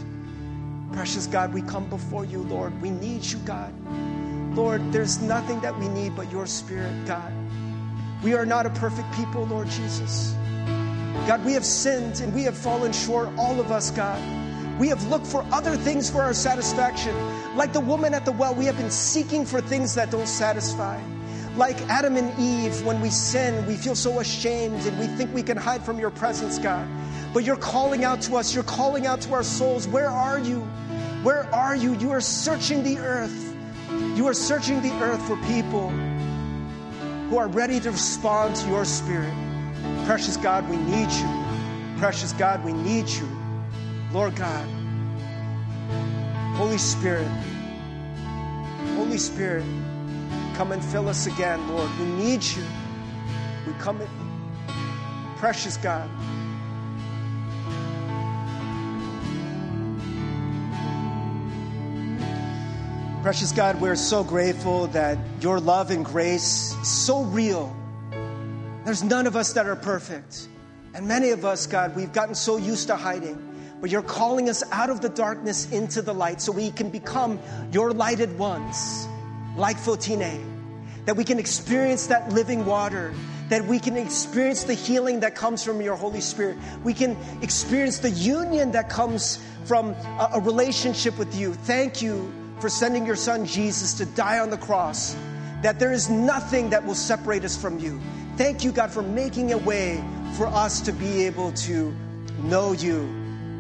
Precious 0.91 1.29
God, 1.29 1.55
we 1.55 1.62
come 1.62 1.89
before 1.89 2.25
you, 2.25 2.43
Lord. 2.43 2.83
We 2.83 2.91
need 2.91 3.25
you, 3.25 3.39
God. 3.45 3.73
Lord, 4.57 4.93
there's 4.93 5.23
nothing 5.23 5.61
that 5.61 5.79
we 5.79 5.87
need 5.87 6.16
but 6.16 6.29
your 6.33 6.47
Spirit, 6.47 7.07
God. 7.07 7.33
We 8.23 8.35
are 8.35 8.47
not 8.47 8.66
a 8.66 8.70
perfect 8.70 9.12
people, 9.14 9.47
Lord 9.47 9.68
Jesus. 9.68 10.35
God, 11.27 11.45
we 11.45 11.53
have 11.55 11.64
sinned 11.64 12.20
and 12.20 12.33
we 12.35 12.43
have 12.45 12.57
fallen 12.57 12.93
short, 12.93 13.29
all 13.37 13.61
of 13.61 13.70
us, 13.73 13.91
God. 13.91 14.20
We 14.79 14.89
have 14.89 15.07
looked 15.09 15.27
for 15.27 15.45
other 15.53 15.77
things 15.77 16.09
for 16.11 16.23
our 16.23 16.35
satisfaction. 16.35 17.14
Like 17.57 17.73
the 17.73 17.81
woman 17.81 18.14
at 18.14 18.25
the 18.25 18.33
well, 18.33 18.55
we 18.55 18.64
have 18.64 18.77
been 18.77 18.91
seeking 18.91 19.45
for 19.45 19.61
things 19.61 19.95
that 19.95 20.11
don't 20.11 20.29
satisfy. 20.29 21.01
like 21.57 21.79
Adam 21.83 22.16
and 22.16 22.33
Eve, 22.39 22.85
when 22.85 23.01
we 23.01 23.11
sin, 23.11 23.66
we 23.66 23.77
feel 23.77 23.95
so 23.95 24.20
ashamed 24.20 24.87
and 24.87 24.99
we 24.99 25.07
think 25.07 25.35
we 25.35 25.43
can 25.43 25.57
hide 25.57 25.83
from 25.83 25.99
your 25.99 26.11
presence, 26.11 26.59
God. 26.59 26.89
But 27.35 27.45
you're 27.45 27.57
calling 27.57 28.05
out 28.05 28.23
to 28.23 28.37
us, 28.37 28.55
you're 28.55 28.64
calling 28.64 29.07
out 29.07 29.20
to 29.23 29.35
our 29.35 29.43
souls. 29.43 29.87
Where 29.87 30.09
are 30.09 30.39
you? 30.39 30.61
Where 31.23 31.45
are 31.55 31.77
you? 31.77 31.95
You 31.97 32.11
are 32.12 32.20
searching 32.20 32.83
the 32.83 32.99
earth. 32.99 33.55
You 34.16 34.27
are 34.29 34.35
searching 34.35 34.81
the 34.81 34.93
earth 35.03 35.23
for 35.27 35.37
people 35.47 35.91
who 37.33 37.39
are 37.39 37.49
ready 37.49 37.80
to 37.80 37.91
respond 37.91 38.55
to 38.55 38.68
your 38.68 38.85
spirit. 38.85 39.33
Precious 40.05 40.37
God, 40.37 40.68
we 40.68 40.76
need 40.76 41.11
you. 41.11 41.45
Precious 41.97 42.35
God, 42.35 42.62
we 42.62 42.74
need 42.74 43.09
you. 43.09 43.26
Lord 44.12 44.37
God, 44.37 44.68
Holy 46.57 46.76
Spirit, 46.76 47.26
Holy 48.97 49.16
Spirit, 49.16 49.64
come 50.57 50.72
and 50.72 50.85
fill 50.85 51.09
us 51.09 51.26
again, 51.26 51.66
Lord. 51.70 51.89
We 51.99 52.05
need 52.05 52.45
you. 52.45 52.62
We 53.66 53.72
come 53.78 54.03
in. 54.03 54.09
Precious 55.39 55.78
God. 55.78 56.11
Precious 63.23 63.53
God, 63.53 63.81
we're 63.81 63.95
so 63.95 64.25
grateful 64.25 64.89
that 64.89 65.16
your 65.41 65.61
love 65.61 65.93
and 65.93 66.05
grace 66.05 66.75
is 66.83 66.89
so 66.89 67.23
real. 67.23 67.73
There's 68.85 69.05
none 69.05 69.29
of 69.29 69.37
us 69.37 69.53
that 69.53 69.64
are 69.64 69.77
perfect. 69.77 70.49
And 70.93 71.07
many 71.07 71.31
of 71.31 71.45
us, 71.45 71.68
God, 71.68 71.95
we've 71.95 72.12
gotten 72.12 72.35
so 72.35 72.57
used 72.57 72.89
to 72.89 72.97
hiding. 72.97 73.41
But 73.81 73.91
you're 73.91 74.03
calling 74.03 74.49
us 74.49 74.64
out 74.73 74.91
of 74.91 75.03
the 75.03 75.09
darkness 75.09 75.70
into 75.70 76.03
the 76.03 76.12
light 76.12 76.41
so 76.41 76.51
we 76.51 76.73
can 76.73 76.91
become 76.91 77.39
your 77.70 77.93
lighted 77.93 78.37
ones, 78.41 79.07
like 79.57 79.77
Photine. 79.77 80.45
That 81.05 81.16
we 81.16 81.23
can 81.23 81.39
experience 81.39 82.09
that 82.09 82.33
living 82.33 82.66
water, 82.66 83.14
that 83.51 83.64
we 83.64 83.79
can 83.79 83.97
experience 83.97 84.64
the 84.64 84.75
healing 84.75 85.20
that 85.20 85.37
comes 85.37 85.62
from 85.62 85.81
your 85.81 85.95
Holy 85.95 86.20
Spirit. 86.20 86.59
We 86.83 86.93
can 86.93 87.16
experience 87.41 88.01
the 88.01 88.11
union 88.11 88.73
that 88.73 88.89
comes 88.89 89.39
from 89.64 89.91
a, 89.93 90.31
a 90.35 90.41
relationship 90.41 91.16
with 91.18 91.37
you. 91.37 91.55
Thank 91.55 92.03
you 92.03 92.41
for 92.63 92.69
sending 92.69 93.05
your 93.05 93.17
son 93.17 93.45
Jesus 93.45 93.93
to 93.95 94.07
die 94.07 94.39
on 94.39 94.49
the 94.49 94.57
cross, 94.57 95.17
that 95.63 95.81
there 95.81 95.93
is 95.93 96.09
nothing 96.09 96.71
that 96.71 96.87
will 96.87 96.95
separate 96.95 97.45
us 97.45 97.61
from 97.61 97.81
you. 97.81 98.01
Thank 98.37 98.63
you, 98.63 98.71
God, 98.71 98.93
for 98.93 99.03
making 99.03 99.53
a 99.53 99.59
way 99.59 100.03
for 100.37 100.47
us 100.47 100.81
to 100.83 100.93
be 100.93 101.27
able 101.27 101.53
to 101.53 101.93
know 102.45 102.71
you 102.71 103.01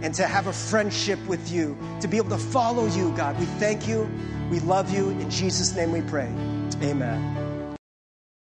and 0.02 0.14
to 0.14 0.24
have 0.24 0.46
a 0.46 0.52
friendship 0.52 1.18
with 1.26 1.50
you, 1.50 1.76
to 2.00 2.06
be 2.06 2.16
able 2.16 2.30
to 2.30 2.38
follow 2.38 2.86
you, 2.86 3.12
God. 3.16 3.38
We 3.40 3.46
thank 3.46 3.88
you. 3.88 4.08
We 4.52 4.60
love 4.60 4.94
you. 4.94 5.10
In 5.10 5.28
Jesus' 5.28 5.74
name 5.74 5.90
we 5.90 6.02
pray. 6.02 6.32
Amen. 6.80 7.41